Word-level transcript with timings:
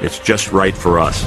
it's 0.00 0.18
just 0.18 0.52
right 0.52 0.76
for 0.76 0.98
us. 0.98 1.26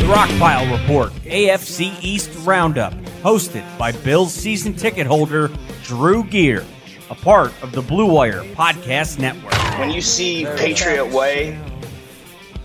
The 0.00 0.12
Rockpile 0.12 0.80
Report, 0.80 1.12
AFC 1.24 1.96
East 2.02 2.30
Roundup, 2.44 2.92
hosted 3.22 3.64
by 3.78 3.92
Bills 3.92 4.32
season 4.32 4.74
ticket 4.74 5.06
holder 5.06 5.50
Drew 5.82 6.22
Gear, 6.24 6.64
a 7.10 7.14
part 7.14 7.52
of 7.62 7.72
the 7.72 7.82
Blue 7.82 8.06
Wire 8.06 8.42
Podcast 8.54 9.18
Network. 9.18 9.52
When 9.78 9.90
you 9.90 10.00
see 10.00 10.44
Patriot 10.56 11.06
Way 11.06 11.58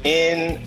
in 0.04 0.62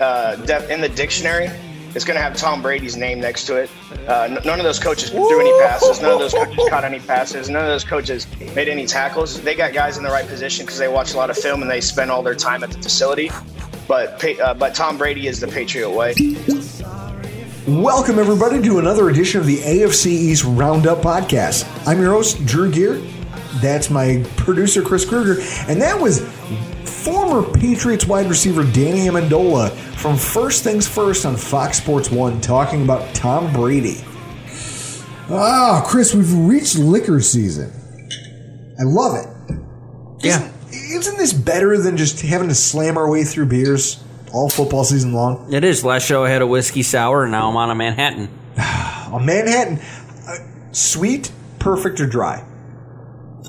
uh, 0.00 0.36
def- 0.36 0.70
in 0.70 0.80
the 0.80 0.88
dictionary, 0.88 1.50
it's 1.94 2.04
going 2.04 2.16
to 2.16 2.22
have 2.22 2.36
Tom 2.36 2.62
Brady's 2.62 2.96
name 2.96 3.20
next 3.20 3.46
to 3.46 3.56
it. 3.56 3.70
Uh, 4.06 4.38
none 4.44 4.58
of 4.58 4.64
those 4.64 4.78
coaches 4.78 5.10
threw 5.10 5.40
any 5.40 5.52
passes. 5.60 6.00
None 6.00 6.12
of 6.12 6.18
those 6.18 6.32
coaches 6.32 6.64
caught 6.68 6.84
any 6.84 7.00
passes. 7.00 7.48
None 7.48 7.62
of 7.62 7.68
those 7.68 7.84
coaches 7.84 8.26
made 8.54 8.68
any 8.68 8.86
tackles. 8.86 9.40
They 9.40 9.54
got 9.54 9.72
guys 9.72 9.98
in 9.98 10.04
the 10.04 10.10
right 10.10 10.26
position 10.26 10.64
because 10.64 10.78
they 10.78 10.88
watch 10.88 11.14
a 11.14 11.16
lot 11.16 11.30
of 11.30 11.36
film 11.36 11.62
and 11.62 11.70
they 11.70 11.80
spend 11.80 12.10
all 12.10 12.22
their 12.22 12.34
time 12.34 12.62
at 12.62 12.70
the 12.70 12.78
facility. 12.78 13.30
But 13.88 14.24
uh, 14.40 14.54
but 14.54 14.74
Tom 14.74 14.96
Brady 14.96 15.26
is 15.26 15.40
the 15.40 15.48
Patriot 15.48 15.90
way. 15.90 16.14
Welcome, 17.66 18.18
everybody, 18.18 18.62
to 18.62 18.78
another 18.78 19.10
edition 19.10 19.40
of 19.40 19.46
the 19.46 19.58
AFC 19.58 20.06
East 20.06 20.44
Roundup 20.44 20.98
podcast. 20.98 21.68
I'm 21.86 22.00
your 22.00 22.12
host, 22.12 22.44
Drew 22.46 22.70
Gear. 22.70 23.02
That's 23.60 23.90
my 23.90 24.24
producer, 24.36 24.80
Chris 24.80 25.04
Kruger. 25.04 25.42
And 25.68 25.82
that 25.82 26.00
was 26.00 26.20
former 27.30 27.52
Patriots 27.52 28.06
wide 28.06 28.26
receiver 28.26 28.64
Danny 28.64 29.06
Amendola 29.06 29.70
from 29.70 30.16
First 30.16 30.64
Things 30.64 30.88
First 30.88 31.24
on 31.24 31.36
Fox 31.36 31.78
Sports 31.78 32.10
1 32.10 32.40
talking 32.40 32.82
about 32.82 33.14
Tom 33.14 33.52
Brady. 33.52 33.98
Ah, 35.30 35.84
Chris, 35.86 36.12
we've 36.12 36.32
reached 36.34 36.76
liquor 36.76 37.20
season. 37.20 37.70
I 38.80 38.82
love 38.82 39.16
it. 39.16 39.56
Yeah. 40.24 40.50
Isn't 40.72 41.18
this 41.18 41.32
better 41.32 41.78
than 41.78 41.96
just 41.96 42.20
having 42.20 42.48
to 42.48 42.54
slam 42.54 42.98
our 42.98 43.08
way 43.08 43.22
through 43.22 43.46
beers 43.46 44.02
all 44.32 44.50
football 44.50 44.82
season 44.82 45.12
long? 45.12 45.52
It 45.52 45.62
is. 45.62 45.84
Last 45.84 46.06
show 46.06 46.24
I 46.24 46.30
had 46.30 46.42
a 46.42 46.46
whiskey 46.48 46.82
sour, 46.82 47.22
and 47.22 47.32
now 47.32 47.48
I'm 47.48 47.56
on 47.56 47.70
a 47.70 47.76
Manhattan. 47.76 48.28
A 48.56 49.20
Manhattan, 49.20 49.80
uh, 50.28 50.72
sweet, 50.72 51.32
perfect, 51.58 52.00
or 52.00 52.06
dry? 52.06 52.44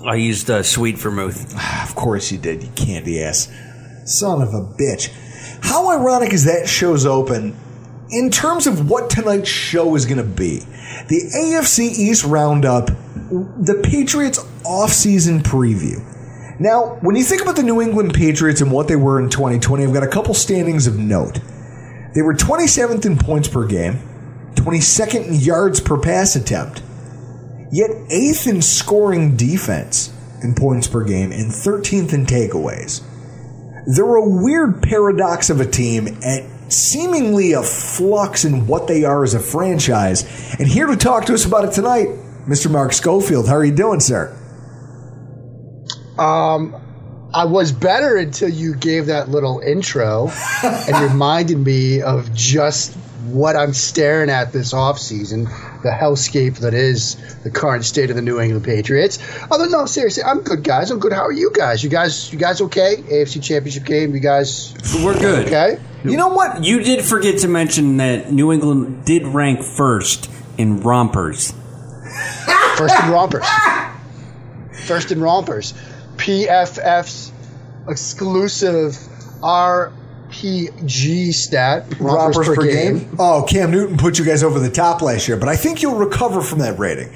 I 0.03 0.15
used 0.15 0.49
uh, 0.49 0.61
sweet 0.63 0.97
vermouth. 0.97 1.55
Of 1.83 1.95
course 1.95 2.31
you 2.31 2.37
did, 2.37 2.63
you 2.63 2.69
candy 2.69 3.21
ass. 3.21 3.51
Son 4.05 4.41
of 4.41 4.53
a 4.53 4.61
bitch. 4.61 5.11
How 5.63 5.89
ironic 5.91 6.33
is 6.33 6.45
that 6.45 6.67
show's 6.67 7.05
open 7.05 7.55
in 8.09 8.29
terms 8.29 8.67
of 8.67 8.89
what 8.89 9.09
tonight's 9.09 9.49
show 9.49 9.95
is 9.95 10.05
going 10.05 10.17
to 10.17 10.23
be? 10.23 10.59
The 11.07 11.31
AFC 11.35 11.91
East 11.91 12.23
Roundup, 12.23 12.87
the 12.87 13.79
Patriots 13.83 14.39
offseason 14.63 15.41
preview. 15.41 16.07
Now, 16.59 16.97
when 17.01 17.15
you 17.15 17.23
think 17.23 17.41
about 17.41 17.55
the 17.55 17.63
New 17.63 17.81
England 17.81 18.13
Patriots 18.13 18.61
and 18.61 18.71
what 18.71 18.87
they 18.87 18.95
were 18.95 19.19
in 19.19 19.29
2020, 19.29 19.83
I've 19.83 19.93
got 19.93 20.03
a 20.03 20.07
couple 20.07 20.33
standings 20.33 20.85
of 20.85 20.97
note. 20.97 21.39
They 22.13 22.21
were 22.21 22.33
27th 22.33 23.05
in 23.05 23.17
points 23.17 23.47
per 23.47 23.65
game, 23.65 23.99
22nd 24.55 25.27
in 25.27 25.33
yards 25.35 25.79
per 25.79 25.97
pass 25.97 26.35
attempt, 26.35 26.83
yet 27.71 27.89
8th 27.89 28.47
in 28.47 28.61
scoring 28.61 29.37
defense 29.37 30.13
in 30.43 30.53
points 30.53 30.87
per 30.87 31.03
game 31.03 31.31
and 31.31 31.51
13th 31.51 32.13
in 32.13 32.25
takeaways. 32.25 33.01
They're 33.85 34.15
a 34.15 34.29
weird 34.29 34.83
paradox 34.83 35.49
of 35.49 35.59
a 35.59 35.65
team 35.65 36.07
at 36.23 36.43
seemingly 36.71 37.53
a 37.53 37.63
flux 37.63 38.45
in 38.45 38.67
what 38.67 38.87
they 38.87 39.03
are 39.03 39.23
as 39.23 39.33
a 39.33 39.39
franchise. 39.39 40.55
And 40.59 40.67
here 40.67 40.87
to 40.87 40.95
talk 40.95 41.25
to 41.25 41.33
us 41.33 41.45
about 41.45 41.65
it 41.65 41.73
tonight, 41.73 42.07
Mr. 42.47 42.71
Mark 42.71 42.93
Schofield. 42.93 43.47
How 43.47 43.55
are 43.55 43.65
you 43.65 43.75
doing, 43.75 43.99
sir? 43.99 44.37
Um, 46.17 46.75
I 47.33 47.45
was 47.45 47.71
better 47.71 48.17
until 48.17 48.49
you 48.49 48.75
gave 48.75 49.07
that 49.07 49.29
little 49.29 49.59
intro 49.59 50.29
and 50.63 50.99
reminded 51.11 51.57
me 51.57 52.01
of 52.01 52.33
just 52.33 52.95
what 53.23 53.55
I'm 53.55 53.73
staring 53.73 54.29
at 54.29 54.51
this 54.51 54.73
offseason, 54.73 55.45
the 55.83 55.89
hellscape 55.89 56.57
that 56.59 56.73
is 56.73 57.15
the 57.43 57.51
current 57.51 57.85
state 57.85 58.09
of 58.09 58.15
the 58.15 58.21
New 58.21 58.39
England 58.39 58.65
Patriots. 58.65 59.19
Although 59.51 59.65
no, 59.65 59.85
seriously, 59.85 60.23
I'm 60.23 60.41
good, 60.41 60.63
guys. 60.63 60.91
I'm 60.91 60.99
good. 60.99 61.13
How 61.13 61.25
are 61.25 61.31
you 61.31 61.51
guys? 61.53 61.83
You 61.83 61.89
guys, 61.89 62.31
you 62.33 62.39
guys 62.39 62.61
okay? 62.61 62.95
AFC 62.97 63.41
Championship 63.43 63.83
game. 63.85 64.13
You 64.13 64.19
guys, 64.19 64.73
We're 65.03 65.17
good. 65.19 65.47
okay? 65.47 65.79
You 66.03 66.17
know 66.17 66.29
what? 66.29 66.63
You 66.63 66.81
did 66.83 67.05
forget 67.05 67.39
to 67.39 67.47
mention 67.47 67.97
that 67.97 68.31
New 68.31 68.51
England 68.51 69.05
did 69.05 69.27
rank 69.27 69.63
first 69.63 70.29
in 70.57 70.81
rompers. 70.81 71.53
First 72.77 73.03
in 73.03 73.11
rompers. 73.11 73.45
First 74.87 75.11
in 75.11 75.21
rompers. 75.21 75.73
PFF's 76.15 77.31
exclusive 77.87 78.97
RPG 80.31 81.33
stat. 81.33 81.85
Rompers 81.99 82.47
per 82.47 82.55
game. 82.63 83.15
Oh, 83.19 83.45
Cam 83.47 83.71
Newton 83.71 83.97
put 83.97 84.17
you 84.17 84.25
guys 84.25 84.43
over 84.43 84.59
the 84.59 84.69
top 84.71 85.01
last 85.01 85.27
year, 85.27 85.37
but 85.37 85.49
I 85.49 85.55
think 85.55 85.81
you'll 85.81 85.95
recover 85.97 86.41
from 86.41 86.59
that 86.59 86.79
rating. 86.79 87.09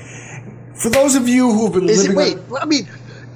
For 0.75 0.89
those 0.89 1.15
of 1.15 1.27
you 1.27 1.51
who've 1.53 1.73
been 1.73 1.87
Is 1.89 2.05
it, 2.05 2.15
living, 2.15 2.37
wait, 2.49 2.61
I 2.61 2.65
mean, 2.65 2.87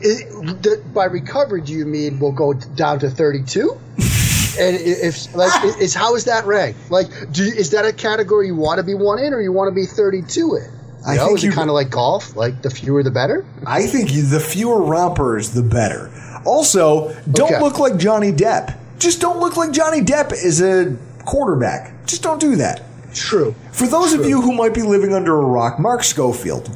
the, 0.01 0.83
by 0.93 1.05
recovery, 1.05 1.61
do 1.61 1.73
you 1.73 1.85
mean 1.85 2.19
we'll 2.19 2.31
go 2.33 2.53
down 2.53 2.99
to 2.99 3.09
32? 3.09 3.71
and 4.59 4.75
if 4.77 5.33
like 5.35 5.63
is 5.79 5.93
how 5.93 6.15
is 6.15 6.25
that 6.25 6.45
ranked? 6.45 6.91
Like, 6.91 7.07
do 7.31 7.45
you, 7.45 7.53
is 7.53 7.69
that 7.71 7.85
a 7.85 7.93
category 7.93 8.47
you 8.47 8.55
want 8.55 8.79
to 8.79 8.83
be 8.83 8.93
one 8.93 9.19
in, 9.19 9.33
or 9.33 9.41
you 9.41 9.51
want 9.53 9.69
to 9.69 9.75
be 9.75 9.85
32 9.85 10.55
in? 10.55 10.63
You 10.63 10.69
I 11.07 11.15
know, 11.15 11.27
think 11.27 11.43
you- 11.43 11.51
kind 11.51 11.69
of 11.69 11.73
like 11.75 11.89
golf? 11.89 12.35
Like 12.35 12.61
the 12.61 12.69
fewer 12.69 13.03
the 13.03 13.11
better. 13.11 13.45
I 13.65 13.87
think 13.87 14.09
the 14.11 14.39
fewer 14.41 14.81
rompers, 14.83 15.51
the 15.51 15.63
better. 15.63 16.11
Also, 16.45 17.13
don't 17.31 17.51
Okay. 17.53 17.61
look 17.61 17.79
like 17.79 17.97
Johnny 17.97 18.31
Depp. 18.33 18.77
Just 18.99 19.21
don't 19.21 19.39
look 19.39 19.57
like 19.57 19.71
Johnny 19.71 20.01
Depp 20.01 20.33
is 20.33 20.61
a 20.61 20.95
quarterback. 21.25 22.05
Just 22.05 22.21
don't 22.21 22.39
do 22.39 22.57
that. 22.57 22.83
True. 23.13 23.55
For 23.71 23.87
those 23.87 24.13
of 24.13 24.25
you 24.25 24.41
who 24.41 24.53
might 24.53 24.73
be 24.73 24.81
living 24.81 25.13
under 25.13 25.35
a 25.35 25.45
rock, 25.45 25.79
Mark 25.79 26.03
Schofield, 26.03 26.69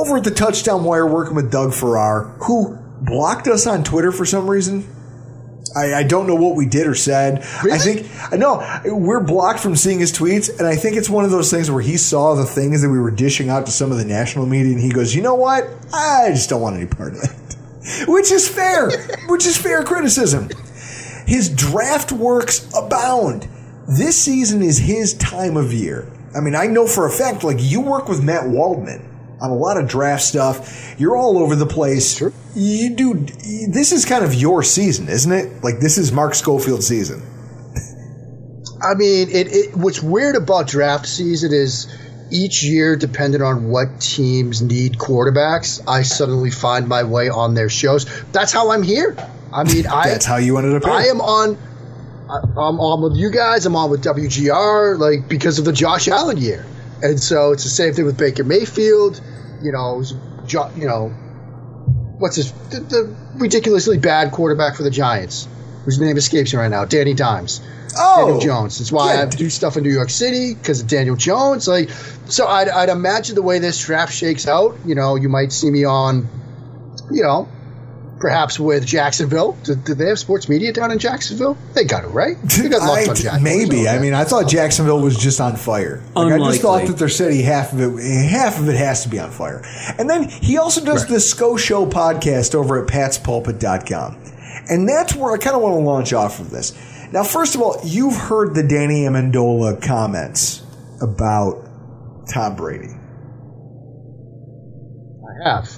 over 0.00 0.18
at 0.18 0.24
the 0.24 0.30
Touchdown 0.30 0.84
Wire 0.84 1.06
working 1.06 1.34
with 1.34 1.50
Doug 1.50 1.72
Farrar, 1.72 2.24
who 2.42 2.76
blocked 3.00 3.48
us 3.48 3.66
on 3.66 3.82
Twitter 3.82 4.12
for 4.12 4.24
some 4.24 4.48
reason. 4.48 4.86
I, 5.76 5.94
I 5.94 6.02
don't 6.02 6.26
know 6.26 6.34
what 6.34 6.56
we 6.56 6.66
did 6.66 6.86
or 6.86 6.94
said. 6.94 7.38
I 7.62 7.78
think 7.78 8.06
I 8.32 8.36
know 8.36 8.62
we're 8.84 9.22
blocked 9.22 9.60
from 9.60 9.76
seeing 9.76 10.00
his 10.00 10.12
tweets, 10.12 10.58
and 10.58 10.66
I 10.66 10.74
think 10.74 10.96
it's 10.96 11.08
one 11.08 11.24
of 11.24 11.30
those 11.30 11.50
things 11.50 11.70
where 11.70 11.82
he 11.82 11.96
saw 11.96 12.34
the 12.34 12.44
things 12.44 12.82
that 12.82 12.90
we 12.90 12.98
were 12.98 13.12
dishing 13.12 13.48
out 13.50 13.66
to 13.66 13.72
some 13.72 13.92
of 13.92 13.98
the 13.98 14.04
national 14.04 14.46
media, 14.46 14.72
and 14.72 14.80
he 14.80 14.90
goes, 14.90 15.14
"You 15.14 15.22
know 15.22 15.36
what? 15.36 15.68
I 15.92 16.30
just 16.30 16.50
don't 16.50 16.60
want 16.60 16.76
any 16.76 16.86
part 16.86 17.12
of 17.12 17.22
it," 17.22 18.08
which 18.08 18.32
is 18.32 18.48
fair, 18.48 18.90
which 19.28 19.46
is 19.46 19.56
fair 19.56 19.84
criticism. 19.84 20.48
His 21.26 21.48
draft 21.48 22.12
works 22.12 22.68
abound. 22.74 23.48
This 23.88 24.16
season 24.16 24.62
is 24.62 24.78
his 24.78 25.14
time 25.14 25.56
of 25.56 25.72
year. 25.72 26.10
I 26.34 26.40
mean, 26.40 26.54
I 26.54 26.66
know 26.66 26.86
for 26.86 27.06
a 27.06 27.10
fact, 27.10 27.42
like 27.42 27.56
you 27.58 27.80
work 27.80 28.08
with 28.08 28.22
Matt 28.22 28.48
Waldman 28.48 29.06
on 29.40 29.50
a 29.50 29.54
lot 29.54 29.76
of 29.76 29.88
draft 29.88 30.22
stuff. 30.22 30.94
You're 30.98 31.16
all 31.16 31.38
over 31.38 31.56
the 31.56 31.66
place. 31.66 32.16
Sure. 32.16 32.32
You 32.54 32.94
do. 32.94 33.14
This 33.68 33.92
is 33.92 34.04
kind 34.04 34.24
of 34.24 34.34
your 34.34 34.62
season, 34.62 35.08
isn't 35.08 35.32
it? 35.32 35.64
Like 35.64 35.80
this 35.80 35.98
is 35.98 36.12
Mark 36.12 36.34
Schofield's 36.34 36.86
season. 36.86 37.22
I 38.82 38.94
mean, 38.94 39.28
it, 39.30 39.48
it. 39.48 39.76
What's 39.76 40.02
weird 40.02 40.36
about 40.36 40.68
draft 40.68 41.06
season 41.06 41.52
is 41.52 41.86
each 42.30 42.62
year, 42.62 42.96
depending 42.96 43.42
on 43.42 43.68
what 43.68 44.00
teams 44.00 44.62
need 44.62 44.98
quarterbacks, 44.98 45.82
I 45.86 46.02
suddenly 46.02 46.50
find 46.50 46.88
my 46.88 47.02
way 47.02 47.28
on 47.28 47.54
their 47.54 47.68
shows. 47.68 48.06
That's 48.32 48.52
how 48.52 48.70
I'm 48.70 48.82
here. 48.82 49.16
I 49.52 49.64
mean, 49.64 49.86
I. 49.90 50.08
That's 50.08 50.26
how 50.26 50.36
you 50.36 50.56
ended 50.58 50.74
up. 50.74 50.84
Here. 50.84 50.92
I 50.92 51.04
am 51.06 51.20
on. 51.20 51.58
I'm 52.30 52.78
on 52.78 53.02
with 53.02 53.16
you 53.16 53.30
guys. 53.30 53.66
I'm 53.66 53.74
on 53.74 53.90
with 53.90 54.04
WGR, 54.04 54.98
like 54.98 55.28
because 55.28 55.58
of 55.58 55.64
the 55.64 55.72
Josh 55.72 56.06
Allen 56.06 56.36
year, 56.36 56.64
and 57.02 57.18
so 57.18 57.52
it's 57.52 57.64
the 57.64 57.70
same 57.70 57.92
thing 57.92 58.04
with 58.04 58.16
Baker 58.16 58.44
Mayfield. 58.44 59.20
You 59.62 59.72
know, 59.72 59.96
was 59.96 60.14
Jo- 60.46 60.70
you 60.76 60.86
know, 60.86 61.08
what's 62.18 62.36
his 62.36 62.52
the, 62.70 62.80
the 62.80 63.16
ridiculously 63.34 63.98
bad 63.98 64.30
quarterback 64.30 64.76
for 64.76 64.84
the 64.84 64.90
Giants, 64.90 65.48
whose 65.84 66.00
name 66.00 66.16
escapes 66.16 66.52
me 66.52 66.60
right 66.60 66.70
now, 66.70 66.84
Danny 66.84 67.14
Dimes. 67.14 67.60
Oh, 67.98 68.26
Daniel 68.26 68.40
Jones. 68.40 68.78
That's 68.78 68.92
why 68.92 69.14
yeah. 69.14 69.22
I 69.22 69.26
do 69.26 69.50
stuff 69.50 69.76
in 69.76 69.82
New 69.82 69.90
York 69.90 70.10
City 70.10 70.54
because 70.54 70.80
of 70.80 70.86
Daniel 70.86 71.16
Jones. 71.16 71.66
Like, 71.66 71.90
so 72.26 72.46
I'd, 72.46 72.68
I'd 72.68 72.88
imagine 72.88 73.34
the 73.34 73.42
way 73.42 73.58
this 73.58 73.84
draft 73.84 74.14
shakes 74.14 74.46
out, 74.46 74.76
you 74.84 74.94
know, 74.94 75.16
you 75.16 75.28
might 75.28 75.52
see 75.52 75.70
me 75.70 75.84
on, 75.84 76.28
you 77.10 77.22
know, 77.22 77.48
perhaps 78.20 78.60
with 78.60 78.86
Jacksonville. 78.86 79.52
Do, 79.64 79.74
do 79.74 79.94
they 79.94 80.06
have 80.06 80.18
sports 80.18 80.48
media 80.48 80.72
down 80.72 80.92
in 80.92 80.98
Jacksonville? 80.98 81.56
They 81.74 81.84
got 81.84 82.04
it 82.04 82.08
right. 82.08 82.36
They 82.42 82.68
got 82.68 82.80
lots 82.82 83.06
I- 83.06 83.10
on 83.10 83.16
Jacksonville. 83.16 83.40
maybe. 83.42 83.88
I 83.88 83.98
mean, 83.98 84.14
I 84.14 84.24
thought 84.24 84.48
Jacksonville 84.48 85.00
was 85.00 85.16
just 85.18 85.40
on 85.40 85.56
fire. 85.56 86.02
Like, 86.14 86.32
I 86.34 86.38
just 86.38 86.60
thought 86.62 86.86
that 86.86 86.98
their 86.98 87.08
city 87.08 87.42
half 87.42 87.72
of 87.72 87.80
it 87.80 87.98
half 88.28 88.58
of 88.60 88.68
it 88.68 88.76
has 88.76 89.02
to 89.02 89.08
be 89.08 89.18
on 89.18 89.30
fire. 89.30 89.62
And 89.98 90.08
then 90.08 90.28
he 90.28 90.58
also 90.58 90.84
does 90.84 91.06
the 91.06 91.18
SCO 91.18 91.56
Show 91.56 91.86
podcast 91.86 92.54
over 92.54 92.84
at 92.84 92.88
patspulpit.com. 92.88 94.18
And 94.68 94.88
that's 94.88 95.16
where 95.16 95.32
I 95.32 95.38
kind 95.38 95.56
of 95.56 95.62
want 95.62 95.74
to 95.74 95.80
launch 95.80 96.12
off 96.12 96.38
of 96.38 96.50
this. 96.50 96.72
Now, 97.12 97.24
first 97.24 97.54
of 97.56 97.62
all, 97.62 97.80
you've 97.82 98.14
heard 98.14 98.54
the 98.54 98.62
Danny 98.62 99.02
Amendola 99.02 99.82
comments 99.82 100.62
about 101.02 101.66
Tom 102.32 102.54
Brady. 102.54 102.94
I 105.24 105.48
have. 105.48 105.70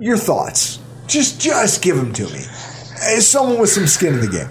Your 0.00 0.16
thoughts? 0.16 0.78
Just 1.06 1.40
just 1.40 1.82
give 1.82 1.96
them 1.96 2.12
to 2.14 2.24
me. 2.24 2.40
As 3.02 3.28
someone 3.28 3.60
with 3.60 3.70
some 3.70 3.86
skin 3.86 4.14
in 4.14 4.20
the 4.20 4.28
game. 4.28 4.50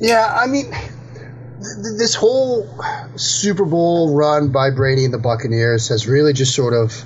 Yeah, 0.00 0.26
I 0.34 0.46
mean, 0.46 0.70
th- 0.70 0.82
th- 0.82 1.98
this 1.98 2.14
whole 2.14 2.68
Super 3.16 3.64
Bowl 3.64 4.14
run 4.14 4.50
by 4.50 4.70
Brady 4.70 5.04
and 5.04 5.14
the 5.14 5.18
Buccaneers 5.18 5.88
has 5.88 6.08
really 6.08 6.32
just 6.32 6.54
sort 6.54 6.74
of 6.74 7.04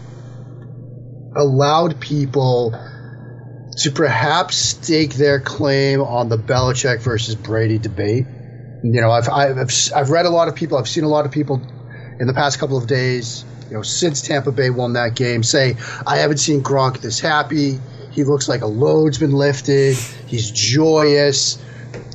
allowed 1.37 2.01
people 2.01 2.73
to 3.79 3.91
perhaps 3.91 4.57
stake 4.57 5.15
their 5.15 5.41
claim 5.41 6.01
on 6.01 6.29
the 6.29 6.39
Belichick 6.39 7.03
versus 7.03 7.35
Brady 7.35 7.79
debate. 7.79 8.27
You 8.85 9.01
know, 9.01 9.11
I've, 9.11 9.29
I've, 9.29 9.71
I've 9.95 10.11
read 10.11 10.27
a 10.27 10.31
lot 10.31 10.49
of 10.49 10.55
people, 10.55 10.79
I've 10.79 10.89
seen 10.89 11.05
a 11.05 11.09
lot 11.09 11.27
of 11.27 11.33
people 11.33 11.61
in 12.19 12.27
the 12.27 12.35
past 12.35 12.59
couple 12.59 12.77
of 12.77 12.87
days, 12.87 13.45
you 13.69 13.77
know, 13.77 13.83
since 13.83 14.23
Tampa 14.23 14.53
Bay 14.53 14.71
won 14.71 14.93
that 14.95 15.15
game, 15.15 15.43
say, 15.43 15.77
I 16.07 16.19
haven't 16.19 16.39
seen 16.39 16.63
Gronk 16.63 17.01
this 17.01 17.21
happy. 17.21 17.79
He 18.13 18.25
looks 18.25 18.49
like 18.49 18.61
a 18.61 18.67
load's 18.67 19.19
been 19.19 19.33
lifted. 19.33 19.97
He's 20.27 20.51
joyous. 20.51 21.59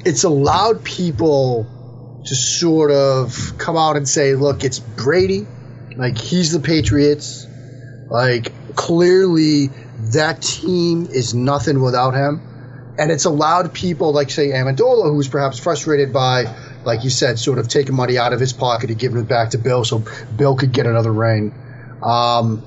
It's 0.05 0.23
allowed 0.23 0.83
people 0.83 2.21
to 2.25 2.35
sort 2.35 2.91
of 2.91 3.57
come 3.57 3.75
out 3.75 3.97
and 3.97 4.07
say, 4.07 4.35
look, 4.35 4.63
it's 4.63 4.79
Brady. 4.79 5.47
Like, 5.95 6.17
he's 6.17 6.51
the 6.51 6.59
Patriots. 6.59 7.47
Like, 8.09 8.53
clearly, 8.75 9.67
that 10.13 10.41
team 10.41 11.07
is 11.11 11.33
nothing 11.33 11.81
without 11.81 12.13
him. 12.13 12.41
And 12.97 13.11
it's 13.11 13.25
allowed 13.25 13.73
people 13.73 14.13
like, 14.13 14.29
say, 14.29 14.49
Amendola, 14.49 15.11
who's 15.11 15.27
perhaps 15.27 15.59
frustrated 15.59 16.13
by, 16.13 16.45
like 16.83 17.03
you 17.03 17.09
said, 17.09 17.39
sort 17.39 17.59
of 17.59 17.67
taking 17.67 17.95
money 17.95 18.17
out 18.17 18.33
of 18.33 18.39
his 18.39 18.53
pocket 18.53 18.89
and 18.89 18.99
giving 18.99 19.19
it 19.19 19.27
back 19.27 19.51
to 19.51 19.57
Bill 19.57 19.83
so 19.83 20.03
Bill 20.35 20.55
could 20.55 20.71
get 20.71 20.85
another 20.85 21.11
ring, 21.11 21.53
um, 22.03 22.63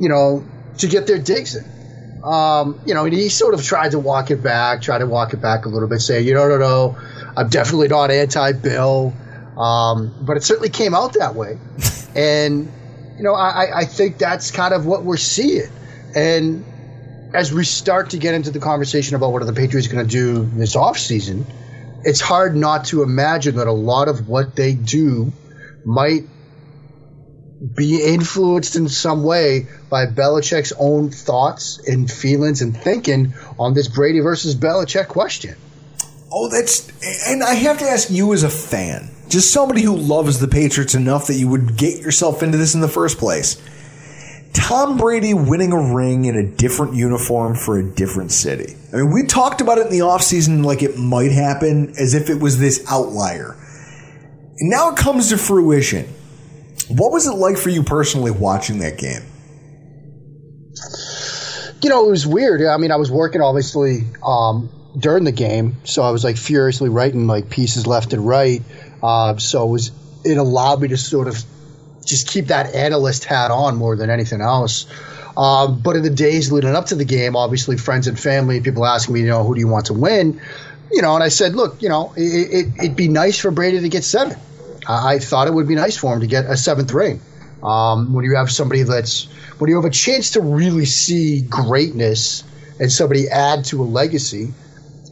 you 0.00 0.08
know, 0.08 0.44
to 0.78 0.86
get 0.86 1.06
their 1.06 1.18
digs 1.18 1.56
in. 1.56 1.64
Um, 2.22 2.80
you 2.84 2.94
know, 2.94 3.04
and 3.04 3.14
he 3.14 3.28
sort 3.28 3.54
of 3.54 3.62
tried 3.62 3.92
to 3.92 3.98
walk 3.98 4.30
it 4.30 4.42
back, 4.42 4.82
tried 4.82 4.98
to 4.98 5.06
walk 5.06 5.32
it 5.32 5.40
back 5.40 5.64
a 5.64 5.68
little 5.68 5.88
bit, 5.88 6.00
say, 6.00 6.22
you 6.22 6.34
know, 6.34 6.48
no, 6.48 6.58
no, 6.58 6.98
I'm 7.36 7.48
definitely 7.48 7.88
not 7.88 8.10
anti-Bill. 8.10 9.14
Um, 9.56 10.14
but 10.20 10.36
it 10.36 10.42
certainly 10.42 10.68
came 10.68 10.94
out 10.94 11.14
that 11.14 11.34
way. 11.34 11.58
And, 12.16 12.72
you 13.18 13.24
know, 13.24 13.34
I, 13.34 13.80
I 13.80 13.84
think 13.84 14.16
that's 14.16 14.50
kind 14.50 14.72
of 14.72 14.86
what 14.86 15.04
we're 15.04 15.18
seeing. 15.18 15.68
And 16.14 16.64
as 17.34 17.52
we 17.52 17.62
start 17.64 18.10
to 18.10 18.16
get 18.16 18.32
into 18.32 18.50
the 18.50 18.58
conversation 18.58 19.16
about 19.16 19.32
what 19.32 19.42
are 19.42 19.44
the 19.44 19.52
Patriots 19.52 19.86
going 19.86 20.02
to 20.02 20.10
do 20.10 20.46
this 20.46 20.74
offseason, 20.74 21.44
it's 22.06 22.20
hard 22.20 22.54
not 22.54 22.84
to 22.86 23.02
imagine 23.02 23.56
that 23.56 23.66
a 23.66 23.72
lot 23.72 24.06
of 24.06 24.28
what 24.28 24.54
they 24.54 24.74
do 24.74 25.32
might 25.84 26.22
be 27.74 28.00
influenced 28.00 28.76
in 28.76 28.88
some 28.88 29.24
way 29.24 29.66
by 29.90 30.06
Belichick's 30.06 30.72
own 30.78 31.10
thoughts 31.10 31.80
and 31.88 32.08
feelings 32.08 32.62
and 32.62 32.76
thinking 32.76 33.34
on 33.58 33.74
this 33.74 33.88
Brady 33.88 34.20
versus 34.20 34.54
Belichick 34.54 35.08
question. 35.08 35.56
Oh, 36.32 36.48
that's 36.48 36.88
and 37.26 37.42
I 37.42 37.54
have 37.54 37.78
to 37.78 37.84
ask 37.84 38.08
you 38.08 38.32
as 38.32 38.44
a 38.44 38.50
fan, 38.50 39.10
just 39.28 39.52
somebody 39.52 39.82
who 39.82 39.96
loves 39.96 40.38
the 40.38 40.46
Patriots 40.46 40.94
enough 40.94 41.26
that 41.26 41.34
you 41.34 41.48
would 41.48 41.76
get 41.76 42.00
yourself 42.00 42.40
into 42.40 42.56
this 42.56 42.76
in 42.76 42.82
the 42.82 42.88
first 42.88 43.18
place. 43.18 43.60
Tom 44.56 44.96
Brady 44.96 45.34
winning 45.34 45.72
a 45.72 45.94
ring 45.94 46.24
in 46.24 46.36
a 46.36 46.46
different 46.46 46.94
uniform 46.94 47.54
for 47.54 47.78
a 47.78 47.82
different 47.82 48.32
city. 48.32 48.74
I 48.92 48.96
mean, 48.96 49.12
we 49.12 49.26
talked 49.26 49.60
about 49.60 49.78
it 49.78 49.86
in 49.86 49.92
the 49.92 50.00
offseason 50.00 50.64
like 50.64 50.82
it 50.82 50.98
might 50.98 51.30
happen 51.30 51.94
as 51.98 52.14
if 52.14 52.30
it 52.30 52.40
was 52.40 52.58
this 52.58 52.84
outlier. 52.90 53.56
And 54.58 54.70
now 54.70 54.90
it 54.90 54.96
comes 54.96 55.28
to 55.28 55.38
fruition. 55.38 56.06
What 56.88 57.12
was 57.12 57.26
it 57.26 57.32
like 57.32 57.58
for 57.58 57.68
you 57.68 57.82
personally 57.82 58.30
watching 58.30 58.78
that 58.78 58.98
game? 58.98 59.22
you 61.82 61.90
know, 61.90 62.06
it 62.06 62.10
was 62.10 62.26
weird. 62.26 62.62
I 62.62 62.76
mean, 62.78 62.90
I 62.90 62.96
was 62.96 63.10
working 63.10 63.40
obviously 63.40 64.00
um, 64.26 64.70
during 64.98 65.24
the 65.24 65.32
game, 65.32 65.76
so 65.84 66.02
I 66.02 66.10
was 66.10 66.24
like 66.24 66.36
furiously 66.36 66.88
writing 66.88 67.26
like 67.26 67.50
pieces 67.50 67.86
left 67.86 68.12
and 68.12 68.26
right. 68.26 68.62
Uh, 69.02 69.36
so 69.36 69.68
it 69.68 69.70
was 69.70 69.90
it 70.24 70.36
allowed 70.36 70.80
me 70.80 70.88
to 70.88 70.96
sort 70.96 71.28
of 71.28 71.44
just 72.06 72.28
keep 72.28 72.46
that 72.46 72.74
analyst 72.74 73.24
hat 73.24 73.50
on 73.50 73.76
more 73.76 73.96
than 73.96 74.10
anything 74.10 74.40
else. 74.40 74.86
Um, 75.36 75.80
but 75.80 75.96
in 75.96 76.02
the 76.02 76.10
days 76.10 76.50
leading 76.50 76.74
up 76.74 76.86
to 76.86 76.94
the 76.94 77.04
game, 77.04 77.36
obviously 77.36 77.76
friends 77.76 78.06
and 78.06 78.18
family, 78.18 78.60
people 78.60 78.86
asking 78.86 79.14
me, 79.14 79.20
you 79.20 79.26
know, 79.26 79.44
who 79.44 79.54
do 79.54 79.60
you 79.60 79.68
want 79.68 79.86
to 79.86 79.92
win? 79.92 80.40
You 80.90 81.02
know, 81.02 81.14
and 81.14 81.22
I 81.22 81.28
said, 81.28 81.54
look, 81.54 81.82
you 81.82 81.88
know, 81.88 82.14
it, 82.16 82.22
it, 82.22 82.66
it'd 82.78 82.96
be 82.96 83.08
nice 83.08 83.38
for 83.38 83.50
Brady 83.50 83.80
to 83.80 83.88
get 83.88 84.04
seven. 84.04 84.38
I, 84.88 85.14
I 85.14 85.18
thought 85.18 85.48
it 85.48 85.52
would 85.52 85.68
be 85.68 85.74
nice 85.74 85.96
for 85.96 86.14
him 86.14 86.20
to 86.20 86.26
get 86.26 86.46
a 86.46 86.56
seventh 86.56 86.92
ring. 86.92 87.20
Um, 87.62 88.14
when 88.14 88.24
you 88.24 88.36
have 88.36 88.50
somebody 88.50 88.82
that's 88.82 89.24
when 89.58 89.68
you 89.68 89.76
have 89.76 89.84
a 89.84 89.90
chance 89.90 90.32
to 90.32 90.40
really 90.40 90.84
see 90.84 91.40
greatness 91.40 92.44
and 92.78 92.92
somebody 92.92 93.28
add 93.28 93.64
to 93.66 93.82
a 93.82 93.84
legacy, 93.84 94.52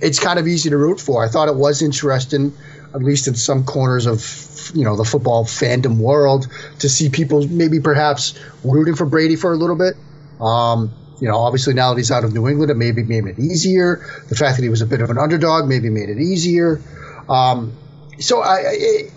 it's 0.01 0.21
kind 0.21 0.39
of 0.39 0.47
easy 0.47 0.71
to 0.71 0.77
root 0.77 1.01
for. 1.01 1.25
I 1.25 1.29
thought 1.29 1.49
it 1.49 1.57
was 1.57 1.83
interesting, 1.83 2.53
at 2.95 3.03
least 3.03 3.29
in 3.29 3.35
some 3.35 3.65
corners 3.65 4.07
of 4.07 4.71
you 4.75 4.85
know 4.85 4.97
the 4.97 5.05
football 5.05 5.45
fandom 5.45 5.99
world, 5.99 6.49
to 6.79 6.89
see 6.89 7.09
people 7.09 7.47
maybe 7.47 7.81
perhaps 7.81 8.39
rooting 8.63 8.95
for 8.95 9.07
Brady 9.07 9.37
for 9.37 9.53
a 9.53 9.57
little 9.57 9.77
bit. 9.77 9.95
Um, 10.41 10.95
you 11.21 11.29
know, 11.29 11.39
obviously 11.39 11.75
now 11.75 11.91
that 11.91 11.99
he's 11.99 12.11
out 12.11 12.25
of 12.25 12.33
New 12.33 12.49
England, 12.49 12.71
it 12.71 12.77
maybe 12.77 13.03
made 13.03 13.27
it 13.27 13.39
easier. 13.39 14.05
The 14.29 14.35
fact 14.35 14.57
that 14.57 14.63
he 14.63 14.69
was 14.69 14.83
a 14.83 14.87
bit 14.87 15.01
of 15.01 15.11
an 15.11 15.19
underdog 15.19 15.69
maybe 15.69 15.91
made 15.91 16.09
it 16.09 16.19
easier. 16.19 16.81
Um, 17.29 17.77
so 18.19 18.43
I, 18.43 18.57
I, 18.57 19.11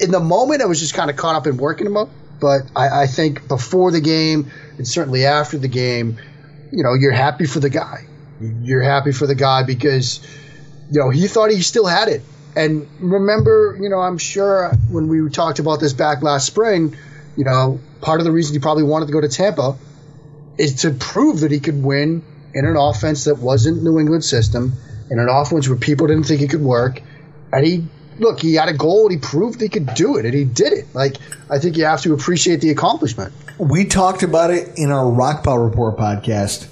in 0.00 0.10
the 0.10 0.20
moment, 0.20 0.62
I 0.62 0.66
was 0.66 0.80
just 0.80 0.94
kind 0.94 1.10
of 1.10 1.16
caught 1.16 1.36
up 1.36 1.46
in 1.46 1.56
working 1.56 1.86
him 1.86 1.96
up. 1.96 2.10
But 2.40 2.62
I, 2.74 3.02
I 3.02 3.06
think 3.06 3.48
before 3.48 3.90
the 3.90 4.00
game 4.00 4.50
and 4.76 4.86
certainly 4.86 5.24
after 5.24 5.56
the 5.56 5.68
game, 5.68 6.18
you 6.72 6.82
know, 6.82 6.94
you're 6.94 7.12
happy 7.12 7.46
for 7.46 7.60
the 7.60 7.70
guy. 7.70 8.06
You're 8.40 8.82
happy 8.82 9.12
for 9.12 9.26
the 9.26 9.36
guy 9.36 9.62
because, 9.62 10.20
you 10.90 11.00
know, 11.00 11.10
he 11.10 11.28
thought 11.28 11.50
he 11.50 11.62
still 11.62 11.86
had 11.86 12.08
it. 12.08 12.22
And 12.56 12.88
remember, 13.00 13.76
you 13.80 13.88
know, 13.88 13.98
I'm 13.98 14.18
sure 14.18 14.70
when 14.90 15.08
we 15.08 15.28
talked 15.30 15.58
about 15.58 15.80
this 15.80 15.92
back 15.92 16.22
last 16.22 16.46
spring, 16.46 16.96
you 17.36 17.44
know, 17.44 17.80
part 18.00 18.20
of 18.20 18.24
the 18.24 18.32
reason 18.32 18.54
he 18.54 18.60
probably 18.60 18.84
wanted 18.84 19.06
to 19.06 19.12
go 19.12 19.20
to 19.20 19.28
Tampa 19.28 19.76
is 20.56 20.82
to 20.82 20.90
prove 20.90 21.40
that 21.40 21.50
he 21.50 21.58
could 21.60 21.82
win 21.82 22.22
in 22.54 22.64
an 22.64 22.76
offense 22.76 23.24
that 23.24 23.38
wasn't 23.38 23.82
New 23.82 23.98
England 23.98 24.24
system 24.24 24.74
in 25.10 25.18
an 25.18 25.28
offense 25.28 25.68
where 25.68 25.76
people 25.76 26.06
didn't 26.06 26.24
think 26.24 26.40
it 26.40 26.50
could 26.50 26.62
work, 26.62 27.02
and 27.52 27.66
he 27.66 27.84
look 28.18 28.40
he 28.40 28.54
had 28.54 28.68
a 28.68 28.72
goal 28.72 29.02
and 29.02 29.12
he 29.12 29.18
proved 29.18 29.60
he 29.60 29.68
could 29.68 29.92
do 29.94 30.16
it 30.16 30.24
and 30.24 30.34
he 30.34 30.44
did 30.44 30.72
it. 30.72 30.86
Like 30.94 31.16
I 31.50 31.58
think 31.58 31.76
you 31.76 31.84
have 31.84 32.02
to 32.02 32.14
appreciate 32.14 32.60
the 32.60 32.70
accomplishment. 32.70 33.32
We 33.58 33.84
talked 33.84 34.22
about 34.22 34.50
it 34.50 34.78
in 34.78 34.90
our 34.90 35.04
Rockpile 35.04 35.68
Report 35.68 35.96
podcast. 35.96 36.68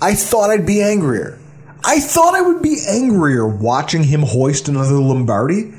I 0.00 0.14
thought 0.14 0.50
I'd 0.50 0.66
be 0.66 0.82
angrier. 0.82 1.37
I 1.84 2.00
thought 2.00 2.34
I 2.34 2.42
would 2.42 2.62
be 2.62 2.78
angrier 2.86 3.46
watching 3.46 4.04
him 4.04 4.22
hoist 4.22 4.68
another 4.68 4.96
Lombardi. 4.96 5.72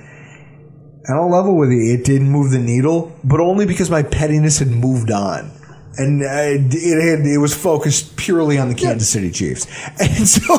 And 1.06 1.18
I'll 1.18 1.29
level 1.29 1.58
with 1.58 1.72
you, 1.72 1.94
it 1.94 2.06
didn't 2.06 2.29
move 2.29 2.51
the 2.51 2.60
needle, 2.60 3.18
but 3.24 3.39
only 3.39 3.65
because 3.65 3.89
my 3.89 4.03
pettiness 4.03 4.60
had 4.60 4.70
moved 4.70 5.12
on. 5.12 5.51
And 5.98 6.22
it, 6.22 7.18
had, 7.18 7.25
it 7.25 7.39
was 7.39 7.56
focused 7.56 8.15
purely 8.15 8.58
on 8.58 8.70
the 8.70 8.75
Kansas 8.75 9.10
City 9.10 9.32
Chiefs. 9.32 9.65
And 10.00 10.27
so, 10.27 10.53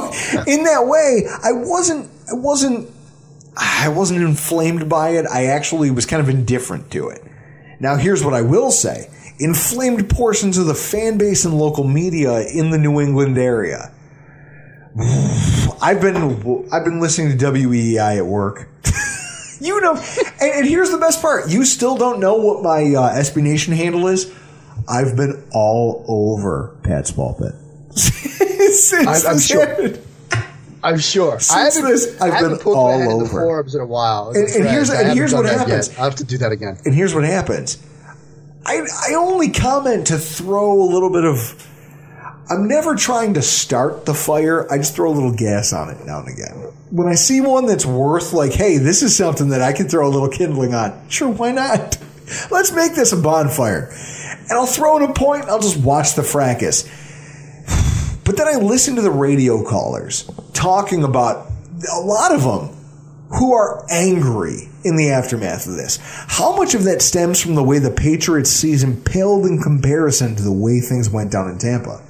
in 0.47 0.65
that 0.65 0.87
way, 0.87 1.23
I 1.43 1.53
wasn't, 1.53 2.11
I 2.31 2.35
wasn't, 2.35 2.91
I 3.57 3.89
wasn't 3.89 4.23
inflamed 4.23 4.89
by 4.89 5.11
it. 5.11 5.27
I 5.27 5.47
actually 5.47 5.91
was 5.91 6.05
kind 6.05 6.21
of 6.21 6.29
indifferent 6.29 6.91
to 6.93 7.09
it. 7.09 7.23
Now, 7.79 7.97
here's 7.97 8.25
what 8.25 8.35
I 8.35 8.43
will 8.43 8.71
say 8.71 9.09
inflamed 9.39 10.11
portions 10.11 10.59
of 10.59 10.67
the 10.67 10.75
fan 10.75 11.17
base 11.17 11.45
and 11.45 11.59
local 11.59 11.85
media 11.85 12.41
in 12.41 12.71
the 12.71 12.79
New 12.79 13.01
England 13.01 13.39
area. 13.39 13.93
I've 14.99 16.01
been 16.01 16.69
I've 16.73 16.85
been 16.85 17.01
listening 17.01 17.37
to 17.37 17.45
WEEI 17.45 18.19
at 18.19 18.27
work. 18.27 18.69
you 19.61 19.81
know, 19.81 19.95
and, 19.95 20.55
and, 20.55 20.67
here's 20.67 20.91
the 20.91 20.99
best 20.99 21.23
part: 21.23 21.49
you 21.49 21.65
still 21.65 21.97
don't 21.97 22.19
know 22.19 22.37
what 22.37 22.63
my 22.63 22.81
uh, 22.81 23.15
SB 23.15 23.43
Nation 23.43 23.73
handle 23.73 24.09
is. 24.09 24.33
I've 24.89 25.17
been 25.17 25.45
all 25.53 26.05
over 26.09 26.77
Pat's 26.83 27.13
pulpit. 27.13 27.55
I, 27.97 29.23
I'm 29.29 29.39
sure. 29.39 29.95
I'm 30.83 30.99
sure. 30.99 31.39
Since 31.39 31.53
I 31.53 31.65
haven't, 31.65 31.91
this, 31.91 32.21
I've 32.21 32.33
I 32.33 32.37
haven't 32.37 32.59
been 32.59 32.75
all 32.75 33.13
over 33.13 33.25
the 33.25 33.31
forums 33.31 33.75
in 33.75 33.81
a 33.81 33.87
while. 33.87 34.31
And, 34.31 34.49
and 34.49 34.69
here's 34.69 34.91
and 34.91 35.13
here's 35.13 35.33
what 35.33 35.47
happens. 35.47 35.91
I 35.99 36.05
have 36.05 36.17
to 36.17 36.25
do 36.25 36.39
that 36.39 36.53
again. 36.53 36.79
And 36.85 36.95
here's 36.95 37.15
what 37.15 37.25
happens. 37.25 37.79
I 38.67 38.83
I 39.09 39.15
only 39.15 39.51
comment 39.51 40.09
to 40.09 40.19
throw 40.19 40.83
a 40.83 40.89
little 40.91 41.11
bit 41.11 41.25
of. 41.25 41.67
I'm 42.51 42.67
never 42.67 42.97
trying 42.97 43.35
to 43.35 43.43
start 43.43 44.07
the 44.07 44.15
fire. 44.15 44.71
I 44.73 44.79
just 44.79 44.97
throw 44.97 45.13
a 45.13 45.15
little 45.15 45.33
gas 45.33 45.73
on 45.73 45.89
it 45.89 46.05
now 46.05 46.19
and 46.19 46.29
again. 46.29 46.57
When 46.91 47.07
I 47.07 47.15
see 47.15 47.41
one 47.41 47.67
that's 47.67 47.87
worth 47.87 48.33
like, 48.33 48.53
hey, 48.53 48.77
this 48.79 49.03
is 49.03 49.17
something 49.17 49.51
that 49.51 49.63
I 49.63 49.73
can 49.73 49.89
throw 49.89 50.09
a 50.09 50.11
little 50.11 50.29
kindling 50.29 50.75
on. 50.75 51.09
Sure, 51.09 51.29
why 51.29 51.53
not? 51.53 51.97
Let's 52.51 52.73
make 52.73 52.97
this 52.97 53.13
a 53.13 53.17
bonfire. 53.17 53.95
And 54.41 54.53
I'll 54.53 54.67
throw 54.67 54.97
in 54.97 55.09
a 55.09 55.13
point. 55.13 55.45
I'll 55.45 55.61
just 55.61 55.77
watch 55.77 56.15
the 56.15 56.25
fracas. 56.25 56.89
But 58.23 58.37
then 58.37 58.47
I 58.47 58.61
listen 58.61 58.95
to 58.95 59.03
the 59.03 59.11
radio 59.11 59.65
callers 59.65 60.31
talking 60.53 61.03
about 61.03 61.51
a 61.93 61.99
lot 61.99 62.33
of 62.33 62.45
them 62.45 62.69
who 63.31 63.55
are 63.55 63.85
angry 63.91 64.69
in 64.85 64.95
the 64.95 65.11
aftermath 65.11 65.67
of 65.67 65.75
this. 65.75 65.99
How 66.29 66.55
much 66.55 66.75
of 66.75 66.85
that 66.85 67.03
stems 67.03 67.41
from 67.41 67.57
the 67.57 67.65
way 67.65 67.81
the 67.81 67.91
Patriots 67.91 68.51
season 68.51 69.03
paled 69.03 69.47
in 69.47 69.61
comparison 69.61 70.37
to 70.37 70.43
the 70.45 70.53
way 70.53 70.79
things 70.79 71.11
went 71.11 71.33
down 71.33 71.51
in 71.51 71.59
Tampa? 71.59 72.01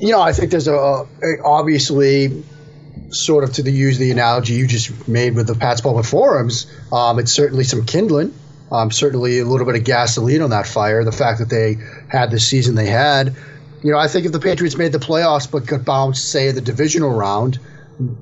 You 0.00 0.10
know, 0.10 0.20
I 0.20 0.32
think 0.32 0.50
there's 0.50 0.68
a, 0.68 0.74
a 0.74 1.06
obviously 1.44 2.44
sort 3.10 3.44
of 3.44 3.52
to 3.54 3.62
the 3.62 3.70
use 3.70 3.98
the 3.98 4.10
analogy 4.10 4.54
you 4.54 4.66
just 4.66 5.08
made 5.08 5.34
with 5.34 5.46
the 5.46 5.54
Pat's 5.54 5.80
Pulpit 5.80 6.06
forums. 6.06 6.66
Um, 6.92 7.18
it's 7.18 7.32
certainly 7.32 7.64
some 7.64 7.84
kindling. 7.84 8.34
Um, 8.72 8.90
certainly 8.90 9.38
a 9.38 9.44
little 9.44 9.66
bit 9.66 9.76
of 9.76 9.84
gasoline 9.84 10.42
on 10.42 10.50
that 10.50 10.66
fire. 10.66 11.04
The 11.04 11.12
fact 11.12 11.38
that 11.38 11.48
they 11.48 11.76
had 12.08 12.30
the 12.30 12.40
season 12.40 12.74
they 12.74 12.86
had. 12.86 13.36
You 13.82 13.92
know, 13.92 13.98
I 13.98 14.08
think 14.08 14.26
if 14.26 14.32
the 14.32 14.40
Patriots 14.40 14.76
made 14.76 14.92
the 14.92 14.98
playoffs 14.98 15.50
but 15.50 15.66
got 15.66 15.84
bounced, 15.84 16.30
say, 16.30 16.50
the 16.50 16.62
divisional 16.62 17.10
round, 17.10 17.58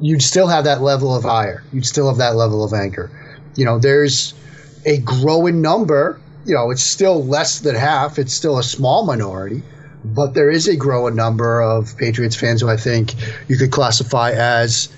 you'd 0.01 0.23
still 0.23 0.49
have 0.49 0.65
that 0.65 0.83
level 0.83 1.15
of 1.15 1.25
ire. 1.25 1.63
You'd 1.73 1.87
still 1.87 2.09
have 2.09 2.19
that 2.19 2.35
level 2.35 2.65
of 2.65 2.73
anger. 2.73 3.11
You 3.55 3.65
know, 3.65 3.79
there's 3.79 4.35
a 4.85 4.99
growing 4.99 5.63
number. 5.63 6.21
You 6.45 6.57
know, 6.57 6.71
it's 6.71 6.83
still 6.83 7.25
less 7.25 7.61
than 7.61 7.77
half. 7.77 8.19
It's 8.19 8.35
still 8.35 8.59
a 8.59 8.63
small 8.63 9.07
minority, 9.07 9.63
but 10.05 10.35
there 10.35 10.51
is 10.51 10.69
a 10.69 10.77
growing 10.77 11.15
number 11.15 11.61
of 11.61 11.97
Patriots 11.97 12.37
fans 12.37 12.61
who 12.61 12.69
I 12.69 12.77
think 12.77 13.15
you 13.49 13.57
could 13.57 13.71
classify 13.71 14.33
as 14.33 14.89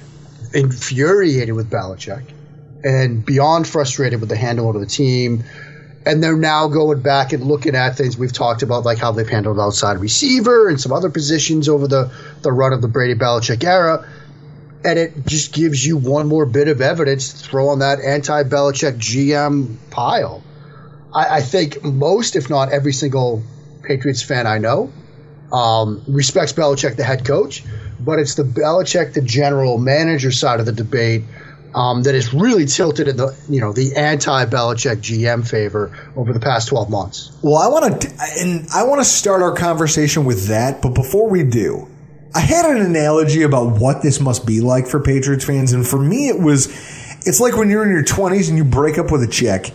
infuriated 0.53 1.55
with 1.55 1.71
Belichick 1.71 2.25
and 2.83 3.25
beyond 3.25 3.67
frustrated 3.67 4.21
with 4.21 4.29
the 4.29 4.37
handling 4.37 4.77
of 4.77 4.81
the 4.81 4.87
team. 4.87 5.45
And 6.07 6.23
they're 6.23 6.37
now 6.37 6.69
going 6.69 7.01
back 7.01 7.33
and 7.33 7.45
looking 7.45 7.75
at 7.75 7.97
things 7.97 8.19
we've 8.19 8.33
talked 8.33 8.63
about, 8.63 8.85
like 8.85 8.99
how 8.99 9.13
they've 9.13 9.29
handled 9.29 9.59
outside 9.59 9.99
receiver 9.99 10.69
and 10.69 10.79
some 10.79 10.93
other 10.93 11.09
positions 11.09 11.69
over 11.69 11.89
the, 11.89 12.13
the 12.43 12.53
run 12.53 12.75
of 12.75 12.83
the 12.83 12.89
Brady 12.89 13.15
Belichick 13.15 13.65
era 13.65 14.07
and 14.85 14.99
it 14.99 15.27
just 15.27 15.53
gives 15.53 15.85
you 15.85 15.97
one 15.97 16.29
more 16.29 16.45
bit 16.45 16.69
of 16.69 16.81
evidence 16.81 17.33
to 17.33 17.49
throw 17.49 17.69
on 17.69 17.79
that 17.79 18.01
anti-Belichick 18.01 18.99
GM 18.99 19.77
pile. 19.91 20.43
I, 21.13 21.37
I 21.37 21.41
think 21.41 21.83
most, 21.83 22.37
if 22.37 22.51
not 22.51 22.71
every 22.71 22.93
single 22.93 23.43
Patriots 23.85 24.23
fan 24.23 24.47
I 24.47 24.59
know, 24.59 24.93
um, 25.53 26.03
respects 26.09 26.53
Belichick, 26.53 26.97
the 26.97 27.05
head 27.05 27.25
coach, 27.25 27.64
but 28.00 28.19
it's 28.19 28.35
the 28.35 28.43
Belichick, 28.43 29.14
the 29.14 29.23
general 29.23 29.79
manager 29.79 30.33
side 30.33 30.61
of 30.61 30.67
the 30.67 30.73
debate 30.73 31.25
um, 31.75 32.03
that 32.05 32.14
is 32.14 32.33
really 32.33 32.67
tilted 32.67 33.09
in 33.09 33.17
the 33.17 33.37
you 33.49 33.61
know 33.61 33.73
the 33.73 33.97
anti-Belichick 33.97 34.97
GM 34.97 35.49
favor 35.49 35.97
over 36.17 36.33
the 36.33 36.41
past 36.41 36.69
twelve 36.69 36.88
months. 36.88 37.33
Well, 37.43 37.57
I 37.57 37.69
want 37.69 38.03
to 38.03 38.09
and 38.38 38.69
I 38.73 38.85
want 38.85 39.00
to 39.00 39.05
start 39.05 39.43
our 39.43 39.55
conversation 39.55 40.25
with 40.25 40.47
that, 40.49 40.83
but 40.83 40.95
before 40.95 41.29
we 41.29 41.43
do, 41.43 41.88
I 42.35 42.41
had 42.41 42.64
an 42.64 42.81
analogy 42.81 43.43
about 43.43 43.81
what 43.81 44.03
this 44.03 44.21
must 44.21 44.47
be 44.47 44.61
like 44.61 44.87
for 44.87 45.00
Patriots 45.00 45.45
fans, 45.45 45.73
and 45.73 45.87
for 45.87 45.99
me, 45.99 46.29
it 46.29 46.38
was 46.38 46.67
it's 47.26 47.41
like 47.41 47.57
when 47.57 47.71
you're 47.71 47.85
in 47.85 47.91
your 47.91 48.05
20s 48.05 48.49
and 48.49 48.59
you 48.59 48.64
break 48.64 48.99
up 48.99 49.11
with 49.11 49.23
a 49.23 49.29
chick, 49.29 49.73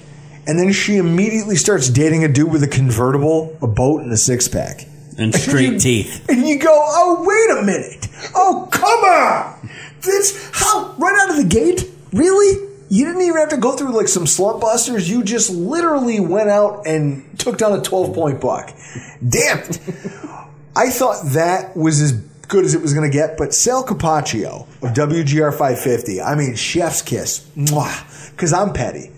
and 0.50 0.58
then 0.58 0.74
she 0.74 0.98
immediately 0.98 1.56
starts 1.56 1.89
dating 1.89 2.24
a 2.24 2.27
dude 2.27 2.51
with 2.51 2.63
a 2.63 2.68
convertible, 2.68 3.56
a 3.62 3.68
boat, 3.68 4.01
and 4.01 4.12
a 4.12 4.18
six 4.18 4.48
pack. 4.48 4.88
And 5.20 5.36
straight 5.36 5.82
teeth. 5.82 6.25
And 6.29 6.48
you 6.48 6.58
go, 6.58 6.70
oh, 6.72 7.25
wait 7.27 7.60
a 7.60 7.62
minute. 7.62 8.08
Oh, 8.34 8.70
come 8.72 9.03
on. 9.03 9.70
This, 10.00 10.50
how, 10.53 10.96
right 10.98 11.13
out 11.22 11.32
of 11.32 11.36
the 11.36 11.44
gate? 11.44 11.91
Really? 12.13 12.70
You 12.88 13.06
didn't 13.06 13.24
even 13.24 13.36
have 13.36 13.50
to 13.50 13.58
go 13.58 13.75
through 13.75 13.91
like 13.91 14.08
some 14.08 14.25
slump 14.25 14.62
busters. 14.62 15.10
You 15.10 15.22
just 15.24 15.50
literally 15.50 16.22
went 16.22 16.50
out 16.50 16.88
and 16.88 17.38
took 17.38 17.58
down 17.58 17.77
a 17.77 17.82
12 17.82 18.15
point 18.15 18.39
buck. 18.39 18.74
Damn 19.27 19.60
it. 19.60 19.82
I 20.74 20.89
thought 20.89 21.22
that 21.34 21.75
was 21.75 22.00
as 22.00 22.13
good 22.13 22.63
as 22.63 22.74
it 22.74 22.82
was 22.82 22.94
going 22.94 23.12
to 23.12 23.13
get. 23.13 23.38
But 23.38 23.53
Sal 23.53 23.86
Capaccio 23.86 24.62
of 24.82 24.94
WGR 24.94 25.51
550, 25.51 26.22
I 26.22 26.36
mean, 26.36 26.56
chef's 26.56 27.01
kiss, 27.01 27.39
because 27.39 28.53
I'm 28.53 28.72
petty. 28.72 29.12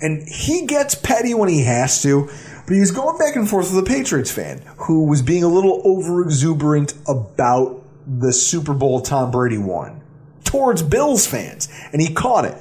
And 0.00 0.28
he 0.28 0.66
gets 0.66 0.94
petty 0.94 1.34
when 1.34 1.48
he 1.48 1.64
has 1.64 2.02
to, 2.02 2.28
but 2.66 2.74
he 2.74 2.80
was 2.80 2.92
going 2.92 3.18
back 3.18 3.36
and 3.36 3.48
forth 3.48 3.74
with 3.74 3.84
a 3.84 3.88
Patriots 3.88 4.30
fan 4.30 4.62
who 4.76 5.04
was 5.04 5.22
being 5.22 5.42
a 5.42 5.48
little 5.48 5.82
over 5.84 6.22
exuberant 6.22 6.94
about 7.08 7.82
the 8.06 8.32
Super 8.32 8.74
Bowl 8.74 9.00
Tom 9.00 9.30
Brady 9.30 9.58
won 9.58 10.00
towards 10.48 10.82
Bills 10.82 11.26
fans, 11.26 11.68
and 11.92 12.00
he 12.00 12.12
caught 12.12 12.46
it. 12.46 12.56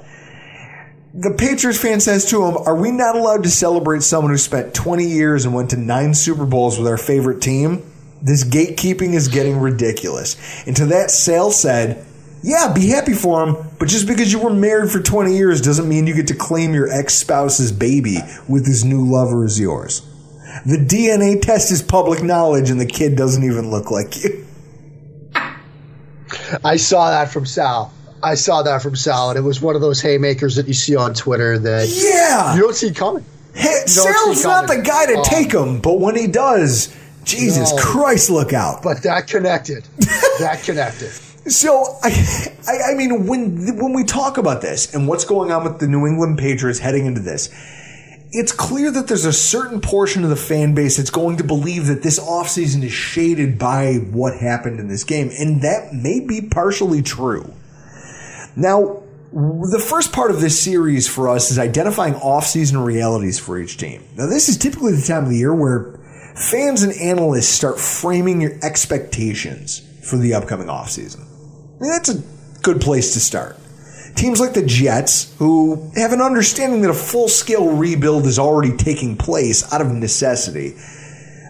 The 1.13 1.31
Patriots 1.31 1.79
fan 1.81 1.99
says 1.99 2.25
to 2.25 2.45
him, 2.45 2.57
Are 2.57 2.75
we 2.75 2.91
not 2.91 3.15
allowed 3.15 3.43
to 3.43 3.49
celebrate 3.49 4.03
someone 4.03 4.31
who 4.31 4.37
spent 4.37 4.73
20 4.73 5.05
years 5.05 5.45
and 5.45 5.53
went 5.53 5.69
to 5.71 5.77
nine 5.77 6.13
Super 6.13 6.45
Bowls 6.45 6.77
with 6.77 6.87
our 6.87 6.97
favorite 6.97 7.41
team? 7.41 7.83
This 8.21 8.43
gatekeeping 8.43 9.13
is 9.13 9.27
getting 9.27 9.59
ridiculous. 9.59 10.35
And 10.67 10.75
to 10.75 10.85
that, 10.87 11.09
Sal 11.11 11.51
said, 11.51 12.05
yeah, 12.43 12.71
be 12.73 12.87
happy 12.87 13.13
for 13.13 13.45
him, 13.45 13.55
but 13.79 13.87
just 13.87 14.07
because 14.07 14.31
you 14.31 14.39
were 14.39 14.53
married 14.53 14.91
for 14.91 15.01
20 15.01 15.35
years 15.35 15.61
doesn't 15.61 15.87
mean 15.87 16.07
you 16.07 16.15
get 16.15 16.27
to 16.27 16.35
claim 16.35 16.73
your 16.73 16.89
ex 16.89 17.15
spouse's 17.15 17.71
baby 17.71 18.17
with 18.47 18.65
his 18.65 18.85
new 18.85 19.05
lover 19.05 19.43
as 19.43 19.59
yours. 19.59 20.01
The 20.65 20.77
DNA 20.77 21.41
test 21.41 21.71
is 21.71 21.81
public 21.81 22.23
knowledge, 22.23 22.69
and 22.69 22.79
the 22.79 22.85
kid 22.85 23.15
doesn't 23.15 23.43
even 23.43 23.69
look 23.69 23.91
like 23.91 24.23
you. 24.23 24.45
I 26.63 26.77
saw 26.77 27.09
that 27.11 27.31
from 27.31 27.45
Sal. 27.45 27.93
I 28.23 28.35
saw 28.35 28.63
that 28.63 28.81
from 28.81 28.95
Sal, 28.95 29.29
and 29.29 29.37
it 29.37 29.43
was 29.43 29.61
one 29.61 29.75
of 29.75 29.81
those 29.81 30.01
haymakers 30.01 30.55
that 30.55 30.67
you 30.67 30.73
see 30.73 30.95
on 30.95 31.13
Twitter 31.13 31.57
that 31.59 31.87
yeah 31.89 32.55
you 32.55 32.61
don't 32.61 32.75
see 32.75 32.91
coming. 32.91 33.23
Hey, 33.53 33.83
Sal's 33.85 34.43
not 34.43 34.67
the 34.67 34.81
guy 34.81 35.07
to 35.07 35.15
oh. 35.17 35.23
take 35.23 35.51
him, 35.51 35.81
but 35.81 35.99
when 35.99 36.15
he 36.15 36.27
does, 36.27 36.95
Jesus 37.23 37.73
no, 37.73 37.81
Christ, 37.81 38.29
look 38.29 38.53
out. 38.53 38.83
But 38.83 39.03
that 39.03 39.27
connected. 39.27 39.83
that 40.39 40.61
connected. 40.63 41.11
So 41.49 41.97
I, 42.03 42.09
I, 42.67 42.91
I 42.91 42.95
mean, 42.95 43.25
when 43.25 43.77
when 43.77 43.93
we 43.93 44.03
talk 44.03 44.37
about 44.37 44.61
this 44.61 44.93
and 44.93 45.07
what's 45.07 45.25
going 45.25 45.51
on 45.51 45.63
with 45.63 45.79
the 45.79 45.87
New 45.87 46.05
England 46.05 46.37
Patriots 46.37 46.79
heading 46.79 47.05
into 47.05 47.21
this, 47.21 47.49
it's 48.31 48.51
clear 48.51 48.91
that 48.91 49.07
there's 49.07 49.25
a 49.25 49.33
certain 49.33 49.79
portion 49.79 50.23
of 50.23 50.29
the 50.29 50.35
fan 50.35 50.75
base 50.75 50.97
that's 50.97 51.09
going 51.09 51.37
to 51.37 51.43
believe 51.43 51.87
that 51.87 52.03
this 52.03 52.19
offseason 52.19 52.83
is 52.83 52.91
shaded 52.91 53.57
by 53.57 53.95
what 54.11 54.37
happened 54.37 54.79
in 54.79 54.87
this 54.89 55.03
game, 55.03 55.29
and 55.39 55.61
that 55.61 55.93
may 55.93 56.19
be 56.19 56.41
partially 56.41 57.01
true. 57.01 57.53
Now, 58.55 59.03
the 59.31 59.79
first 59.79 60.11
part 60.11 60.31
of 60.31 60.41
this 60.41 60.61
series 60.61 61.07
for 61.07 61.29
us 61.29 61.51
is 61.51 61.59
identifying 61.59 62.15
offseason 62.15 62.83
realities 62.83 63.39
for 63.39 63.57
each 63.57 63.77
team. 63.77 64.03
Now, 64.17 64.25
this 64.25 64.49
is 64.49 64.57
typically 64.57 64.93
the 64.93 65.01
time 65.01 65.23
of 65.23 65.29
the 65.29 65.37
year 65.37 65.53
where 65.53 65.97
fans 66.35 66.83
and 66.83 66.93
analysts 66.93 67.49
start 67.49 67.79
framing 67.79 68.41
your 68.41 68.53
expectations 68.61 69.81
for 70.01 70.17
the 70.17 70.33
upcoming 70.33 70.67
offseason. 70.67 71.25
That's 71.79 72.09
a 72.09 72.23
good 72.63 72.81
place 72.81 73.13
to 73.13 73.19
start. 73.19 73.57
Teams 74.15 74.39
like 74.39 74.53
the 74.53 74.65
Jets, 74.65 75.35
who 75.37 75.91
have 75.95 76.11
an 76.11 76.21
understanding 76.21 76.81
that 76.81 76.89
a 76.89 76.93
full 76.93 77.27
scale 77.27 77.75
rebuild 77.75 78.25
is 78.25 78.39
already 78.39 78.75
taking 78.75 79.15
place 79.15 79.71
out 79.71 79.79
of 79.79 79.91
necessity. 79.91 80.75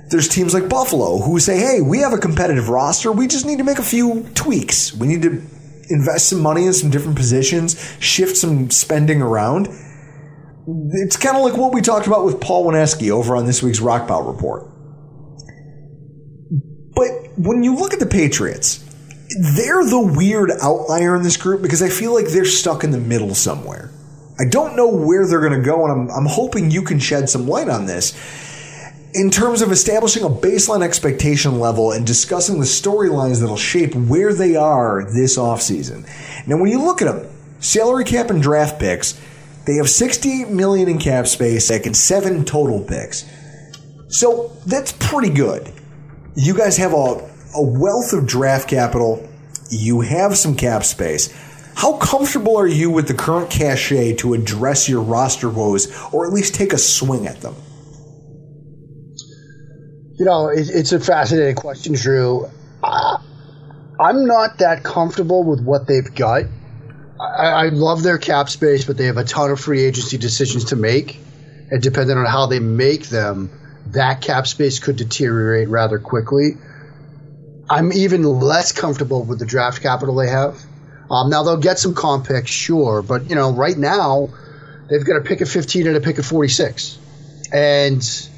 There's 0.10 0.28
teams 0.28 0.54
like 0.54 0.68
Buffalo 0.68 1.20
who 1.20 1.40
say, 1.40 1.58
hey, 1.58 1.82
we 1.82 2.00
have 2.00 2.14
a 2.14 2.18
competitive 2.18 2.70
roster. 2.70 3.12
We 3.12 3.28
just 3.28 3.46
need 3.46 3.58
to 3.60 3.64
make 3.64 3.80
a 3.80 3.84
few 3.84 4.28
tweaks. 4.36 4.94
We 4.94 5.08
need 5.08 5.22
to 5.22 5.42
invest 5.90 6.30
some 6.30 6.42
money 6.42 6.66
in 6.66 6.74
some 6.74 6.90
different 6.90 7.18
positions, 7.18 7.96
shift 8.00 8.36
some 8.36 8.70
spending 8.70 9.22
around. 9.22 9.68
It's 10.92 11.16
kind 11.16 11.38
of 11.38 11.44
like 11.44 11.56
what 11.56 11.74
we 11.74 11.82
talked 11.82 12.08
about 12.08 12.26
with 12.26 12.42
Paul 12.42 12.66
Wineski 12.66 13.10
over 13.10 13.38
on 13.38 13.46
this 13.46 13.64
week's 13.64 13.80
Rockpile 13.80 14.28
Report. 14.28 14.64
But 16.94 17.10
when 17.38 17.64
you 17.64 17.76
look 17.76 17.94
at 17.94 18.00
the 18.00 18.06
Patriots, 18.06 18.84
they're 19.30 19.84
the 19.84 20.14
weird 20.16 20.52
outlier 20.62 21.16
in 21.16 21.24
this 21.24 21.38
group 21.38 21.62
because 21.62 21.82
I 21.82 21.90
feel 21.90 22.14
like 22.14 22.28
they're 22.28 22.46
stuck 22.46 22.84
in 22.84 22.92
the 22.92 23.00
middle 23.00 23.36
somewhere. 23.36 23.92
I 24.40 24.46
don't 24.46 24.76
know 24.76 24.88
where 24.88 25.26
they're 25.28 25.42
going 25.42 25.60
to 25.60 25.66
go, 25.66 25.86
and 25.86 26.10
I'm, 26.10 26.16
I'm 26.16 26.26
hoping 26.26 26.70
you 26.70 26.84
can 26.84 27.00
shed 27.00 27.30
some 27.30 27.48
light 27.48 27.70
on 27.70 27.86
this 27.86 28.14
in 29.14 29.32
terms 29.32 29.62
of 29.62 29.72
establishing 29.72 30.24
a 30.24 30.30
baseline 30.30 30.84
expectation 30.84 31.60
level 31.60 31.92
and 31.92 32.06
discussing 32.06 32.60
the 32.60 32.66
storylines 32.66 33.42
that'll 33.42 33.58
shape 33.58 33.96
where 33.96 34.34
they 34.34 34.56
are 34.56 35.04
this 35.06 35.38
offseason. 35.38 36.08
Now, 36.46 36.58
when 36.58 36.70
you 36.70 36.84
look 36.84 37.02
at 37.02 37.06
them, 37.06 37.28
salary 37.60 38.04
cap 38.04 38.30
and 38.30 38.42
draft 38.42 38.80
picks, 38.80 39.20
they 39.66 39.76
have 39.76 39.90
60 39.90 40.46
million 40.46 40.88
in 40.88 41.00
cap 41.00 41.28
space 41.28 41.70
and 41.70 41.98
seven 41.98 42.46
total 42.46 42.82
picks. 42.82 43.26
So 44.10 44.56
that's 44.66 44.94
pretty 44.94 45.30
good. 45.34 45.74
You 46.36 46.56
guys 46.56 46.78
have 46.78 46.94
a, 46.94 47.30
a 47.58 47.62
wealth 47.62 48.14
of 48.14 48.28
draft 48.28 48.70
capital. 48.70 49.28
You 49.70 50.02
have 50.02 50.38
some 50.38 50.56
cap 50.56 50.84
space. 50.84 51.34
How 51.76 51.98
comfortable 51.98 52.58
are 52.58 52.68
you 52.68 52.90
with 52.90 53.08
the 53.08 53.14
current 53.14 53.50
cachet 53.50 54.16
to 54.18 54.34
address 54.34 54.88
your 54.88 55.02
roster 55.02 55.50
woes 55.50 55.88
or 56.14 56.26
at 56.26 56.34
least 56.34 56.54
take 56.56 56.72
a 56.72 56.78
swing 56.78 57.28
at 57.28 57.42
them? 57.42 57.56
You 60.20 60.26
know, 60.26 60.50
it, 60.50 60.70
it's 60.70 60.92
a 60.92 61.00
fascinating 61.00 61.56
question, 61.56 61.94
Drew. 61.94 62.50
I'm 62.84 64.26
not 64.26 64.60
that 64.60 64.84
comfortable 64.84 65.44
with 65.44 65.62
what 65.62 65.88
they've 65.88 66.14
got. 66.16 66.44
I, 67.20 67.48
I 67.48 67.70
love 67.70 68.04
their 68.04 68.18
cap 68.18 68.50
space, 68.50 68.86
but 68.86 68.98
they 68.98 69.06
have 69.06 69.18
a 69.18 69.24
ton 69.24 69.52
of 69.52 69.60
free 69.60 69.84
agency 69.84 70.18
decisions 70.18 70.66
to 70.66 70.76
make. 70.76 71.20
And 71.70 71.82
depending 71.82 72.18
on 72.18 72.26
how 72.26 72.46
they 72.46 72.60
make 72.60 73.08
them, 73.08 73.50
that 73.88 74.22
cap 74.22 74.48
space 74.48 74.80
could 74.80 74.96
deteriorate 74.96 75.70
rather 75.70 76.00
quickly. 76.00 76.58
I'm 77.70 77.92
even 77.92 78.24
less 78.24 78.72
comfortable 78.72 79.24
with 79.24 79.40
the 79.40 79.46
draft 79.46 79.82
capital 79.82 80.16
they 80.16 80.30
have. 80.30 80.58
Um, 81.10 81.30
now 81.30 81.44
they'll 81.44 81.58
get 81.58 81.80
some 81.80 81.94
comp 81.94 82.28
picks, 82.28 82.50
sure, 82.50 83.02
but 83.02 83.30
you 83.30 83.36
know, 83.36 83.52
right 83.52 83.78
now 83.78 84.30
they've 84.90 85.06
got 85.06 85.18
a 85.18 85.22
pick 85.22 85.42
at 85.42 85.48
15 85.48 85.88
and 85.88 85.96
a 85.96 86.02
pick 86.02 86.20
at 86.20 86.26
46, 86.26 86.98
and 87.52 88.30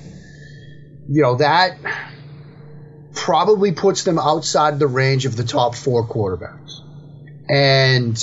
you 1.09 1.21
know 1.21 1.36
that 1.36 1.77
probably 3.13 3.71
puts 3.71 4.03
them 4.03 4.19
outside 4.19 4.79
the 4.79 4.88
range 4.88 5.25
of 5.25 5.36
the 5.36 5.43
top 5.43 5.75
four 5.75 6.07
quarterbacks. 6.07 6.81
And 7.50 8.15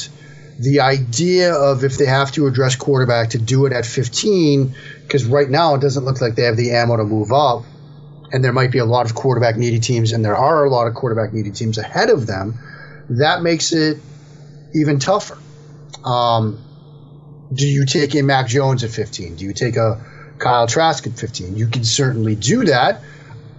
the 0.58 0.80
idea 0.80 1.52
of 1.52 1.84
if 1.84 1.98
they 1.98 2.06
have 2.06 2.32
to 2.32 2.46
address 2.46 2.76
quarterback 2.76 3.30
to 3.30 3.38
do 3.38 3.66
it 3.66 3.72
at 3.72 3.84
15, 3.84 4.74
because 5.02 5.24
right 5.26 5.50
now 5.50 5.74
it 5.74 5.80
doesn't 5.80 6.04
look 6.04 6.20
like 6.20 6.34
they 6.34 6.44
have 6.44 6.56
the 6.56 6.70
ammo 6.70 6.96
to 6.96 7.04
move 7.04 7.32
up, 7.32 7.64
and 8.32 8.42
there 8.42 8.52
might 8.52 8.70
be 8.72 8.78
a 8.78 8.84
lot 8.84 9.06
of 9.06 9.14
quarterback 9.14 9.56
needy 9.56 9.80
teams, 9.80 10.12
and 10.12 10.24
there 10.24 10.36
are 10.36 10.64
a 10.64 10.70
lot 10.70 10.86
of 10.86 10.94
quarterback 10.94 11.32
needy 11.32 11.50
teams 11.50 11.78
ahead 11.78 12.10
of 12.10 12.26
them. 12.26 12.58
That 13.10 13.42
makes 13.42 13.72
it 13.72 13.98
even 14.74 14.98
tougher. 14.98 15.38
Um, 16.04 16.62
do 17.52 17.66
you 17.66 17.86
take 17.86 18.14
a 18.14 18.22
Mac 18.22 18.48
Jones 18.48 18.84
at 18.84 18.90
15? 18.90 19.36
Do 19.36 19.44
you 19.44 19.52
take 19.52 19.76
a 19.76 20.04
Kyle 20.38 20.66
Trask 20.66 21.06
at 21.06 21.18
15? 21.18 21.56
You 21.56 21.68
can 21.68 21.84
certainly 21.84 22.34
do 22.34 22.64
that. 22.64 23.02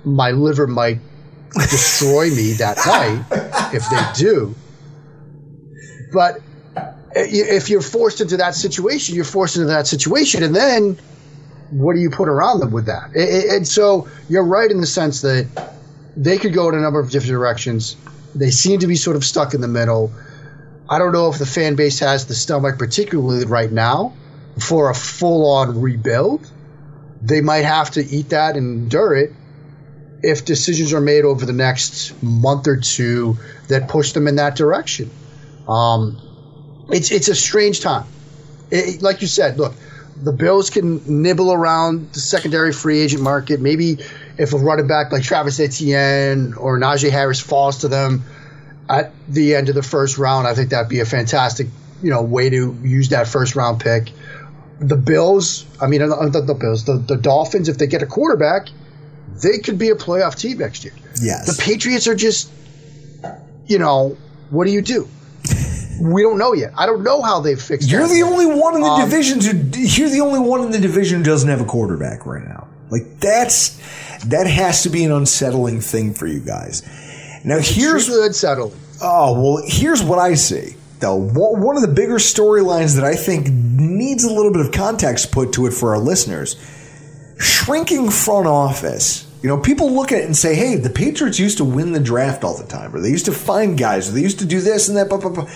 My 0.03 0.31
liver 0.31 0.67
might 0.67 0.99
destroy 1.53 2.29
me 2.29 2.53
that 2.53 2.77
night 2.85 3.73
if 3.73 3.89
they 3.89 4.23
do. 4.23 4.55
But 6.11 6.41
if 7.15 7.69
you're 7.69 7.81
forced 7.81 8.21
into 8.21 8.37
that 8.37 8.55
situation, 8.55 9.15
you're 9.15 9.25
forced 9.25 9.55
into 9.55 9.69
that 9.69 9.87
situation, 9.87 10.43
and 10.43 10.55
then 10.55 10.97
what 11.69 11.93
do 11.93 11.99
you 11.99 12.09
put 12.09 12.29
around 12.29 12.59
them 12.59 12.71
with 12.71 12.85
that? 12.85 13.15
And 13.15 13.67
so 13.67 14.07
you're 14.29 14.45
right 14.45 14.69
in 14.69 14.79
the 14.81 14.87
sense 14.87 15.21
that 15.21 15.47
they 16.15 16.37
could 16.37 16.53
go 16.53 16.69
in 16.69 16.75
a 16.75 16.81
number 16.81 16.99
of 16.99 17.11
different 17.11 17.31
directions. 17.31 17.95
They 18.33 18.51
seem 18.51 18.79
to 18.79 18.87
be 18.87 18.95
sort 18.95 19.15
of 19.15 19.23
stuck 19.23 19.53
in 19.53 19.61
the 19.61 19.67
middle. 19.67 20.11
I 20.89 20.99
don't 20.99 21.11
know 21.11 21.29
if 21.29 21.37
the 21.37 21.45
fan 21.45 21.75
base 21.75 21.99
has 21.99 22.27
the 22.27 22.35
stomach, 22.35 22.77
particularly 22.79 23.45
right 23.45 23.71
now, 23.71 24.13
for 24.59 24.89
a 24.89 24.95
full 24.95 25.51
on 25.51 25.81
rebuild. 25.81 26.49
They 27.21 27.41
might 27.41 27.65
have 27.65 27.91
to 27.91 28.05
eat 28.05 28.29
that 28.29 28.55
and 28.55 28.83
endure 28.83 29.15
it 29.15 29.33
if 30.23 30.45
decisions 30.45 30.93
are 30.93 31.01
made 31.01 31.25
over 31.25 31.45
the 31.45 31.53
next 31.53 32.21
month 32.23 32.67
or 32.67 32.77
two 32.77 33.37
that 33.67 33.87
push 33.87 34.13
them 34.13 34.27
in 34.27 34.37
that 34.37 34.55
direction. 34.55 35.11
Um, 35.67 36.87
it's 36.89 37.11
it's 37.11 37.27
a 37.27 37.35
strange 37.35 37.81
time. 37.81 38.05
It, 38.71 39.01
like 39.01 39.21
you 39.21 39.27
said, 39.27 39.57
look, 39.57 39.73
the 40.21 40.31
Bills 40.31 40.69
can 40.69 41.21
nibble 41.21 41.53
around 41.53 42.11
the 42.13 42.19
secondary 42.19 42.73
free 42.73 42.99
agent 42.99 43.21
market. 43.21 43.61
Maybe 43.61 43.99
if 44.37 44.53
a 44.53 44.57
running 44.57 44.87
back 44.87 45.11
like 45.11 45.23
Travis 45.23 45.59
Etienne 45.59 46.53
or 46.55 46.79
Najee 46.79 47.11
Harris 47.11 47.39
falls 47.39 47.79
to 47.79 47.87
them 47.87 48.23
at 48.89 49.11
the 49.27 49.55
end 49.55 49.69
of 49.69 49.75
the 49.75 49.83
first 49.83 50.17
round, 50.17 50.47
I 50.47 50.55
think 50.55 50.71
that'd 50.71 50.89
be 50.89 51.01
a 51.01 51.05
fantastic, 51.05 51.67
you 52.01 52.09
know, 52.09 52.23
way 52.23 52.49
to 52.49 52.77
use 52.83 53.09
that 53.09 53.27
first 53.27 53.55
round 53.55 53.79
pick. 53.79 54.11
The 54.79 54.95
Bills, 54.95 55.65
I 55.81 55.87
mean, 55.87 56.01
uh, 56.01 56.29
the, 56.29 56.41
the 56.41 56.53
Bills, 56.53 56.85
the, 56.85 56.97
the 56.97 57.17
Dolphins, 57.17 57.69
if 57.69 57.77
they 57.77 57.87
get 57.87 58.01
a 58.01 58.05
quarterback, 58.05 58.67
they 59.43 59.59
could 59.59 59.77
be 59.77 59.89
a 59.89 59.95
playoff 59.95 60.35
team 60.35 60.59
next 60.59 60.83
year. 60.83 60.93
Yes. 61.21 61.57
The 61.57 61.61
Patriots 61.61 62.07
are 62.07 62.15
just, 62.15 62.51
you 63.67 63.79
know, 63.79 64.17
what 64.49 64.65
do 64.65 64.71
you 64.71 64.81
do? 64.81 65.07
We 66.01 66.21
don't 66.21 66.37
know 66.37 66.53
yet. 66.53 66.71
I 66.77 66.85
don't 66.85 67.03
know 67.03 67.21
how 67.21 67.39
they've 67.39 67.61
fixed. 67.61 67.89
You're 67.89 68.07
that 68.07 68.13
the 68.13 68.23
only 68.23 68.45
one 68.45 68.75
in 68.75 68.81
the 68.81 68.87
Um, 68.87 69.01
division 69.09 69.39
who 69.41 69.79
you're 69.79 70.09
the 70.09 70.21
only 70.21 70.39
one 70.39 70.61
in 70.61 70.71
the 70.71 70.79
division 70.79 71.19
who 71.19 71.23
doesn't 71.23 71.49
have 71.49 71.61
a 71.61 71.65
quarterback 71.65 72.25
right 72.25 72.43
now. 72.47 72.67
Like 72.89 73.19
that's 73.19 73.77
that 74.25 74.47
has 74.47 74.83
to 74.83 74.89
be 74.89 75.03
an 75.03 75.11
unsettling 75.11 75.81
thing 75.81 76.13
for 76.13 76.27
you 76.27 76.39
guys. 76.39 76.83
Now 77.43 77.59
here's 77.59 78.07
good 78.09 78.33
settling. 78.35 78.73
Oh 79.01 79.33
well, 79.39 79.63
here's 79.65 80.01
what 80.03 80.19
I 80.19 80.33
see. 80.35 80.75
Though 80.99 81.15
One 81.15 81.61
one 81.61 81.75
of 81.75 81.81
the 81.83 81.87
bigger 81.93 82.15
storylines 82.15 82.95
that 82.95 83.03
I 83.03 83.15
think 83.15 83.49
needs 83.49 84.23
a 84.23 84.31
little 84.33 84.51
bit 84.51 84.65
of 84.65 84.71
context 84.71 85.31
put 85.31 85.53
to 85.53 85.67
it 85.67 85.73
for 85.73 85.93
our 85.93 85.99
listeners: 85.99 86.55
shrinking 87.37 88.09
front 88.09 88.47
office. 88.47 89.25
You 89.43 89.49
know, 89.49 89.57
people 89.59 89.91
look 89.91 90.11
at 90.11 90.19
it 90.19 90.25
and 90.25 90.35
say, 90.35 90.55
"Hey, 90.55 90.75
the 90.75 90.89
Patriots 90.89 91.37
used 91.39 91.57
to 91.59 91.63
win 91.65 91.91
the 91.91 91.99
draft 91.99 92.43
all 92.43 92.57
the 92.57 92.65
time, 92.65 92.95
or 92.95 92.99
they 92.99 93.09
used 93.11 93.25
to 93.25 93.31
find 93.31 93.77
guys, 93.77 94.09
or 94.09 94.13
they 94.13 94.21
used 94.21 94.39
to 94.39 94.45
do 94.45 94.59
this 94.61 94.87
and 94.87 94.97
that." 94.97 95.09
Blah, 95.09 95.19
blah, 95.19 95.29
blah. 95.29 95.49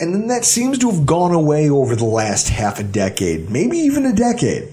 And 0.00 0.14
then 0.14 0.26
that 0.28 0.44
seems 0.44 0.78
to 0.78 0.90
have 0.90 1.06
gone 1.06 1.32
away 1.32 1.70
over 1.70 1.94
the 1.94 2.04
last 2.04 2.48
half 2.48 2.80
a 2.80 2.82
decade, 2.82 3.50
maybe 3.50 3.78
even 3.78 4.06
a 4.06 4.12
decade. 4.12 4.68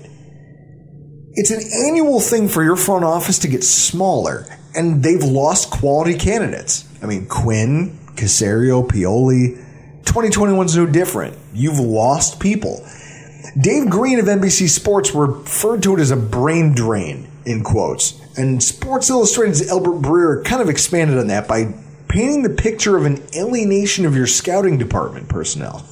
It's 1.33 1.51
an 1.51 1.61
annual 1.87 2.19
thing 2.19 2.49
for 2.49 2.63
your 2.63 2.75
front 2.75 3.05
office 3.05 3.39
to 3.39 3.47
get 3.47 3.63
smaller, 3.63 4.45
and 4.75 5.03
they've 5.03 5.23
lost 5.23 5.69
quality 5.69 6.17
candidates. 6.17 6.85
I 7.01 7.05
mean, 7.05 7.27
Quinn, 7.27 7.97
Caserio, 8.15 8.85
Pioli. 8.87 9.55
2021 10.05 10.65
is 10.65 10.75
no 10.75 10.85
different. 10.85 11.37
You've 11.53 11.79
lost 11.79 12.39
people. 12.39 12.85
Dave 13.59 13.89
Green 13.89 14.19
of 14.19 14.25
NBC 14.25 14.69
Sports 14.69 15.13
referred 15.13 15.83
to 15.83 15.95
it 15.95 15.99
as 15.99 16.11
a 16.11 16.17
brain 16.17 16.73
drain, 16.73 17.29
in 17.45 17.63
quotes. 17.63 18.19
And 18.37 18.61
Sports 18.61 19.09
Illustrated's 19.09 19.69
Albert 19.69 20.01
Breer 20.01 20.43
kind 20.43 20.61
of 20.61 20.69
expanded 20.69 21.17
on 21.17 21.27
that 21.27 21.47
by 21.47 21.73
painting 22.11 22.43
the 22.43 22.49
picture 22.49 22.97
of 22.97 23.05
an 23.05 23.23
alienation 23.33 24.05
of 24.05 24.15
your 24.15 24.27
scouting 24.27 24.77
department 24.77 25.29
personnel 25.29 25.85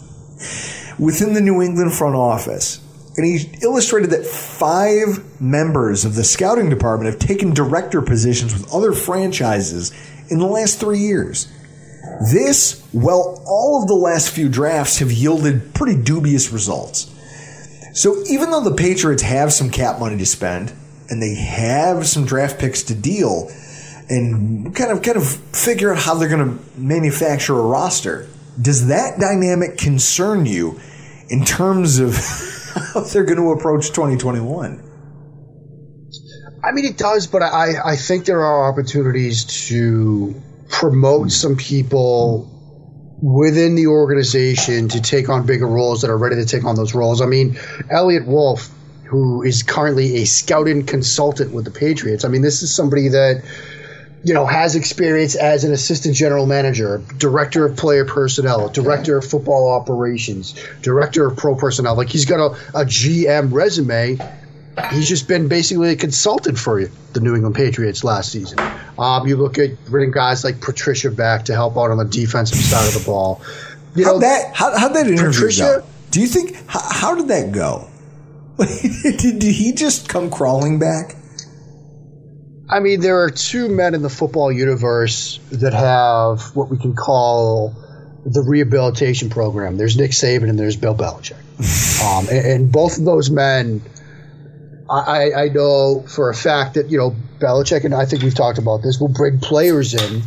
within 1.00 1.34
the 1.34 1.40
New 1.40 1.62
England 1.62 1.94
front 1.94 2.16
office. 2.16 2.82
And 3.16 3.26
he 3.26 3.50
illustrated 3.62 4.10
that 4.12 4.26
five 4.26 5.42
members 5.42 6.04
of 6.04 6.16
the 6.16 6.26
scouting 6.26 6.70
department 6.70 7.12
have 7.14 7.20
taken 7.20 7.54
director 7.54 8.02
positions 8.02 8.54
with 8.54 8.74
other 8.74 8.92
franchises 8.92 9.94
in 10.30 10.40
the 10.40 10.46
last 10.46 10.80
three 10.80 11.00
years. 11.00 11.52
This, 12.32 12.86
well, 12.94 13.42
all 13.48 13.82
of 13.82 13.88
the 13.88 13.96
last 13.96 14.32
few 14.32 14.50
drafts 14.50 15.00
have 15.00 15.14
yielded 15.14 15.74
pretty 15.74 16.02
dubious 16.02 16.52
results. 16.52 17.16
So 17.94 18.24
even 18.28 18.52
though 18.52 18.64
the 18.64 18.76
Patriots 18.76 19.24
have 19.24 19.54
some 19.54 19.70
cap 19.70 20.00
money 20.00 20.18
to 20.18 20.26
spend 20.26 20.74
and 21.10 21.22
they 21.22 21.36
have 21.36 22.08
some 22.08 22.26
draft 22.26 22.60
picks 22.60 22.84
to 22.84 22.96
deal 22.96 23.50
and 24.10 24.76
kind 24.76 24.92
of 24.92 25.02
kind 25.02 25.18
of 25.18 25.28
figure 25.28 25.94
out 25.94 26.00
how 26.00 26.16
they're 26.16 26.30
going 26.30 26.58
to 26.58 26.80
manufacture 26.80 27.58
a 27.58 27.62
roster, 27.62 28.28
does 28.60 28.88
that 28.88 29.20
dynamic 29.20 29.78
concern 29.78 30.46
you 30.46 30.80
in 31.30 31.46
terms 31.46 32.00
of 32.00 32.16
how 32.94 33.02
they're 33.02 33.24
going 33.24 33.38
to 33.38 33.52
approach 33.52 33.88
2021? 33.90 34.86
I 36.62 36.72
mean, 36.72 36.86
it 36.86 36.98
does, 36.98 37.28
but 37.28 37.42
I, 37.42 37.92
I 37.94 37.96
think 37.96 38.26
there 38.26 38.44
are 38.44 38.70
opportunities 38.70 39.46
to 39.70 40.42
promote 40.70 41.32
some 41.32 41.56
people 41.56 42.56
within 43.22 43.76
the 43.76 43.88
organization 43.88 44.90
to 44.90 45.02
take 45.02 45.30
on 45.30 45.46
bigger 45.46 45.68
roles 45.68 46.02
that 46.02 46.10
are 46.10 46.18
ready 46.18 46.36
to 46.36 46.46
take 46.46 46.66
on 46.66 46.76
those 46.76 46.94
roles. 46.94 47.22
I 47.22 47.26
mean, 47.28 47.58
Eliot 47.90 48.26
Wolf, 48.26 48.70
who 49.06 49.44
is 49.44 49.64
currently 49.64 50.18
a 50.18 50.26
scouting 50.26 50.86
consultant 50.86 51.54
with 51.54 51.66
the 51.66 51.72
Patriots. 51.72 52.26
I 52.26 52.28
mean, 52.28 52.42
this 52.42 52.62
is 52.62 52.76
somebody 52.76 53.10
that 53.10 53.44
you 54.24 54.34
know 54.34 54.46
has 54.46 54.76
experience 54.76 55.36
as 55.36 55.64
an 55.64 55.72
assistant 55.72 56.16
general 56.16 56.46
manager, 56.46 57.02
director 57.18 57.66
of 57.66 57.78
player 57.78 58.06
personnel, 58.06 58.70
director 58.70 59.18
of 59.18 59.26
football 59.26 59.72
operations, 59.72 60.56
director 60.82 61.28
of 61.28 61.38
pro 61.38 61.56
personnel. 61.56 61.96
Like 61.96 62.10
he's 62.10 62.26
got 62.26 62.40
a, 62.40 62.80
a 62.80 62.86
GM 62.86 63.52
resume. 63.52 64.20
He's 64.92 65.10
just 65.10 65.28
been 65.28 65.50
basically 65.50 65.90
a 65.92 65.96
consultant 65.96 66.58
for 66.58 66.80
you, 66.80 66.90
the 67.12 67.20
New 67.20 67.36
England 67.36 67.56
Patriots 67.56 68.04
last 68.06 68.32
season. 68.32 68.60
Um, 68.98 69.28
you 69.28 69.36
look 69.36 69.58
at 69.58 69.84
bringing 69.86 70.12
guys 70.12 70.44
like 70.46 70.62
Patricia 70.62 71.12
back 71.12 71.46
to 71.46 71.54
help 71.54 71.78
out 71.78 71.92
on 71.92 71.98
the 71.98 72.06
defensive 72.06 72.58
side 72.58 72.88
of 72.88 72.94
the 72.94 73.06
ball. 73.06 73.42
You 73.96 74.06
How 74.06 74.14
know 74.14 74.20
that 74.20 74.56
how 74.56 74.78
how 74.78 74.90
that 74.90 75.08
interview 75.08 75.32
Patricia- 75.32 75.84
go? 75.84 75.88
Do 76.12 76.22
you 76.22 76.28
think 76.28 76.56
how, 76.68 76.82
how 76.92 77.16
did 77.16 77.28
that 77.28 77.52
go? 77.52 77.90
did, 78.58 79.40
did 79.40 79.56
he 79.56 79.74
just 79.74 80.10
come 80.10 80.30
crawling 80.30 80.80
back? 80.80 81.16
I 82.70 82.80
mean, 82.80 83.02
there 83.02 83.24
are 83.24 83.32
two 83.32 83.68
men 83.68 83.96
in 83.96 84.04
the 84.04 84.10
football 84.10 84.52
universe 84.52 85.40
that 85.52 85.74
have 85.74 86.56
what 86.56 86.70
we 86.70 86.78
can 86.78 86.96
call 86.96 87.76
the 88.26 88.42
rehabilitation 88.42 89.30
program. 89.32 89.78
There's 89.78 89.98
Nick 89.98 90.12
Saban 90.12 90.50
and 90.50 90.60
there's 90.60 90.76
Bill 90.76 90.94
Belichick. 90.94 91.40
um, 92.06 92.28
and, 92.30 92.46
and 92.46 92.72
both 92.72 93.00
of 93.00 93.06
those 93.06 93.32
men, 93.32 93.82
I, 94.90 95.32
I- 95.34 95.50
know 95.50 96.06
for 96.08 96.30
a 96.30 96.36
fact 96.36 96.76
that, 96.76 96.90
you 96.92 96.98
know, 97.00 97.16
Belichick, 97.40 97.86
and 97.86 97.96
I 97.96 98.06
think 98.06 98.22
we've 98.22 98.36
talked 98.36 98.60
about 98.60 98.84
this, 98.84 99.00
will 99.00 99.08
bring 99.08 99.40
players 99.40 99.96
in 99.96 100.22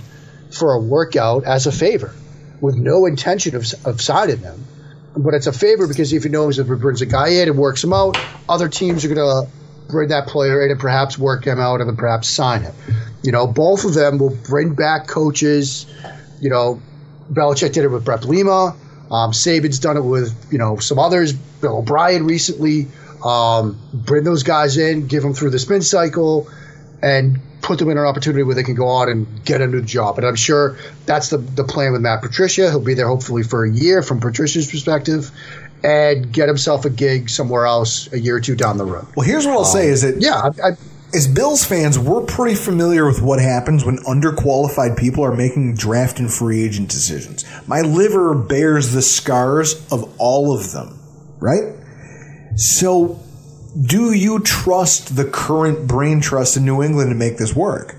for 0.51 0.73
a 0.73 0.81
workout 0.81 1.45
as 1.45 1.67
a 1.67 1.73
favor 1.73 2.13
with 2.61 2.75
no 2.75 3.07
intention 3.07 3.55
of, 3.55 3.67
of 3.85 4.01
signing 4.01 4.41
them. 4.41 4.65
But 5.17 5.35
it's 5.35 5.47
a 5.47 5.53
favor 5.53 5.87
because 5.87 6.13
if 6.13 6.25
he 6.25 6.29
knows 6.29 6.59
if 6.59 6.67
he 6.67 6.75
brings 6.75 7.03
a 7.03 7.07
guy 7.07 7.29
in 7.29 7.49
and 7.49 7.59
works 7.59 7.85
him 7.85 7.93
out, 7.93 8.17
other 8.49 8.69
teams 8.69 9.05
are 9.05 9.15
going 9.15 9.47
to 9.47 9.51
bring 9.88 10.09
that 10.09 10.27
player 10.27 10.64
in 10.64 10.71
and 10.71 10.81
perhaps 10.81 11.18
work 11.18 11.45
him 11.45 11.59
out 11.59 11.81
and 11.81 11.88
then 11.88 11.97
perhaps 11.97 12.29
sign 12.29 12.62
him. 12.62 12.75
You 13.23 13.33
know, 13.33 13.47
both 13.47 13.85
of 13.85 13.95
them 13.95 14.18
will 14.18 14.35
bring 14.35 14.75
back 14.75 15.07
coaches. 15.07 15.87
You 16.40 16.51
know, 16.51 16.83
Belichick 17.31 17.73
did 17.73 17.85
it 17.85 17.88
with 17.88 18.05
Bret 18.05 18.21
Bielema. 18.21 18.77
Um, 19.11 19.33
Saban's 19.33 19.79
done 19.79 19.97
it 19.97 20.03
with 20.03 20.49
you 20.51 20.59
know 20.59 20.79
some 20.79 20.99
others. 20.99 21.33
Bill 21.33 21.79
O'Brien 21.79 22.27
recently. 22.27 22.88
Um, 23.25 23.79
bring 23.92 24.25
those 24.25 24.42
guys 24.42 24.79
in, 24.79 25.07
give 25.07 25.23
them 25.23 25.33
through 25.33 25.51
the 25.51 25.59
spin 25.59 25.83
cycle, 25.83 26.49
and 27.01 27.38
put 27.61 27.79
them 27.79 27.88
in 27.90 27.97
an 27.97 28.05
opportunity 28.05 28.42
where 28.42 28.57
they 28.57 28.64
can 28.64 28.75
go 28.75 29.01
out 29.01 29.09
and 29.09 29.45
get 29.45 29.61
a 29.61 29.66
new 29.66 29.83
job. 29.83 30.18
And 30.18 30.27
I'm 30.27 30.35
sure 30.35 30.77
that's 31.07 31.29
the 31.29 31.38
the 31.38 31.64
plan 31.64 31.92
with 31.92 32.01
Matt 32.01 32.23
Patricia. 32.23 32.71
He'll 32.71 32.81
be 32.81 32.95
there 32.95 33.07
hopefully 33.07 33.45
for 33.45 33.64
a 33.64 33.71
year 33.71 34.03
from 34.03 34.21
Patricia's 34.21 34.71
perspective, 34.71 35.31
and 35.85 36.33
get 36.33 36.49
himself 36.49 36.85
a 36.85 36.90
gig 36.90 37.29
somewhere 37.29 37.66
else 37.66 38.12
a 38.12 38.18
year 38.18 38.37
or 38.37 38.40
two 38.40 38.55
down 38.55 38.79
the 38.79 38.85
road. 38.85 39.07
Well, 39.16 39.27
here's 39.27 39.47
what 39.47 39.55
I'll 39.55 39.64
say: 39.64 39.88
is 39.88 40.03
that 40.03 40.21
yeah, 40.21 40.51
I, 40.62 40.68
I, 40.68 40.77
as 41.14 41.27
Bills 41.27 41.64
fans, 41.64 41.99
we're 41.99 42.25
pretty 42.25 42.55
familiar 42.55 43.07
with 43.07 43.21
what 43.21 43.40
happens 43.40 43.85
when 43.85 43.99
underqualified 43.99 44.97
people 44.97 45.25
are 45.25 45.35
making 45.35 45.75
draft 45.75 46.18
and 46.18 46.33
free 46.33 46.64
agent 46.64 46.88
decisions. 46.88 47.45
My 47.66 47.83
liver 47.83 48.35
bears 48.35 48.92
the 48.92 49.03
scars 49.03 49.87
of 49.92 50.14
all 50.18 50.57
of 50.57 50.73
them, 50.73 50.99
right? 51.38 51.75
So, 52.57 53.21
do 53.87 54.12
you 54.12 54.40
trust 54.40 55.16
the 55.16 55.25
current 55.25 55.87
brain 55.87 56.21
trust 56.21 56.57
in 56.57 56.64
New 56.64 56.83
England 56.83 57.11
to 57.11 57.14
make 57.14 57.37
this 57.37 57.55
work? 57.55 57.97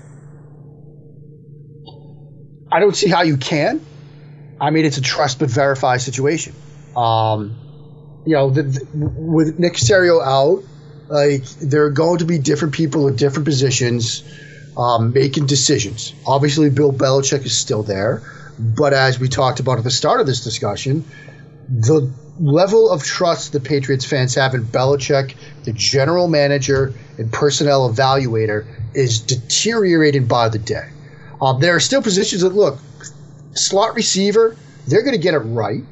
I 2.72 2.80
don't 2.80 2.96
see 2.96 3.08
how 3.08 3.22
you 3.22 3.36
can. 3.36 3.80
I 4.60 4.70
mean, 4.70 4.84
it's 4.84 4.98
a 4.98 5.02
trust 5.02 5.38
but 5.38 5.50
verify 5.50 5.98
situation. 5.98 6.54
Um, 6.96 7.56
you 8.26 8.34
know, 8.34 8.50
the, 8.50 8.62
the, 8.62 8.86
with 8.94 9.58
Nick 9.58 9.74
Caserio 9.74 10.22
out, 10.22 10.64
like 11.08 11.44
there 11.60 11.84
are 11.84 11.90
going 11.90 12.18
to 12.18 12.24
be 12.24 12.38
different 12.38 12.74
people 12.74 13.08
in 13.08 13.16
different 13.16 13.44
positions 13.44 14.24
um, 14.76 15.12
making 15.12 15.46
decisions. 15.46 16.14
Obviously, 16.26 16.70
Bill 16.70 16.92
Belichick 16.92 17.44
is 17.44 17.56
still 17.56 17.82
there, 17.82 18.22
but 18.58 18.92
as 18.92 19.18
we 19.18 19.28
talked 19.28 19.60
about 19.60 19.78
at 19.78 19.84
the 19.84 19.90
start 19.90 20.20
of 20.20 20.26
this 20.26 20.42
discussion, 20.42 21.04
the 21.68 22.10
level 22.40 22.90
of 22.90 23.04
trust 23.04 23.52
the 23.52 23.60
Patriots 23.60 24.04
fans 24.04 24.34
have 24.34 24.54
in 24.54 24.64
Belichick, 24.64 25.36
the 25.64 25.72
general 25.72 26.28
manager 26.28 26.92
and 27.18 27.32
personnel 27.32 27.92
evaluator, 27.92 28.66
is 28.94 29.20
deteriorating 29.20 30.26
by 30.26 30.48
the 30.48 30.58
day. 30.58 30.88
Um, 31.40 31.60
there 31.60 31.76
are 31.76 31.80
still 31.80 32.02
positions 32.02 32.42
that 32.42 32.54
look 32.54 32.78
slot 33.52 33.94
receiver. 33.94 34.56
They're 34.86 35.02
going 35.02 35.14
to 35.14 35.22
get 35.22 35.34
it 35.34 35.38
right. 35.38 35.82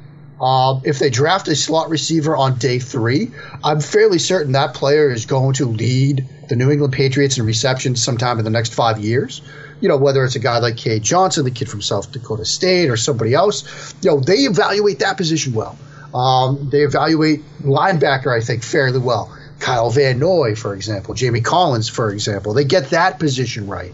Um, 0.43 0.81
if 0.83 0.99
they 0.99 1.09
draft 1.09 1.47
a 1.47 1.55
slot 1.55 1.89
receiver 1.89 2.35
on 2.35 2.57
day 2.57 2.77
three, 2.79 3.31
I'm 3.63 3.79
fairly 3.79 4.19
certain 4.19 4.51
that 4.51 4.73
player 4.73 5.09
is 5.09 5.25
going 5.25 5.53
to 5.53 5.65
lead 5.65 6.27
the 6.49 6.57
New 6.57 6.69
England 6.69 6.91
Patriots 6.91 7.37
in 7.37 7.45
receptions 7.45 8.03
sometime 8.03 8.39
in 8.39 8.43
the 8.43 8.51
next 8.51 8.73
five 8.73 8.99
years. 8.99 9.41
You 9.79 9.87
know, 9.87 9.95
whether 9.95 10.21
it's 10.25 10.35
a 10.35 10.39
guy 10.39 10.59
like 10.59 10.75
Cade 10.75 11.01
Johnson, 11.01 11.45
the 11.45 11.51
kid 11.51 11.69
from 11.69 11.81
South 11.81 12.11
Dakota 12.11 12.43
State, 12.43 12.89
or 12.89 12.97
somebody 12.97 13.33
else, 13.33 13.95
you 14.01 14.09
know, 14.09 14.19
they 14.19 14.39
evaluate 14.39 14.99
that 14.99 15.15
position 15.15 15.53
well. 15.53 15.77
Um, 16.13 16.69
they 16.69 16.81
evaluate 16.81 17.41
linebacker, 17.61 18.37
I 18.37 18.43
think, 18.43 18.63
fairly 18.63 18.99
well. 18.99 19.33
Kyle 19.59 19.91
Van 19.91 20.19
Noy, 20.19 20.55
for 20.55 20.75
example, 20.75 21.13
Jamie 21.13 21.39
Collins, 21.39 21.87
for 21.87 22.11
example, 22.11 22.53
they 22.53 22.65
get 22.65 22.89
that 22.89 23.17
position 23.17 23.67
right. 23.67 23.93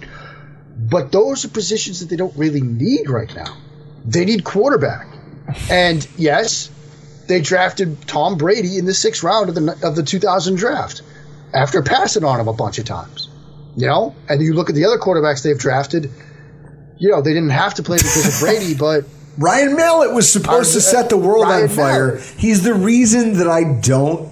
But 0.75 1.11
those 1.11 1.45
are 1.45 1.49
positions 1.49 1.99
that 1.99 2.09
they 2.09 2.15
don't 2.15 2.35
really 2.35 2.61
need 2.61 3.07
right 3.07 3.33
now. 3.35 3.55
They 4.03 4.25
need 4.25 4.43
quarterback. 4.43 5.08
And 5.69 6.07
yes, 6.17 6.69
they 7.27 7.41
drafted 7.41 8.07
Tom 8.07 8.37
Brady 8.37 8.77
in 8.77 8.85
the 8.85 8.93
sixth 8.93 9.23
round 9.23 9.49
of 9.49 9.55
the 9.55 9.79
of 9.83 9.95
the 9.95 10.03
2000 10.03 10.55
draft 10.55 11.01
after 11.53 11.81
passing 11.81 12.23
on 12.23 12.39
him 12.39 12.47
a 12.47 12.53
bunch 12.53 12.79
of 12.79 12.85
times. 12.85 13.29
You 13.75 13.87
know, 13.87 14.15
and 14.27 14.41
you 14.41 14.53
look 14.53 14.69
at 14.69 14.75
the 14.75 14.85
other 14.85 14.97
quarterbacks 14.97 15.43
they've 15.43 15.57
drafted. 15.57 16.11
You 16.97 17.09
know, 17.11 17.21
they 17.21 17.33
didn't 17.33 17.51
have 17.51 17.75
to 17.75 17.83
play 17.83 17.97
because 17.97 18.27
of 18.27 18.39
Brady, 18.45 18.73
but 18.79 19.05
Ryan 19.37 19.75
Mallett 19.75 20.13
was 20.13 20.29
supposed 20.29 20.73
to 20.73 20.79
uh, 20.79 20.81
set 20.81 21.09
the 21.09 21.17
world 21.17 21.45
Ryan 21.45 21.63
on 21.63 21.69
fire. 21.69 22.07
Mallett. 22.15 22.33
He's 22.37 22.63
the 22.63 22.73
reason 22.73 23.37
that 23.37 23.47
I 23.47 23.63
don't. 23.79 24.29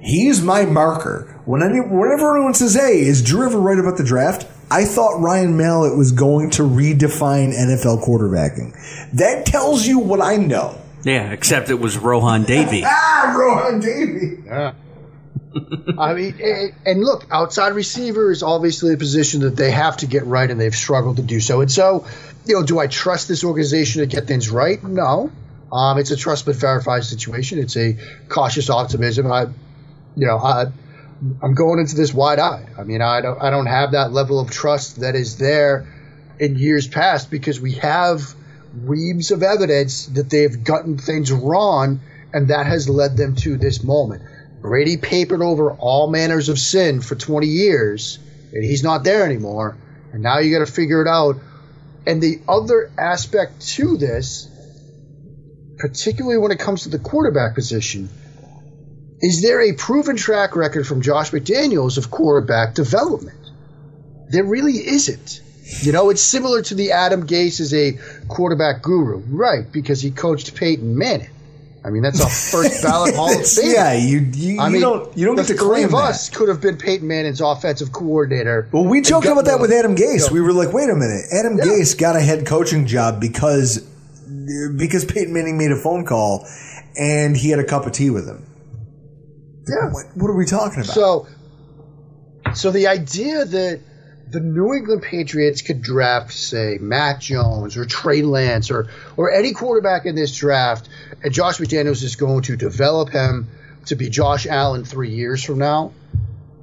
He's 0.00 0.40
my 0.40 0.64
marker. 0.64 1.40
When 1.44 1.62
any, 1.62 1.80
whenever 1.80 2.36
anyone 2.36 2.54
says, 2.54 2.74
"Hey, 2.74 3.00
is 3.00 3.22
Drew 3.22 3.46
ever 3.46 3.58
right 3.58 3.78
about 3.78 3.96
the 3.96 4.04
draft?" 4.04 4.46
I 4.70 4.84
thought 4.84 5.20
Ryan 5.20 5.56
Mallett 5.56 5.96
was 5.96 6.12
going 6.12 6.50
to 6.50 6.62
redefine 6.62 7.54
NFL 7.54 8.04
quarterbacking. 8.04 8.74
That 9.14 9.46
tells 9.46 9.86
you 9.86 9.98
what 9.98 10.20
I 10.20 10.36
know. 10.36 10.78
Yeah, 11.04 11.32
except 11.32 11.70
it 11.70 11.80
was 11.80 11.96
Rohan 11.96 12.44
Davey. 12.44 12.84
Ah, 12.86 13.34
Rohan 13.36 13.80
Davey. 13.80 14.42
I 15.98 16.14
mean, 16.14 16.38
and, 16.42 16.74
and 16.84 17.00
look, 17.04 17.26
outside 17.30 17.68
receiver 17.70 18.30
is 18.30 18.42
obviously 18.42 18.94
a 18.94 18.96
position 18.96 19.40
that 19.40 19.56
they 19.56 19.70
have 19.70 19.96
to 19.98 20.06
get 20.06 20.26
right, 20.26 20.50
and 20.50 20.60
they've 20.60 20.74
struggled 20.74 21.16
to 21.16 21.22
do 21.22 21.40
so. 21.40 21.60
And 21.60 21.70
so, 21.70 22.06
you 22.44 22.54
know, 22.54 22.62
do 22.62 22.78
I 22.78 22.86
trust 22.86 23.28
this 23.28 23.44
organization 23.44 24.00
to 24.00 24.06
get 24.06 24.26
things 24.26 24.50
right? 24.50 24.82
No. 24.82 25.32
Um, 25.72 25.98
it's 25.98 26.10
a 26.10 26.16
trust 26.16 26.46
but 26.46 26.56
verify 26.56 27.00
situation. 27.00 27.58
It's 27.58 27.76
a 27.76 27.96
cautious 28.28 28.70
optimism. 28.70 29.30
I, 29.30 29.44
you 30.16 30.26
know, 30.26 30.38
I, 30.38 30.66
I'm 31.42 31.54
going 31.54 31.80
into 31.80 31.96
this 31.96 32.14
wide 32.14 32.38
eyed. 32.38 32.68
I 32.78 32.84
mean, 32.84 33.02
I 33.02 33.20
don't, 33.20 33.42
I 33.42 33.50
don't 33.50 33.66
have 33.66 33.92
that 33.92 34.12
level 34.12 34.38
of 34.38 34.50
trust 34.50 35.00
that 35.00 35.16
is 35.16 35.36
there 35.36 35.86
in 36.38 36.56
years 36.56 36.86
past 36.86 37.30
because 37.30 37.60
we 37.60 37.72
have 37.74 38.34
reams 38.74 39.30
of 39.30 39.42
evidence 39.42 40.06
that 40.06 40.30
they've 40.30 40.62
gotten 40.62 40.98
things 40.98 41.32
wrong, 41.32 42.00
and 42.32 42.48
that 42.48 42.66
has 42.66 42.88
led 42.88 43.16
them 43.16 43.34
to 43.36 43.56
this 43.56 43.82
moment. 43.82 44.22
Brady 44.60 44.96
papered 44.96 45.42
over 45.42 45.72
all 45.72 46.10
manners 46.10 46.48
of 46.48 46.58
sin 46.58 47.00
for 47.00 47.14
20 47.14 47.46
years, 47.46 48.18
and 48.52 48.64
he's 48.64 48.82
not 48.82 49.02
there 49.02 49.24
anymore. 49.24 49.76
And 50.12 50.22
now 50.22 50.38
you 50.38 50.56
got 50.56 50.64
to 50.64 50.72
figure 50.72 51.02
it 51.02 51.08
out. 51.08 51.36
And 52.06 52.22
the 52.22 52.40
other 52.48 52.90
aspect 52.96 53.66
to 53.68 53.96
this, 53.96 54.48
particularly 55.78 56.38
when 56.38 56.52
it 56.52 56.58
comes 56.58 56.84
to 56.84 56.88
the 56.88 56.98
quarterback 56.98 57.54
position, 57.54 58.08
is 59.20 59.42
there 59.42 59.60
a 59.60 59.72
proven 59.72 60.16
track 60.16 60.54
record 60.56 60.86
from 60.86 61.02
Josh 61.02 61.30
McDaniels 61.30 61.98
of 61.98 62.10
quarterback 62.10 62.74
development? 62.74 63.38
There 64.30 64.44
really 64.44 64.74
isn't. 64.74 65.40
You 65.82 65.92
know, 65.92 66.08
it's 66.10 66.22
similar 66.22 66.62
to 66.62 66.74
the 66.74 66.92
Adam 66.92 67.26
Gase 67.26 67.60
as 67.60 67.74
a 67.74 67.98
quarterback 68.28 68.82
guru, 68.82 69.18
right? 69.28 69.70
Because 69.70 70.00
he 70.00 70.10
coached 70.10 70.54
Peyton 70.54 70.96
Manning. 70.96 71.28
I 71.84 71.90
mean, 71.90 72.02
that's 72.02 72.20
a 72.20 72.26
first 72.28 72.82
ballot 72.84 73.14
Hall 73.14 73.30
of 73.38 73.46
Fame. 73.46 73.70
yeah, 73.72 73.92
you 73.92 74.18
you, 74.34 74.60
I 74.60 74.66
you 74.66 74.72
mean, 74.72 74.82
don't 74.82 75.16
you 75.16 75.26
don't 75.26 75.36
the 75.36 75.42
get 75.42 75.48
to 75.58 75.58
three 75.58 75.84
of 75.84 75.90
that. 75.92 75.96
us 75.96 76.28
could 76.30 76.48
have 76.48 76.60
been 76.60 76.76
Peyton 76.76 77.06
Manning's 77.06 77.40
offensive 77.40 77.92
coordinator. 77.92 78.68
Well, 78.72 78.84
we 78.84 79.00
joked 79.00 79.26
about 79.26 79.44
that 79.44 79.60
with 79.60 79.70
Adam 79.70 79.94
Gase. 79.94 80.30
We 80.30 80.40
were 80.40 80.52
like, 80.52 80.72
wait 80.72 80.88
a 80.90 80.94
minute, 80.94 81.26
Adam 81.32 81.56
Yeah. 81.58 81.64
Gase 81.64 81.96
got 81.98 82.16
a 82.16 82.20
head 82.20 82.46
coaching 82.46 82.86
job 82.86 83.20
because 83.20 83.78
because 84.76 85.04
Peyton 85.04 85.32
Manning 85.32 85.56
made 85.58 85.70
a 85.70 85.76
phone 85.76 86.04
call 86.04 86.46
and 86.98 87.36
he 87.36 87.50
had 87.50 87.58
a 87.58 87.64
cup 87.64 87.86
of 87.86 87.92
tea 87.92 88.10
with 88.10 88.26
him. 88.26 88.44
Yeah. 89.68 89.90
What, 89.90 90.06
what 90.14 90.28
are 90.28 90.36
we 90.36 90.46
talking 90.46 90.82
about? 90.82 90.94
So, 90.94 91.26
so 92.54 92.70
the 92.70 92.88
idea 92.88 93.44
that 93.44 93.80
the 94.30 94.40
New 94.40 94.74
England 94.74 95.02
Patriots 95.02 95.62
could 95.62 95.80
draft, 95.80 96.32
say, 96.32 96.78
Mac 96.80 97.20
Jones 97.20 97.76
or 97.76 97.86
Trey 97.86 98.22
Lance 98.22 98.70
or 98.70 98.88
or 99.16 99.32
any 99.32 99.52
quarterback 99.52 100.06
in 100.06 100.14
this 100.14 100.36
draft, 100.36 100.88
and 101.22 101.32
Josh 101.32 101.58
McDaniels 101.58 102.02
is 102.02 102.16
going 102.16 102.42
to 102.42 102.56
develop 102.56 103.10
him 103.10 103.48
to 103.86 103.96
be 103.96 104.10
Josh 104.10 104.46
Allen 104.46 104.84
three 104.84 105.10
years 105.10 105.42
from 105.42 105.58
now. 105.58 105.92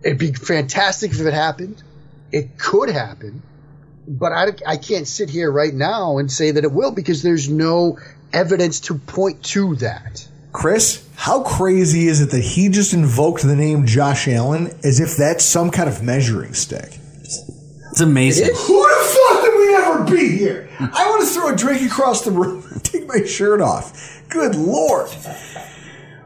It'd 0.04 0.20
be 0.20 0.34
fantastic 0.34 1.12
if 1.12 1.22
it 1.22 1.34
happened. 1.34 1.82
It 2.32 2.58
could 2.60 2.90
happen, 2.90 3.42
but 4.08 4.32
I, 4.32 4.54
I 4.68 4.78
can't 4.78 5.08
sit 5.08 5.30
here 5.30 5.52
right 5.52 5.74
now 5.74 6.20
and 6.20 6.32
say 6.32 6.52
that 6.52 6.64
it 6.64 6.72
will 6.72 6.92
because 6.92 7.24
there's 7.24 7.50
no 7.50 7.98
evidence 8.32 8.82
to 8.82 8.96
point 8.96 9.44
to 9.46 9.76
that. 9.78 10.28
Chris, 10.56 11.06
how 11.16 11.44
crazy 11.44 12.08
is 12.08 12.22
it 12.22 12.32
that 12.32 12.40
he 12.40 12.70
just 12.70 12.94
invoked 12.94 13.44
the 13.44 13.58
name 13.58 13.86
Josh 13.86 14.26
Allen 14.30 14.68
as 14.86 15.02
if 15.02 15.18
that's 15.18 15.44
some 15.44 15.70
kind 15.70 15.90
of 15.90 16.02
measuring 16.02 16.54
stick? 16.54 16.98
It's 17.92 18.00
amazing. 18.00 18.56
Who 18.56 18.80
would 18.80 18.90
have 18.90 19.06
thought 19.06 19.42
that 19.42 19.54
we'd 19.58 19.76
ever 19.76 20.16
be 20.16 20.38
here? 20.38 20.70
I 20.80 21.10
want 21.10 21.24
to 21.24 21.28
throw 21.28 21.54
a 21.54 21.56
drink 21.58 21.82
across 21.82 22.24
the 22.24 22.32
room 22.32 22.64
and 22.72 22.82
take 22.84 23.06
my 23.06 23.26
shirt 23.26 23.60
off. 23.60 24.24
Good 24.30 24.56
lord. 24.56 25.10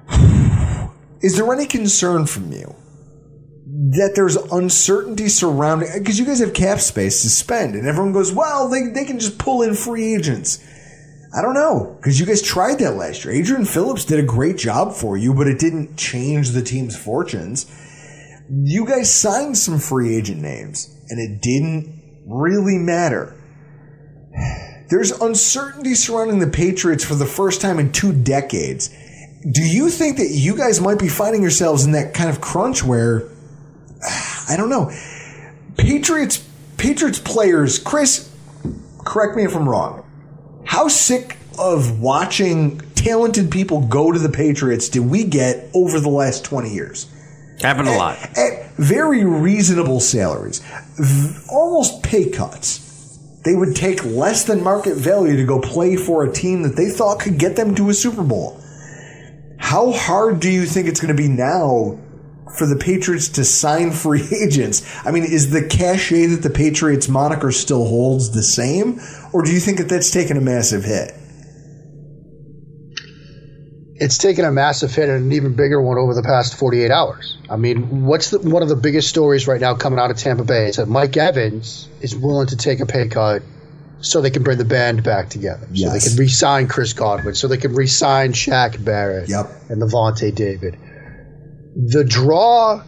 Is 1.22 1.36
there 1.36 1.52
any 1.52 1.65
concern 1.65 2.28
from 2.28 2.52
you 2.52 2.76
that 3.65 4.12
there's 4.13 4.36
uncertainty 4.36 5.28
surrounding 5.28 5.89
because 5.98 6.20
you 6.20 6.26
guys 6.26 6.39
have 6.39 6.54
cap 6.54 6.80
space 6.80 7.24
to 7.24 7.30
spend 7.30 7.74
and 7.74 7.88
everyone 7.88 8.13
goes, 8.13 8.32
well, 8.32 8.70
they, 8.70 8.89
they 8.94 9.06
can 9.06 9.18
just 9.18 9.39
pull 9.39 9.63
in 9.63 9.74
free 9.74 10.13
agents. 10.13 10.63
I 11.36 11.42
don't 11.42 11.54
know 11.54 11.96
because 12.00 12.20
you 12.20 12.26
guys 12.26 12.42
tried 12.42 12.80
that 12.80 12.96
last 12.96 13.24
year. 13.24 13.34
Adrian 13.34 13.65
Phillips 13.65 14.06
did 14.06 14.20
a 14.20 14.24
great 14.24 14.58
job 14.58 14.94
for 14.94 15.18
you, 15.18 15.34
but 15.34 15.48
it 15.48 15.60
didn't 15.60 15.96
change 15.96 16.50
the 16.50 16.63
team's 16.63 16.98
fortunes. 16.98 17.65
You 18.50 18.86
guys 18.86 19.13
signed 19.13 19.58
some 19.58 19.80
free 19.80 20.15
agent 20.15 20.42
names 20.42 20.96
and 21.10 21.20
it 21.20 21.42
didn't 21.42 22.24
really 22.26 22.78
matter. 22.78 23.36
There's 24.89 25.12
uncertainty 25.12 25.94
surrounding 25.94 26.39
the 26.39 26.48
Patriots 26.48 27.04
for 27.04 27.13
the 27.13 27.26
first 27.26 27.62
time 27.62 27.78
in 27.78 27.92
two 27.92 28.12
decades. 28.12 28.89
Do 29.52 29.62
you 29.62 29.89
think 29.89 30.18
that 30.18 30.30
you 30.32 30.58
guys 30.58 30.82
might 30.82 30.98
be 30.98 31.10
finding 31.10 31.44
yourselves 31.44 31.86
in 31.86 31.92
that 31.92 32.15
kind 32.15 32.30
of 32.30 32.42
crunch 32.42 32.84
where 32.84 33.30
I 34.50 34.56
don't 34.58 34.70
know. 34.70 34.92
Patriots 35.78 36.46
Patriots 36.78 37.20
players, 37.20 37.78
Chris, 37.78 38.34
correct 39.06 39.36
me 39.36 39.44
if 39.44 39.56
I'm 39.56 39.68
wrong. 39.68 40.09
How 40.70 40.88
sick 40.88 41.36
of 41.58 42.00
watching 42.00 42.80
talented 42.94 43.50
people 43.50 43.88
go 43.88 44.12
to 44.12 44.20
the 44.20 44.30
Patriots 44.30 44.88
did 44.88 45.00
we 45.00 45.24
get 45.24 45.68
over 45.74 46.00
the 46.00 46.10
last 46.10 46.46
20 46.46 46.72
years? 46.72 47.08
Happened 47.60 47.88
a 47.88 47.98
lot. 47.98 48.20
At 48.38 48.76
very 48.78 49.26
reasonable 49.26 50.00
salaries, 50.00 50.62
v- 50.96 51.40
almost 51.52 52.04
pay 52.04 52.30
cuts. 52.30 53.18
They 53.44 53.56
would 53.56 53.76
take 53.76 54.06
less 54.06 54.44
than 54.44 54.64
market 54.64 54.96
value 54.96 55.38
to 55.38 55.44
go 55.44 55.60
play 55.60 55.96
for 55.96 56.24
a 56.24 56.32
team 56.32 56.62
that 56.62 56.76
they 56.76 56.92
thought 56.92 57.20
could 57.20 57.40
get 57.40 57.56
them 57.56 57.74
to 57.74 57.90
a 57.90 57.94
Super 57.96 58.22
Bowl. 58.24 58.62
How 59.58 59.92
hard 59.92 60.40
do 60.40 60.52
you 60.52 60.68
think 60.68 60.88
it's 60.88 61.02
going 61.02 61.18
to 61.18 61.20
be 61.20 61.30
now 61.30 61.98
for 62.58 62.66
the 62.68 62.76
Patriots 62.76 63.30
to 63.30 63.44
sign 63.46 63.92
free 63.92 64.28
agents? 64.44 64.82
I 65.06 65.12
mean, 65.12 65.24
is 65.24 65.52
the 65.52 65.66
cachet 65.68 66.28
that 66.28 66.42
the 66.44 66.50
Patriots 66.50 67.08
moniker 67.08 67.52
still 67.52 67.86
holds 67.86 68.32
the 68.32 68.44
same, 68.44 69.00
or 69.34 69.44
do 69.44 69.52
you 69.52 69.60
think 69.60 69.78
that 69.78 69.90
that's 69.90 70.12
taken 70.12 70.38
a 70.38 70.42
massive 70.42 70.84
hit? 70.84 71.14
It's 74.02 74.18
taken 74.18 74.46
a 74.46 74.52
massive 74.52 74.96
hit 74.96 75.10
and 75.10 75.26
an 75.26 75.32
even 75.34 75.56
bigger 75.56 75.82
one 75.82 75.98
over 75.98 76.14
the 76.14 76.24
past 76.24 76.58
48 76.58 76.90
hours. 76.90 77.38
I 77.50 77.58
mean, 77.58 78.06
what's 78.06 78.30
the, 78.30 78.40
one 78.40 78.64
of 78.64 78.70
the 78.70 78.78
biggest 78.78 79.10
stories 79.10 79.46
right 79.46 79.60
now 79.60 79.76
coming 79.76 80.00
out 80.00 80.10
of 80.10 80.16
Tampa 80.18 80.46
Bay 80.46 80.68
is 80.70 80.78
that 80.78 80.88
Mike 80.88 81.18
Evans 81.18 81.90
is 82.00 82.16
willing 82.16 82.48
to 82.48 82.56
take 82.56 82.80
a 82.80 82.86
pay 82.86 83.10
cut 83.10 83.42
so 84.00 84.22
they 84.22 84.30
can 84.30 84.44
bring 84.44 84.58
the 84.58 84.64
band 84.64 85.04
back 85.04 85.28
together. 85.28 85.66
So 85.66 85.74
Yes. 85.74 85.92
they 86.06 86.10
can 86.10 86.18
re-sign 86.18 86.68
Chris 86.70 86.94
Godwin. 86.94 87.36
So 87.36 87.50
they 87.50 87.58
can 87.58 87.74
re-sign 87.74 88.32
Shaq 88.32 88.82
Barrett 88.82 89.28
Yep. 89.28 89.50
and 89.68 89.82
Lavonte 89.82 90.34
David. 90.34 90.78
The 91.88 92.04
draw, 92.04 92.84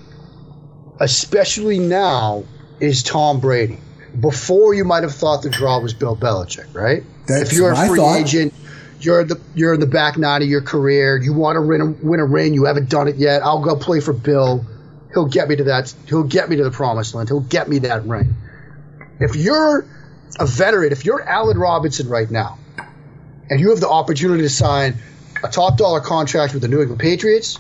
especially 1.00 1.80
now, 1.80 2.44
is 2.82 3.04
Tom 3.04 3.40
Brady. 3.40 3.78
Before 4.20 4.74
you 4.74 4.84
might 4.84 5.04
have 5.04 5.16
thought 5.16 5.44
the 5.44 5.50
draw 5.50 5.80
was 5.80 5.94
Bill 5.94 6.18
Belichick, 6.18 6.74
right? 6.76 7.04
That's 7.26 7.52
if 7.52 7.58
you're 7.58 7.72
a 7.72 7.88
free 7.88 8.00
thought. 8.00 8.20
agent, 8.20 8.54
you're 9.00 9.24
the 9.24 9.40
you're 9.56 9.74
in 9.74 9.80
the 9.80 9.88
back 9.88 10.18
nine 10.18 10.42
of 10.42 10.50
your 10.50 10.62
career. 10.62 11.16
You 11.16 11.34
want 11.34 11.56
to 11.56 11.62
win 11.62 11.80
a, 11.80 11.86
win 11.86 12.20
a 12.20 12.26
ring. 12.26 12.54
You 12.54 12.66
haven't 12.66 12.90
done 12.90 13.08
it 13.08 13.16
yet. 13.16 13.44
I'll 13.44 13.64
go 13.64 13.78
play 13.78 14.02
for 14.02 14.12
Bill. 14.12 14.66
He'll 15.14 15.28
get 15.28 15.48
me 15.48 15.56
to 15.56 15.64
that. 15.66 15.94
He'll 16.08 16.24
get 16.24 16.50
me 16.50 16.58
to 16.58 16.64
the 16.64 16.72
promised 16.72 17.16
land. 17.16 17.30
He'll 17.30 17.40
get 17.40 17.70
me 17.70 17.80
that 17.80 18.06
ring. 18.06 18.36
If 19.22 19.38
you're 19.38 19.86
a 20.38 20.46
veteran, 20.46 20.92
if 20.92 21.06
you're 21.06 21.22
Allen 21.22 21.58
Robinson 21.58 22.10
right 22.10 22.30
now, 22.30 22.58
and 23.50 23.60
you 23.60 23.70
have 23.70 23.80
the 23.80 23.90
opportunity 23.90 24.44
to 24.44 24.50
sign 24.50 24.96
a 25.44 25.48
top 25.48 25.78
dollar 25.78 26.02
contract 26.02 26.54
with 26.54 26.62
the 26.62 26.68
New 26.68 26.82
England 26.82 27.00
Patriots, 27.00 27.58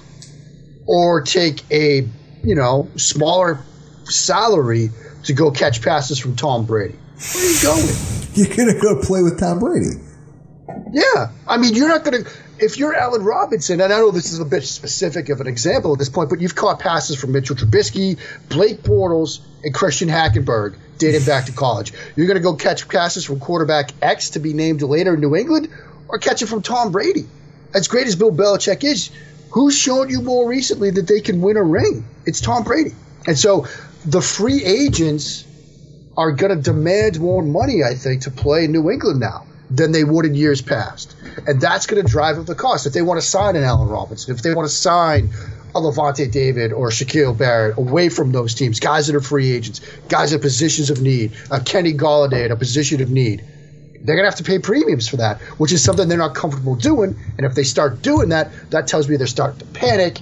or 0.86 1.22
take 1.22 1.63
a 1.72 2.08
you 2.44 2.56
know 2.56 2.89
smaller 2.96 3.60
salary 4.06 4.89
to 5.24 5.34
go 5.34 5.52
catch 5.52 5.82
passes 5.82 6.20
from 6.20 6.36
Tom 6.36 6.65
Brady, 6.65 6.98
where 7.34 7.46
are 7.46 7.50
you 7.50 7.62
going? 7.62 7.96
You're 8.34 8.56
going 8.56 8.74
to 8.74 8.80
go 8.80 9.02
play 9.02 9.22
with 9.22 9.39
Tom 9.39 9.60
Brady. 9.60 9.98
Yeah, 10.94 11.32
I 11.48 11.58
mean, 11.58 11.74
you're 11.76 11.89
not 11.89 12.06
going 12.06 12.24
to. 12.24 12.32
If 12.60 12.78
you're 12.78 12.96
Allen 12.96 13.24
Robinson, 13.24 13.82
and 13.82 13.91
I 13.91 13.98
know 13.98 14.12
this 14.12 14.32
is 14.32 14.39
a 14.39 14.46
bit 14.46 14.63
specific 14.63 15.30
of 15.30 15.41
an 15.41 15.48
example 15.48 15.94
at 15.94 16.00
this 16.00 16.08
point, 16.08 16.30
but 16.30 16.39
you've 16.39 16.56
caught 16.56 16.80
passes 16.80 17.20
from 17.20 17.34
Mitchell 17.34 17.56
Trubisky, 17.56 18.20
Blake 18.48 18.84
Bortles, 18.84 19.41
and 19.63 19.74
Christian 19.74 20.08
Hackenberg 20.08 20.76
dating 20.98 21.26
back 21.26 21.46
to 21.48 21.52
college. 21.52 21.91
You're 22.15 22.28
going 22.28 22.38
to 22.38 22.44
go 22.44 22.56
catch 22.56 22.88
passes 22.88 23.26
from 23.26 23.39
quarterback 23.39 23.91
X 24.02 24.32
to 24.32 24.39
be 24.39 24.54
named 24.54 24.82
later 24.82 25.15
in 25.15 25.20
New 25.20 25.36
England, 25.36 25.70
or 26.08 26.20
catch 26.20 26.41
it 26.41 26.48
from 26.48 26.62
Tom 26.62 26.91
Brady. 26.91 27.26
As 27.74 27.88
great 27.88 28.08
as 28.08 28.15
Bill 28.15 28.32
Belichick 28.32 28.84
is, 28.84 29.10
who's 29.52 29.78
shown 29.78 30.10
you 30.10 30.22
more 30.22 30.48
recently 30.48 30.92
that 30.92 31.08
they 31.08 31.22
can 31.22 31.42
win 31.42 31.58
a 31.58 31.64
ring? 31.64 32.06
It's 32.26 32.42
Tom 32.42 32.64
Brady. 32.64 32.92
And 33.28 33.38
so 33.38 33.68
the 34.06 34.22
free 34.22 34.64
agents 34.64 35.46
are 36.18 36.32
going 36.32 36.56
to 36.56 36.62
demand 36.62 37.20
more 37.20 37.42
money, 37.42 37.84
I 37.84 37.96
think, 37.96 38.24
to 38.24 38.32
play 38.32 38.66
in 38.66 38.72
New 38.72 38.90
England 38.90 39.20
now 39.20 39.46
than 39.70 39.92
they 39.92 40.04
would 40.04 40.26
in 40.26 40.36
years 40.36 40.62
past. 40.62 41.16
And 41.48 41.62
that's 41.62 41.86
going 41.86 42.04
to 42.04 42.10
drive 42.10 42.38
up 42.38 42.46
the 42.46 42.56
cost. 42.56 42.86
If 42.86 42.94
they 42.94 43.02
want 43.02 43.22
to 43.22 43.26
sign 43.26 43.56
an 43.56 43.64
Allen 43.64 43.88
Robinson, 43.88 44.36
if 44.36 44.42
they 44.42 44.54
want 44.54 44.68
to 44.68 44.76
sign 44.76 45.30
a 45.74 45.80
Lavonte 45.80 46.30
David 46.30 46.74
or 46.74 46.90
Shaquille 46.90 47.38
Barrett 47.38 47.78
away 47.78 48.10
from 48.10 48.32
those 48.34 48.54
teams, 48.54 48.80
guys 48.80 49.08
that 49.08 49.16
are 49.16 49.22
free 49.22 49.52
agents, 49.52 49.80
guys 50.10 50.34
at 50.34 50.42
positions 50.42 50.90
of 50.90 51.02
need, 51.02 51.32
a 51.50 51.62
Kenny 51.62 51.94
Golladay 51.94 52.46
at 52.46 52.52
a 52.52 52.58
position 52.58 53.02
of 53.02 53.10
need, 53.10 53.46
they're 54.04 54.16
going 54.16 54.26
to 54.26 54.30
have 54.30 54.38
to 54.38 54.44
pay 54.44 54.60
premiums 54.60 55.08
for 55.08 55.18
that, 55.18 55.42
which 55.60 55.72
is 55.72 55.84
something 55.84 56.08
they're 56.08 56.18
not 56.18 56.36
comfortable 56.36 56.76
doing. 56.76 57.16
And 57.38 57.46
if 57.46 57.54
they 57.54 57.64
start 57.64 58.02
doing 58.02 58.30
that, 58.30 58.52
that 58.72 58.88
tells 58.88 59.08
me 59.08 59.18
they're 59.18 59.28
starting 59.28 59.60
to 59.60 59.66
panic. 59.66 60.20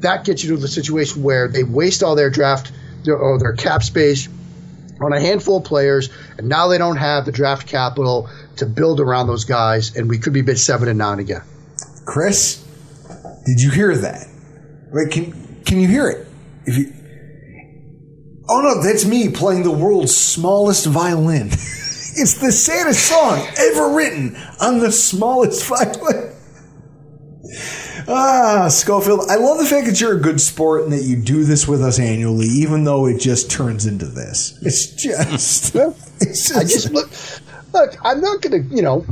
That 0.00 0.24
gets 0.24 0.44
you 0.44 0.54
to 0.54 0.60
the 0.60 0.68
situation 0.68 1.22
where 1.22 1.48
they 1.48 1.64
waste 1.64 2.02
all 2.02 2.16
their 2.16 2.28
draft 2.28 2.72
their, 3.04 3.16
or 3.16 3.38
their 3.38 3.54
cap 3.54 3.82
space 3.82 4.28
on 5.00 5.12
a 5.12 5.20
handful 5.20 5.58
of 5.58 5.64
players, 5.64 6.10
and 6.38 6.48
now 6.48 6.68
they 6.68 6.78
don't 6.78 6.96
have 6.96 7.24
the 7.24 7.32
draft 7.32 7.66
capital 7.66 8.28
to 8.56 8.66
build 8.66 9.00
around 9.00 9.26
those 9.26 9.44
guys, 9.44 9.96
and 9.96 10.08
we 10.08 10.18
could 10.18 10.32
be 10.32 10.42
bid 10.42 10.58
seven 10.58 10.88
and 10.88 10.98
nine 10.98 11.18
again. 11.18 11.42
Chris, 12.04 12.64
did 13.46 13.60
you 13.60 13.70
hear 13.70 13.96
that? 13.96 14.28
Wait, 14.92 15.10
can 15.10 15.62
can 15.64 15.80
you 15.80 15.88
hear 15.88 16.08
it? 16.08 16.26
If 16.66 16.76
you, 16.76 16.92
oh 18.48 18.60
no, 18.60 18.82
that's 18.82 19.04
me 19.04 19.30
playing 19.30 19.62
the 19.62 19.70
world's 19.70 20.16
smallest 20.16 20.86
violin. 20.86 21.50
it's 22.16 22.34
the 22.34 22.52
saddest 22.52 23.06
song 23.06 23.46
ever 23.58 23.94
written 23.94 24.36
on 24.60 24.78
the 24.78 24.92
smallest 24.92 25.64
violin. 25.68 26.32
Ah, 28.08 28.68
Schofield, 28.68 29.26
I 29.28 29.36
love 29.36 29.58
the 29.58 29.66
fact 29.66 29.86
that 29.86 30.00
you're 30.00 30.16
a 30.16 30.20
good 30.20 30.40
sport 30.40 30.82
and 30.84 30.92
that 30.92 31.02
you 31.02 31.16
do 31.16 31.44
this 31.44 31.68
with 31.68 31.82
us 31.82 31.98
annually, 31.98 32.46
even 32.46 32.84
though 32.84 33.06
it 33.06 33.20
just 33.20 33.50
turns 33.50 33.86
into 33.86 34.06
this. 34.06 34.58
It's 34.62 34.86
just, 34.86 35.74
it's 36.20 36.48
just, 36.48 36.56
I 36.56 36.62
just 36.62 36.90
look, 36.90 37.10
look. 37.72 37.94
I'm 38.04 38.20
not 38.20 38.42
going 38.42 38.68
to, 38.68 38.74
you 38.74 38.82
know, 38.82 39.06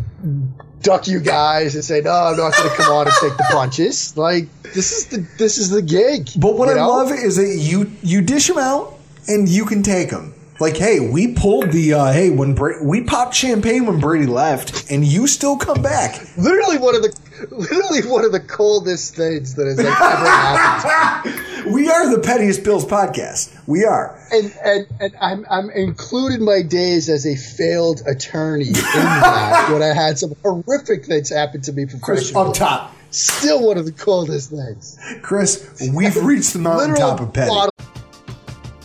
duck 0.83 1.07
you 1.07 1.21
guys 1.21 1.75
and 1.75 1.85
say 1.85 2.01
no. 2.01 2.11
I'm 2.11 2.37
not 2.37 2.55
going 2.57 2.69
to 2.69 2.77
come 2.77 2.93
on 2.93 3.07
and 3.07 3.17
take 3.21 3.37
the 3.37 3.47
punches. 3.51 4.17
Like 4.17 4.49
this 4.63 4.93
is 4.93 5.07
the 5.07 5.27
this 5.39 5.59
is 5.59 5.71
the 5.71 5.83
gig. 5.83 6.29
But 6.39 6.57
what 6.57 6.69
I 6.69 6.75
know? 6.75 6.89
love 6.89 7.11
is 7.11 7.37
that 7.37 7.57
you 7.59 7.93
you 8.03 8.23
dish 8.23 8.49
them 8.49 8.59
out 8.59 8.99
and 9.29 9.49
you 9.49 9.65
can 9.65 9.83
take 9.83 10.11
them. 10.11 10.35
Like, 10.61 10.77
hey, 10.77 11.01
we 11.01 11.33
pulled 11.33 11.73
the 11.73 11.95
uh, 11.95 12.13
hey 12.13 12.29
when 12.31 12.55
Bra- 12.55 12.83
we 12.83 13.03
popped 13.03 13.35
champagne 13.35 13.87
when 13.87 13.99
Brady 13.99 14.27
left, 14.27 14.91
and 14.91 15.03
you 15.05 15.27
still 15.27 15.57
come 15.57 15.81
back. 15.83 16.21
literally 16.37 16.77
one 16.77 16.95
of 16.95 17.03
the 17.03 17.17
literally 17.51 18.03
one 18.03 18.27
of 18.27 18.33
the 18.33 18.41
coldest 18.41 19.17
things 19.17 19.55
that 19.55 19.67
has 19.67 19.79
like, 19.79 19.87
ever 19.87 19.97
happened. 20.27 21.35
We 21.71 21.89
are 21.91 22.15
the 22.15 22.23
pettiest 22.23 22.65
Bills 22.65 22.87
podcast. 22.87 23.55
We 23.67 23.85
are. 23.85 24.19
And 24.33 24.53
and, 24.65 24.87
and 24.99 25.13
I'm 25.21 25.47
I'm 25.51 25.71
included 25.71 26.41
my 26.41 26.63
days 26.63 27.09
as 27.11 27.27
a 27.27 27.37
failed 27.37 28.01
attorney 28.07 28.69
in 28.69 28.73
that 28.73 29.69
when 29.73 29.83
I 29.83 29.95
had 29.95 30.19
some 30.19 30.35
horrific 30.43 31.05
things 31.05 31.29
happen 31.29 31.61
to 31.63 31.73
me 31.73 31.85
Chris, 31.87 32.31
professionally. 32.33 32.49
up 32.49 32.55
top. 32.55 32.97
Still 33.11 33.67
one 33.67 33.77
of 33.77 33.85
the 33.85 33.93
coldest 33.93 34.51
things. 34.51 34.99
Chris, 35.23 35.91
we've 35.95 36.17
reached 36.17 36.55
the 36.55 36.61
mountaintop 36.61 37.21
of 37.21 37.33
petty. 37.35 37.51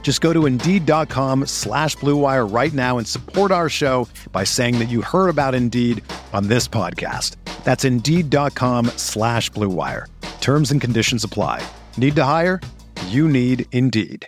Just 0.00 0.22
go 0.22 0.32
to 0.32 0.46
Indeed.com 0.46 1.44
slash 1.44 1.96
BlueWire 1.98 2.50
right 2.50 2.72
now 2.72 2.96
and 2.96 3.06
support 3.06 3.52
our 3.52 3.68
show 3.68 4.08
by 4.32 4.44
saying 4.44 4.78
that 4.78 4.88
you 4.88 5.02
heard 5.02 5.28
about 5.28 5.54
Indeed 5.54 6.02
on 6.32 6.48
this 6.48 6.66
podcast. 6.66 7.36
That's 7.62 7.84
Indeed.com 7.84 8.86
slash 8.96 9.50
BlueWire. 9.50 10.06
Terms 10.40 10.70
and 10.70 10.80
conditions 10.80 11.24
apply. 11.24 11.62
Need 11.98 12.16
to 12.16 12.24
hire? 12.24 12.62
You 13.08 13.28
need 13.28 13.66
Indeed. 13.72 14.26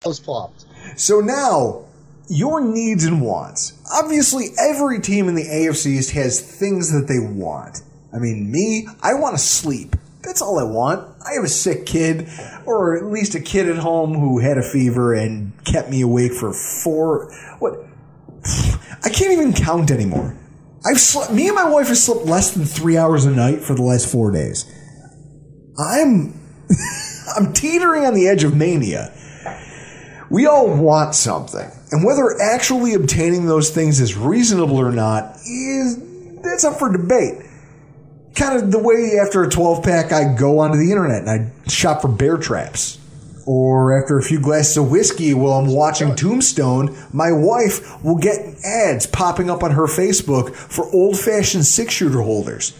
Those 0.00 0.18
plopped. 0.18 0.64
So 0.96 1.20
now, 1.20 1.84
your 2.28 2.60
needs 2.60 3.04
and 3.04 3.20
wants. 3.20 3.74
Obviously, 3.92 4.48
every 4.58 4.98
team 4.98 5.28
in 5.28 5.36
the 5.36 5.46
AFC 5.46 5.86
East 5.98 6.10
has 6.12 6.40
things 6.40 6.90
that 6.90 7.06
they 7.06 7.20
want. 7.20 7.82
I 8.12 8.18
mean, 8.18 8.50
me, 8.50 8.88
I 9.02 9.14
want 9.14 9.36
to 9.36 9.42
sleep. 9.42 9.94
That's 10.24 10.40
all 10.40 10.58
I 10.58 10.62
want. 10.62 11.06
I 11.26 11.34
have 11.34 11.44
a 11.44 11.48
sick 11.48 11.84
kid, 11.84 12.28
or 12.64 12.96
at 12.96 13.04
least 13.04 13.34
a 13.34 13.40
kid 13.40 13.68
at 13.68 13.76
home 13.76 14.14
who 14.14 14.38
had 14.38 14.56
a 14.56 14.62
fever 14.62 15.12
and 15.12 15.52
kept 15.64 15.90
me 15.90 16.00
awake 16.00 16.32
for 16.32 16.52
four. 16.52 17.30
What? 17.58 17.74
I 19.04 19.10
can't 19.10 19.32
even 19.32 19.52
count 19.52 19.90
anymore. 19.90 20.36
I've 20.86 21.00
slept. 21.00 21.32
Me 21.32 21.46
and 21.46 21.54
my 21.54 21.68
wife 21.68 21.88
have 21.88 21.98
slept 21.98 22.26
less 22.26 22.52
than 22.52 22.64
three 22.64 22.96
hours 22.96 23.26
a 23.26 23.30
night 23.30 23.60
for 23.60 23.74
the 23.74 23.82
last 23.82 24.10
four 24.10 24.30
days. 24.30 24.64
I'm, 25.78 26.40
I'm 27.36 27.52
teetering 27.52 28.06
on 28.06 28.14
the 28.14 28.28
edge 28.28 28.44
of 28.44 28.56
mania. 28.56 29.12
We 30.30 30.46
all 30.46 30.74
want 30.74 31.14
something, 31.14 31.70
and 31.90 32.04
whether 32.04 32.40
actually 32.40 32.94
obtaining 32.94 33.46
those 33.46 33.70
things 33.70 34.00
is 34.00 34.16
reasonable 34.16 34.78
or 34.78 34.90
not 34.90 35.36
is 35.46 35.98
that's 36.42 36.64
up 36.64 36.78
for 36.78 36.90
debate 36.90 37.42
kind 38.34 38.60
of 38.60 38.70
the 38.70 38.78
way 38.78 39.18
after 39.18 39.42
a 39.42 39.48
12 39.48 39.82
pack 39.82 40.12
I 40.12 40.34
go 40.34 40.58
onto 40.58 40.76
the 40.76 40.90
internet 40.90 41.26
and 41.26 41.30
I 41.30 41.68
shop 41.68 42.02
for 42.02 42.08
bear 42.08 42.36
traps. 42.36 42.98
Or 43.46 44.00
after 44.00 44.16
a 44.16 44.22
few 44.22 44.40
glasses 44.40 44.78
of 44.78 44.90
whiskey 44.90 45.34
while 45.34 45.58
I'm 45.58 45.66
watching 45.66 46.14
Tombstone, 46.14 46.96
my 47.12 47.30
wife 47.30 48.02
will 48.02 48.16
get 48.16 48.38
ads 48.64 49.06
popping 49.06 49.50
up 49.50 49.62
on 49.62 49.72
her 49.72 49.86
Facebook 49.86 50.54
for 50.54 50.86
old 50.94 51.18
fashioned 51.18 51.66
six 51.66 51.92
shooter 51.92 52.22
holders. 52.22 52.72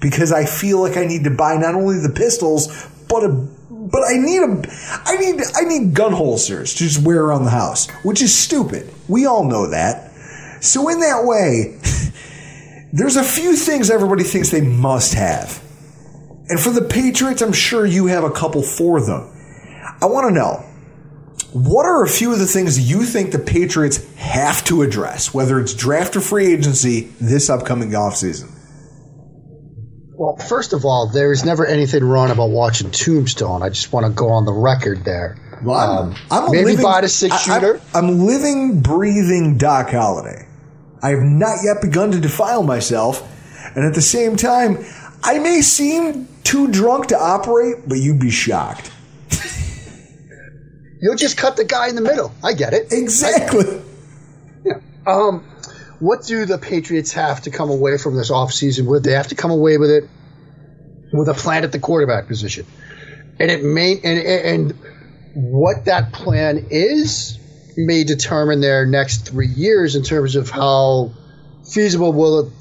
Because 0.00 0.32
I 0.32 0.44
feel 0.44 0.80
like 0.80 0.96
I 0.96 1.06
need 1.06 1.24
to 1.24 1.30
buy 1.30 1.56
not 1.56 1.74
only 1.74 1.98
the 1.98 2.12
pistols, 2.12 2.68
but 3.08 3.24
a 3.24 3.48
but 3.92 4.02
I 4.08 4.14
need 4.14 4.38
a 4.38 4.62
I 5.04 5.16
need 5.16 5.40
I 5.54 5.62
need 5.62 5.94
gun 5.94 6.12
holsters 6.12 6.72
to 6.74 6.78
just 6.84 7.04
wear 7.04 7.24
around 7.24 7.44
the 7.44 7.50
house, 7.50 7.88
which 8.04 8.22
is 8.22 8.34
stupid. 8.34 8.88
We 9.08 9.26
all 9.26 9.44
know 9.44 9.68
that. 9.70 10.12
So 10.60 10.88
in 10.88 11.00
that 11.00 11.24
way, 11.24 11.78
there's 12.92 13.16
a 13.16 13.24
few 13.24 13.56
things 13.56 13.90
everybody 13.90 14.22
thinks 14.24 14.50
they 14.50 14.60
must 14.60 15.14
have. 15.14 15.62
And 16.48 16.60
for 16.60 16.70
the 16.70 16.82
Patriots, 16.82 17.40
I'm 17.42 17.52
sure 17.52 17.86
you 17.86 18.06
have 18.06 18.24
a 18.24 18.30
couple 18.30 18.62
for 18.62 19.00
them. 19.00 19.28
I 20.00 20.06
want 20.06 20.28
to 20.28 20.34
know 20.34 20.64
what 21.52 21.84
are 21.86 22.02
a 22.02 22.08
few 22.08 22.32
of 22.32 22.38
the 22.38 22.46
things 22.46 22.90
you 22.90 23.04
think 23.04 23.30
the 23.32 23.38
Patriots 23.38 24.02
have 24.16 24.64
to 24.64 24.82
address, 24.82 25.32
whether 25.34 25.60
it's 25.60 25.74
draft 25.74 26.16
or 26.16 26.20
free 26.20 26.52
agency, 26.52 27.12
this 27.20 27.48
upcoming 27.50 27.90
offseason? 27.90 28.50
Well, 30.14 30.36
first 30.36 30.72
of 30.72 30.84
all, 30.84 31.10
there's 31.12 31.44
never 31.44 31.66
anything 31.66 32.04
wrong 32.04 32.30
about 32.30 32.50
watching 32.50 32.90
Tombstone. 32.90 33.62
I 33.62 33.68
just 33.70 33.92
want 33.92 34.06
to 34.06 34.12
go 34.12 34.28
on 34.28 34.44
the 34.44 34.52
record 34.52 35.04
there. 35.04 35.36
Well, 35.64 35.76
I'm, 35.78 36.08
Um, 36.08 36.16
I'm 36.30 36.52
maybe 36.52 36.64
living, 36.70 36.82
buy 36.84 37.06
six 37.06 37.34
I- 37.34 37.38
shooter. 37.38 37.80
I'm, 37.94 38.06
I'm 38.08 38.18
living, 38.26 38.80
breathing 38.82 39.58
Doc 39.58 39.90
Holliday. 39.90 40.46
I 41.02 41.10
have 41.10 41.22
not 41.22 41.58
yet 41.64 41.82
begun 41.82 42.12
to 42.12 42.20
defile 42.20 42.62
myself, 42.62 43.28
and 43.74 43.84
at 43.84 43.94
the 43.94 44.02
same 44.02 44.36
time, 44.36 44.78
I 45.22 45.38
may 45.38 45.60
seem 45.62 46.28
too 46.44 46.68
drunk 46.68 47.08
to 47.08 47.18
operate, 47.18 47.88
but 47.88 47.98
you'd 47.98 48.20
be 48.20 48.30
shocked. 48.30 48.92
You'll 51.00 51.16
just 51.16 51.36
cut 51.36 51.56
the 51.56 51.64
guy 51.64 51.88
in 51.88 51.96
the 51.96 52.02
middle. 52.02 52.32
I 52.44 52.52
get 52.52 52.72
it. 52.72 52.92
Exactly. 52.92 53.82
Yeah. 54.64 54.74
Um, 55.06 55.44
what 55.98 56.24
do 56.24 56.44
the 56.44 56.58
Patriots 56.58 57.12
have 57.12 57.42
to 57.42 57.50
come 57.50 57.70
away 57.70 57.98
from 57.98 58.16
this 58.16 58.30
offseason 58.30 58.86
with? 58.86 59.04
They 59.04 59.12
have 59.12 59.28
to 59.28 59.34
come 59.34 59.50
away 59.50 59.78
with 59.78 59.90
it 59.90 60.08
with 61.12 61.28
a 61.28 61.34
plan 61.34 61.64
at 61.64 61.72
the 61.72 61.78
quarterback 61.78 62.26
position, 62.26 62.66
and 63.38 63.50
it 63.50 63.62
may 63.62 64.00
and 64.02 64.18
and 64.18 64.78
what 65.34 65.86
that 65.86 66.12
plan 66.12 66.66
is 66.70 67.38
may 67.76 68.04
determine 68.04 68.60
their 68.60 68.86
next 68.86 69.28
three 69.28 69.48
years 69.48 69.96
in 69.96 70.02
terms 70.02 70.36
of 70.36 70.50
how 70.50 71.12
feasible 71.64 72.12
will 72.12 72.40
it 72.40 72.52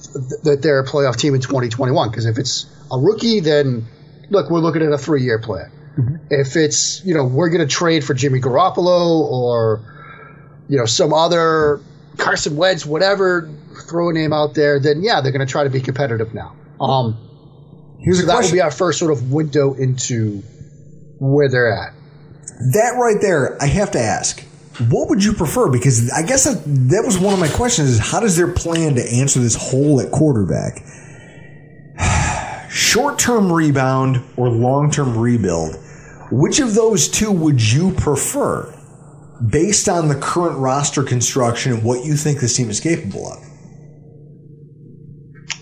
that 0.43 0.59
they're 0.61 0.79
a 0.79 0.85
playoff 0.85 1.17
team 1.17 1.35
in 1.35 1.41
2021. 1.41 2.09
Because 2.09 2.25
if 2.25 2.37
it's 2.37 2.65
a 2.91 2.97
rookie, 2.97 3.39
then 3.39 3.85
look, 4.29 4.49
we're 4.49 4.59
looking 4.59 4.81
at 4.81 4.91
a 4.91 4.97
three 4.97 5.23
year 5.23 5.39
plan. 5.39 5.71
If 6.29 6.55
it's 6.55 7.03
you 7.05 7.13
know 7.13 7.25
we're 7.25 7.49
going 7.49 7.67
to 7.67 7.73
trade 7.73 8.03
for 8.03 8.13
Jimmy 8.13 8.39
Garoppolo 8.39 9.19
or 9.29 9.81
you 10.69 10.77
know 10.77 10.85
some 10.85 11.13
other 11.13 11.81
Carson 12.17 12.55
Wentz, 12.55 12.85
whatever, 12.85 13.49
throw 13.89 14.09
a 14.09 14.13
name 14.13 14.31
out 14.33 14.53
there, 14.53 14.79
then 14.79 15.03
yeah, 15.03 15.21
they're 15.21 15.33
going 15.33 15.45
to 15.45 15.51
try 15.51 15.63
to 15.65 15.69
be 15.69 15.81
competitive 15.81 16.33
now. 16.33 16.55
Um, 16.79 17.97
Here's 17.99 18.19
so 18.19 18.23
a 18.23 18.27
that 18.27 18.33
question. 18.35 18.55
be 18.55 18.61
our 18.61 18.71
first 18.71 18.99
sort 18.99 19.11
of 19.11 19.31
window 19.31 19.73
into 19.73 20.41
where 21.19 21.49
they're 21.49 21.71
at. 21.71 21.93
That 22.73 22.95
right 22.97 23.17
there, 23.21 23.61
I 23.61 23.67
have 23.67 23.91
to 23.91 23.99
ask. 23.99 24.43
What 24.79 25.09
would 25.09 25.23
you 25.23 25.33
prefer? 25.33 25.69
Because 25.69 26.09
I 26.11 26.23
guess 26.23 26.45
that, 26.45 26.63
that 26.89 27.03
was 27.05 27.17
one 27.17 27.33
of 27.33 27.39
my 27.39 27.49
questions 27.49 27.89
is 27.89 27.99
how 27.99 28.19
does 28.19 28.37
their 28.37 28.51
plan 28.51 28.95
to 28.95 29.03
answer 29.03 29.39
this 29.39 29.55
hole 29.55 29.99
at 29.99 30.11
quarterback? 30.11 30.83
Short 32.71 33.19
term 33.19 33.51
rebound 33.51 34.23
or 34.37 34.49
long 34.49 34.89
term 34.89 35.17
rebuild? 35.17 35.75
Which 36.31 36.59
of 36.61 36.73
those 36.73 37.09
two 37.09 37.31
would 37.31 37.61
you 37.61 37.91
prefer 37.91 38.73
based 39.49 39.89
on 39.89 40.07
the 40.07 40.15
current 40.15 40.57
roster 40.57 41.03
construction 41.03 41.73
and 41.73 41.83
what 41.83 42.05
you 42.05 42.15
think 42.15 42.39
this 42.39 42.55
team 42.55 42.69
is 42.69 42.79
capable 42.79 43.33
of? 43.33 43.43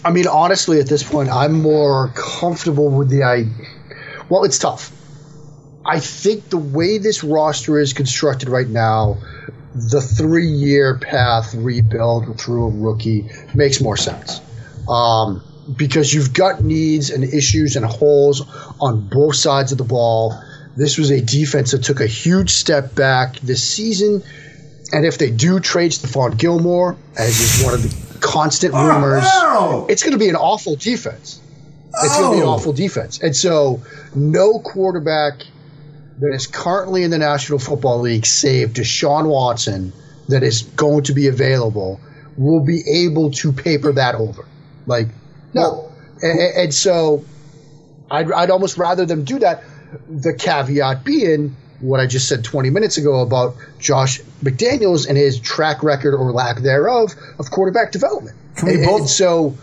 I 0.05 0.11
mean, 0.11 0.27
honestly, 0.27 0.79
at 0.79 0.87
this 0.87 1.03
point, 1.03 1.29
I'm 1.29 1.61
more 1.61 2.13
comfortable 2.15 2.89
with 2.89 3.09
the 3.09 3.23
idea. 3.23 3.53
Well, 4.29 4.43
it's 4.43 4.59
tough. 4.59 4.91
I 5.89 5.99
think 5.99 6.49
the 6.49 6.57
way 6.57 6.99
this 6.99 7.23
roster 7.23 7.79
is 7.79 7.93
constructed 7.93 8.47
right 8.49 8.67
now, 8.67 9.17
the 9.73 10.01
three 10.01 10.47
year 10.47 10.97
path 10.99 11.55
rebuild 11.55 12.39
through 12.39 12.65
a 12.65 12.69
rookie 12.69 13.29
makes 13.55 13.81
more 13.81 13.97
sense. 13.97 14.39
Um, 14.87 15.43
because 15.75 16.13
you've 16.13 16.33
got 16.33 16.63
needs 16.63 17.09
and 17.09 17.23
issues 17.23 17.75
and 17.75 17.85
holes 17.85 18.41
on 18.79 19.07
both 19.09 19.35
sides 19.35 19.71
of 19.71 19.77
the 19.77 19.83
ball. 19.83 20.39
This 20.77 20.97
was 20.97 21.09
a 21.11 21.21
defense 21.21 21.71
that 21.71 21.83
took 21.83 22.01
a 22.01 22.07
huge 22.07 22.51
step 22.51 22.93
back 22.95 23.35
this 23.39 23.63
season. 23.67 24.23
And 24.91 25.05
if 25.05 25.17
they 25.17 25.29
do 25.31 25.59
trade 25.59 25.91
Stephon 25.91 26.37
Gilmore, 26.37 26.97
as 27.17 27.39
is 27.39 27.63
one 27.63 27.73
of 27.75 27.81
the 27.83 28.19
constant 28.19 28.73
rumors, 28.73 29.23
no! 29.23 29.87
it's 29.89 30.01
going 30.03 30.13
to 30.13 30.19
be 30.19 30.29
an 30.29 30.35
awful 30.35 30.75
defense. 30.75 31.41
It's 32.03 32.17
going 32.17 32.31
to 32.31 32.37
be 32.37 32.41
an 32.41 32.47
Oh. 32.47 32.53
awful 32.53 32.73
defense. 32.73 33.19
And 33.21 33.35
so, 33.35 33.81
no 34.15 34.59
quarterback 34.59 35.33
that 36.19 36.33
is 36.33 36.47
currently 36.47 37.03
in 37.03 37.11
the 37.11 37.17
National 37.17 37.59
Football 37.59 38.01
League, 38.01 38.25
save 38.25 38.69
Deshaun 38.69 39.27
Watson, 39.27 39.93
that 40.27 40.43
is 40.43 40.63
going 40.63 41.03
to 41.03 41.13
be 41.13 41.27
available, 41.27 41.99
will 42.37 42.63
be 42.63 42.81
able 43.05 43.31
to 43.31 43.51
paper 43.51 43.91
that 43.93 44.15
over. 44.15 44.45
Like, 44.85 45.07
no. 45.53 45.91
And, 46.21 46.39
and 46.39 46.73
so, 46.73 47.23
I'd, 48.11 48.31
I'd 48.31 48.49
almost 48.51 48.77
rather 48.77 49.05
them 49.05 49.23
do 49.23 49.39
that. 49.39 49.63
The 50.09 50.33
caveat 50.33 51.03
being 51.03 51.55
what 51.79 51.99
I 51.99 52.05
just 52.05 52.27
said 52.27 52.43
20 52.43 52.69
minutes 52.69 52.97
ago 52.97 53.21
about 53.21 53.55
Josh 53.79 54.19
McDaniels 54.43 55.07
and 55.07 55.17
his 55.17 55.39
track 55.39 55.81
record 55.81 56.13
or 56.13 56.31
lack 56.31 56.57
thereof 56.59 57.13
of 57.39 57.49
quarterback 57.49 57.91
development. 57.91 58.37
Can 58.57 58.67
we 58.67 58.73
And- 58.75 58.85
both? 58.85 58.99
and 59.01 59.09
so 59.09 59.57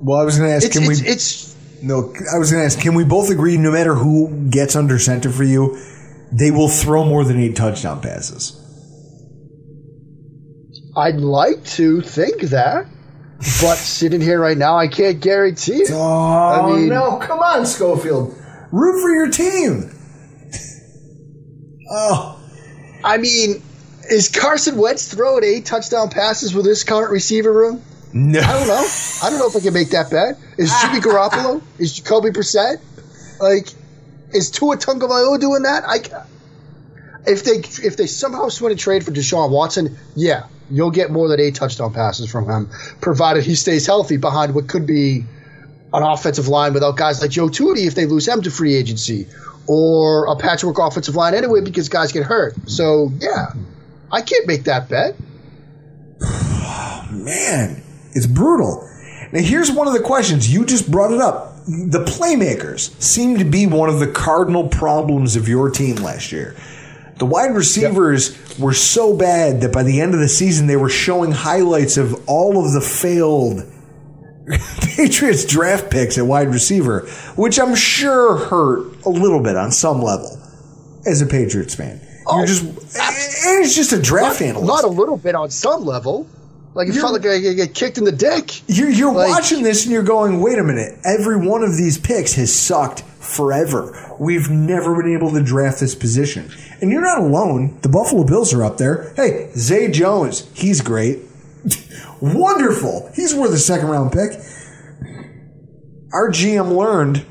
well, 0.00 0.20
I 0.20 0.24
was 0.24 0.36
going 0.38 0.50
to 0.50 0.56
ask. 0.56 0.66
it's, 0.66 0.76
Can 0.78 0.90
it's, 0.90 1.00
we? 1.02 1.08
it's 1.08 1.55
no, 1.82 2.14
I 2.32 2.38
was 2.38 2.50
going 2.50 2.62
to 2.62 2.66
ask. 2.66 2.80
Can 2.80 2.94
we 2.94 3.04
both 3.04 3.30
agree? 3.30 3.56
No 3.56 3.70
matter 3.72 3.94
who 3.94 4.48
gets 4.50 4.76
under 4.76 4.98
center 4.98 5.30
for 5.30 5.44
you, 5.44 5.78
they 6.32 6.50
will 6.50 6.68
throw 6.68 7.04
more 7.04 7.24
than 7.24 7.38
eight 7.40 7.56
touchdown 7.56 8.00
passes. 8.00 8.62
I'd 10.96 11.16
like 11.16 11.62
to 11.64 12.00
think 12.00 12.40
that, 12.42 12.86
but 13.38 13.76
sitting 13.76 14.20
here 14.20 14.40
right 14.40 14.56
now, 14.56 14.78
I 14.78 14.88
can't 14.88 15.20
guarantee 15.20 15.82
it. 15.82 15.90
Oh 15.92 16.72
I 16.72 16.76
mean- 16.76 16.88
no! 16.88 17.18
Come 17.18 17.40
on, 17.40 17.66
Schofield. 17.66 18.34
Root 18.72 19.02
for 19.02 19.10
your 19.10 19.30
team. 19.30 19.92
Oh, 21.90 22.40
I 23.04 23.18
mean, 23.18 23.62
is 24.10 24.28
Carson 24.28 24.76
Wentz 24.76 25.12
throwing 25.12 25.44
eight 25.44 25.66
touchdown 25.66 26.08
passes 26.10 26.52
with 26.54 26.64
this 26.64 26.82
current 26.82 27.12
receiver 27.12 27.52
room? 27.52 27.82
No! 28.16 28.40
I 28.40 28.52
don't 28.58 28.66
know. 28.66 28.86
I 29.22 29.30
don't 29.30 29.38
know 29.38 29.46
if 29.46 29.56
I 29.56 29.60
can 29.60 29.74
make 29.74 29.90
that 29.90 30.10
bet. 30.10 30.38
Is 30.56 30.70
ah. 30.72 30.88
Jimmy 30.88 31.04
Garoppolo? 31.04 31.62
Is 31.78 31.92
Jacoby 31.92 32.30
Brissett? 32.30 32.80
Like, 33.38 33.68
is 34.32 34.50
Tua 34.50 34.78
Tagovailoa 34.78 35.38
doing 35.38 35.64
that? 35.64 35.84
I, 35.86 35.98
if 37.30 37.44
they 37.44 37.56
if 37.86 37.98
they 37.98 38.06
somehow 38.06 38.48
swing 38.48 38.72
a 38.72 38.76
trade 38.76 39.04
for 39.04 39.10
Deshaun 39.10 39.50
Watson, 39.50 39.98
yeah, 40.14 40.46
you'll 40.70 40.92
get 40.92 41.10
more 41.10 41.28
than 41.28 41.40
eight 41.40 41.56
touchdown 41.56 41.92
passes 41.92 42.30
from 42.30 42.48
him, 42.48 42.70
provided 43.02 43.44
he 43.44 43.54
stays 43.54 43.84
healthy 43.84 44.16
behind 44.16 44.54
what 44.54 44.66
could 44.66 44.86
be 44.86 45.26
an 45.92 46.02
offensive 46.02 46.48
line 46.48 46.72
without 46.72 46.96
guys 46.96 47.20
like 47.20 47.30
Joe 47.30 47.48
Thuney 47.48 47.86
if 47.86 47.94
they 47.94 48.06
lose 48.06 48.26
him 48.26 48.40
to 48.42 48.50
free 48.50 48.76
agency, 48.76 49.26
or 49.66 50.24
a 50.24 50.36
patchwork 50.36 50.78
offensive 50.78 51.16
line 51.16 51.34
anyway 51.34 51.60
because 51.60 51.90
guys 51.90 52.12
get 52.12 52.24
hurt. 52.24 52.54
So 52.66 53.12
yeah, 53.20 53.52
I 54.10 54.22
can't 54.22 54.46
make 54.46 54.64
that 54.64 54.88
bet. 54.88 55.16
man, 57.10 57.82
it's 58.16 58.26
brutal. 58.26 58.88
Now, 59.32 59.40
here's 59.40 59.70
one 59.70 59.86
of 59.86 59.92
the 59.92 60.00
questions. 60.00 60.52
You 60.52 60.64
just 60.64 60.90
brought 60.90 61.12
it 61.12 61.20
up. 61.20 61.54
The 61.66 62.04
playmakers 62.04 62.90
seem 63.00 63.38
to 63.38 63.44
be 63.44 63.66
one 63.66 63.88
of 63.88 63.98
the 63.98 64.06
cardinal 64.06 64.68
problems 64.68 65.36
of 65.36 65.48
your 65.48 65.68
team 65.68 65.96
last 65.96 66.32
year. 66.32 66.56
The 67.18 67.26
wide 67.26 67.54
receivers 67.54 68.58
were 68.58 68.72
so 68.72 69.16
bad 69.16 69.60
that 69.60 69.72
by 69.72 69.82
the 69.82 70.00
end 70.00 70.14
of 70.14 70.20
the 70.20 70.28
season, 70.28 70.66
they 70.66 70.76
were 70.76 70.88
showing 70.88 71.32
highlights 71.32 71.96
of 71.96 72.28
all 72.28 72.64
of 72.64 72.72
the 72.72 72.80
failed 72.80 73.64
Patriots 74.80 75.44
draft 75.44 75.90
picks 75.90 76.16
at 76.16 76.24
wide 76.26 76.48
receiver, 76.48 77.00
which 77.36 77.58
I'm 77.58 77.74
sure 77.74 78.36
hurt 78.36 79.04
a 79.04 79.10
little 79.10 79.42
bit 79.42 79.56
on 79.56 79.72
some 79.72 80.00
level 80.00 80.40
as 81.04 81.20
a 81.20 81.26
Patriots 81.26 81.74
fan. 81.74 82.00
You're 82.30 82.42
oh, 82.42 82.46
just, 82.46 82.62
and 82.64 83.64
it's 83.64 83.74
just 83.74 83.92
a 83.92 84.00
draft 84.00 84.40
analyst. 84.40 84.66
Not 84.66 84.84
a 84.84 84.88
little 84.88 85.16
bit 85.16 85.34
on 85.34 85.50
some 85.50 85.84
level. 85.84 86.26
Like 86.76 86.88
it 86.88 86.94
You're- 86.94 87.00
felt 87.00 87.14
like 87.14 87.26
I 87.26 87.38
get 87.54 87.72
kicked 87.74 87.96
in 87.96 88.04
the 88.04 88.12
dick. 88.12 88.62
You're, 88.68 88.90
you're 88.90 89.12
Like- 89.12 89.30
watching 89.30 89.62
this 89.62 89.84
and 89.84 89.92
you're 89.92 90.02
going, 90.02 90.40
wait 90.40 90.58
a 90.58 90.62
minute. 90.62 90.98
Every 91.04 91.36
one 91.36 91.62
of 91.62 91.74
these 91.76 91.96
picks 91.96 92.34
has 92.34 92.52
sucked 92.54 93.00
forever. 93.18 94.14
We've 94.20 94.50
never 94.50 94.94
been 95.02 95.10
able 95.12 95.32
to 95.32 95.42
draft 95.42 95.80
this 95.80 95.94
position. 95.94 96.50
And 96.82 96.90
you're 96.92 97.00
not 97.00 97.18
alone. 97.18 97.78
The 97.80 97.88
Buffalo 97.88 98.24
Bills 98.24 98.52
are 98.52 98.62
up 98.62 98.76
there. 98.76 99.14
Hey, 99.16 99.48
Zay 99.56 99.90
Jones, 99.90 100.46
he's 100.52 100.82
great. 100.82 101.20
Wonderful. 102.20 103.10
He's 103.14 103.34
worth 103.34 103.52
a 103.54 103.58
second 103.58 103.88
round 103.88 104.12
pick. 104.12 104.32
Our 106.12 106.30
GM 106.30 106.76
learned, 106.76 107.24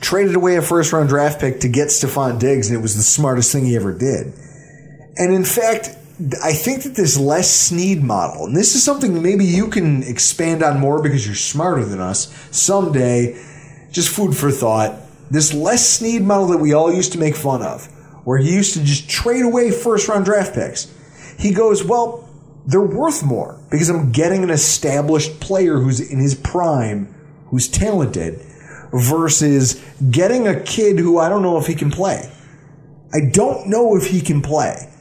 traded 0.00 0.34
away 0.34 0.56
a 0.56 0.62
first 0.62 0.92
round 0.92 1.08
draft 1.08 1.40
pick 1.40 1.60
to 1.60 1.68
get 1.68 1.88
Stefon 1.88 2.38
Diggs, 2.38 2.68
and 2.68 2.78
it 2.78 2.82
was 2.82 2.96
the 2.96 3.02
smartest 3.02 3.52
thing 3.52 3.64
he 3.66 3.76
ever 3.76 3.92
did. 3.96 4.32
And 5.16 5.32
in 5.32 5.44
fact, 5.44 5.96
I 6.42 6.52
think 6.52 6.82
that 6.82 6.96
this 6.96 7.16
Les 7.16 7.48
Snead 7.48 8.02
model, 8.02 8.46
and 8.46 8.56
this 8.56 8.74
is 8.74 8.82
something 8.82 9.22
maybe 9.22 9.44
you 9.44 9.68
can 9.68 10.02
expand 10.02 10.64
on 10.64 10.80
more 10.80 11.00
because 11.00 11.24
you're 11.24 11.36
smarter 11.36 11.84
than 11.84 12.00
us 12.00 12.26
someday, 12.50 13.40
just 13.92 14.08
food 14.08 14.36
for 14.36 14.50
thought. 14.50 14.96
This 15.30 15.54
Les 15.54 15.86
Snead 15.86 16.22
model 16.22 16.48
that 16.48 16.58
we 16.58 16.72
all 16.72 16.92
used 16.92 17.12
to 17.12 17.20
make 17.20 17.36
fun 17.36 17.62
of, 17.62 17.86
where 18.24 18.38
he 18.38 18.52
used 18.52 18.74
to 18.74 18.82
just 18.82 19.08
trade 19.08 19.44
away 19.44 19.70
first 19.70 20.08
round 20.08 20.24
draft 20.24 20.54
picks. 20.54 20.92
He 21.38 21.52
goes, 21.52 21.84
well, 21.84 22.28
they're 22.66 22.80
worth 22.80 23.22
more 23.22 23.60
because 23.70 23.88
I'm 23.88 24.10
getting 24.10 24.42
an 24.42 24.50
established 24.50 25.38
player 25.38 25.78
who's 25.78 26.00
in 26.00 26.18
his 26.18 26.34
prime, 26.34 27.14
who's 27.46 27.68
talented, 27.68 28.40
versus 28.92 29.80
getting 30.10 30.48
a 30.48 30.60
kid 30.60 30.98
who 30.98 31.18
I 31.18 31.28
don't 31.28 31.42
know 31.42 31.58
if 31.58 31.66
he 31.68 31.76
can 31.76 31.92
play. 31.92 32.28
I 33.12 33.30
don't 33.32 33.68
know 33.68 33.96
if 33.96 34.06
he 34.06 34.20
can 34.20 34.42
play. 34.42 34.92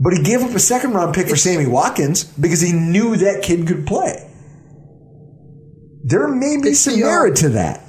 But 0.00 0.12
he 0.12 0.22
gave 0.22 0.42
up 0.42 0.50
a 0.50 0.60
second 0.60 0.92
round 0.92 1.14
pick 1.14 1.28
for 1.28 1.36
Sammy 1.36 1.66
Watkins 1.66 2.24
because 2.24 2.60
he 2.60 2.72
knew 2.72 3.16
that 3.16 3.42
kid 3.42 3.66
could 3.66 3.86
play. 3.86 4.30
There 6.04 6.28
may 6.28 6.56
be 6.62 6.70
It's 6.70 6.80
some 6.80 6.94
the, 6.94 7.02
uh, 7.02 7.06
merit 7.06 7.36
to 7.36 7.48
that. 7.50 7.84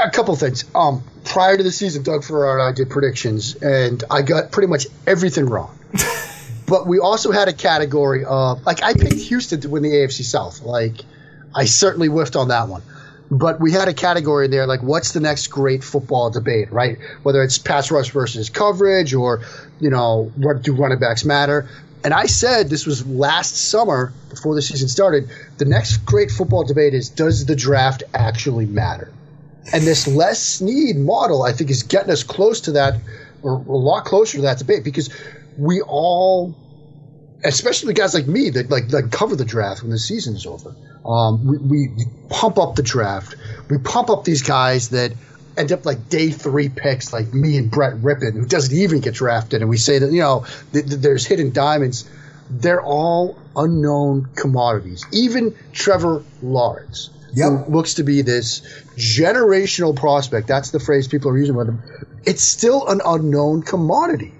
A 0.00 0.10
couple 0.10 0.36
things. 0.36 0.64
Um, 0.74 1.02
prior 1.24 1.56
to 1.56 1.62
the 1.62 1.72
season, 1.72 2.02
Doug 2.02 2.22
Farrar 2.22 2.58
and 2.58 2.68
I 2.68 2.72
did 2.72 2.90
predictions, 2.90 3.56
and 3.56 4.04
I 4.10 4.22
got 4.22 4.52
pretty 4.52 4.68
much 4.68 4.86
everything 5.06 5.46
wrong. 5.46 5.76
but 6.66 6.86
we 6.86 7.00
also 7.00 7.32
had 7.32 7.48
a 7.48 7.52
category 7.52 8.24
of 8.24 8.64
like 8.64 8.82
I 8.82 8.94
picked 8.94 9.14
Houston 9.14 9.60
to 9.62 9.68
win 9.68 9.82
the 9.82 9.90
AFC 9.90 10.22
South. 10.22 10.62
Like 10.62 11.00
I 11.54 11.64
certainly 11.64 12.08
whiffed 12.08 12.36
on 12.36 12.48
that 12.48 12.68
one. 12.68 12.82
But 13.30 13.60
we 13.60 13.70
had 13.72 13.86
a 13.86 13.94
category 13.94 14.48
there 14.48 14.66
like 14.66 14.82
what's 14.82 15.12
the 15.12 15.20
next 15.20 15.48
great 15.48 15.84
football 15.84 16.30
debate, 16.30 16.72
right? 16.72 16.98
Whether 17.22 17.42
it's 17.42 17.58
pass 17.58 17.90
rush 17.90 18.10
versus 18.10 18.50
coverage 18.50 19.14
or 19.14 19.42
you 19.78 19.90
know 19.90 20.32
what 20.36 20.62
do 20.62 20.74
running 20.74 20.98
backs 20.98 21.24
matter? 21.24 21.68
And 22.02 22.14
I 22.14 22.26
said 22.26 22.70
this 22.70 22.86
was 22.86 23.06
last 23.06 23.54
summer 23.56 24.12
before 24.30 24.54
the 24.54 24.62
season 24.62 24.88
started. 24.88 25.28
The 25.58 25.66
next 25.66 25.98
great 25.98 26.30
football 26.30 26.64
debate 26.64 26.94
is 26.94 27.10
does 27.10 27.46
the 27.46 27.54
draft 27.54 28.02
actually 28.14 28.66
matter? 28.66 29.12
And 29.72 29.84
this 29.84 30.06
Les 30.06 30.42
Snead 30.42 30.96
model, 30.96 31.42
I 31.42 31.52
think, 31.52 31.70
is 31.70 31.82
getting 31.82 32.10
us 32.10 32.22
close 32.22 32.62
to 32.62 32.72
that, 32.72 32.94
or 33.42 33.52
a 33.52 33.56
lot 33.56 34.04
closer 34.04 34.38
to 34.38 34.42
that 34.42 34.58
debate, 34.58 34.84
because 34.84 35.10
we 35.58 35.82
all, 35.82 36.54
especially 37.44 37.94
guys 37.94 38.14
like 38.14 38.26
me 38.26 38.50
that 38.50 38.70
like 38.70 38.88
that 38.88 39.10
cover 39.10 39.36
the 39.36 39.44
draft 39.44 39.82
when 39.82 39.90
the 39.90 39.98
season's 39.98 40.46
over, 40.46 40.74
um, 41.04 41.46
we, 41.46 41.58
we 41.88 42.04
pump 42.28 42.58
up 42.58 42.76
the 42.76 42.82
draft. 42.82 43.34
We 43.68 43.78
pump 43.78 44.10
up 44.10 44.24
these 44.24 44.42
guys 44.42 44.90
that 44.90 45.12
end 45.56 45.72
up 45.72 45.84
like 45.86 46.08
day 46.08 46.30
three 46.30 46.68
picks, 46.68 47.12
like 47.12 47.32
me 47.32 47.56
and 47.56 47.70
Brett 47.70 47.94
Rypien, 47.94 48.34
who 48.34 48.46
doesn't 48.46 48.76
even 48.76 49.00
get 49.00 49.14
drafted, 49.14 49.60
and 49.62 49.70
we 49.70 49.76
say 49.76 49.98
that 49.98 50.12
you 50.12 50.20
know 50.20 50.44
th- 50.72 50.86
th- 50.86 51.00
there's 51.00 51.26
hidden 51.26 51.52
diamonds. 51.52 52.08
They're 52.52 52.82
all 52.82 53.38
unknown 53.54 54.28
commodities. 54.34 55.06
Even 55.12 55.54
Trevor 55.72 56.24
Lawrence 56.42 57.10
Yep. 57.32 57.66
who 57.66 57.72
looks 57.76 57.94
to 57.94 58.02
be 58.02 58.22
this 58.22 58.62
generational 58.96 59.94
prospect. 59.94 60.48
That's 60.48 60.70
the 60.72 60.80
phrase 60.80 61.06
people 61.06 61.30
are 61.30 61.38
using 61.38 61.54
with 61.54 61.68
him. 61.68 61.80
It's 62.24 62.42
still 62.42 62.88
an 62.88 63.00
unknown 63.04 63.62
commodity. 63.62 64.32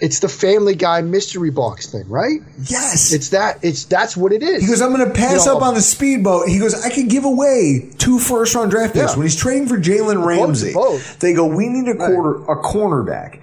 It's 0.00 0.20
the 0.20 0.28
Family 0.28 0.74
Guy 0.74 1.02
mystery 1.02 1.50
box 1.50 1.86
thing, 1.92 2.08
right? 2.08 2.40
Yes. 2.64 3.12
It's 3.12 3.30
that. 3.30 3.58
It's 3.62 3.84
that's 3.84 4.16
what 4.16 4.32
it 4.32 4.42
is. 4.42 4.62
He 4.62 4.68
goes, 4.68 4.80
I'm 4.80 4.94
going 4.94 5.06
to 5.06 5.14
pass 5.14 5.44
You 5.44 5.52
know, 5.52 5.58
up 5.58 5.62
on 5.62 5.74
the 5.74 5.82
speedboat. 5.82 6.48
He 6.48 6.58
goes, 6.58 6.74
I 6.84 6.90
could 6.90 7.08
give 7.08 7.24
away 7.24 7.90
two 7.98 8.18
first 8.18 8.54
round 8.54 8.70
draft 8.70 8.94
picks. 8.94 9.12
Yeah. 9.12 9.16
When 9.18 9.26
he's 9.26 9.36
trading 9.36 9.68
for 9.68 9.76
Jalen 9.76 10.24
Ramsey, 10.24 10.72
both. 10.72 11.18
they 11.18 11.34
go, 11.34 11.46
we 11.46 11.68
need 11.68 11.88
a 11.88 11.96
quarter, 11.96 12.36
a 12.50 12.56
cornerback. 12.62 13.40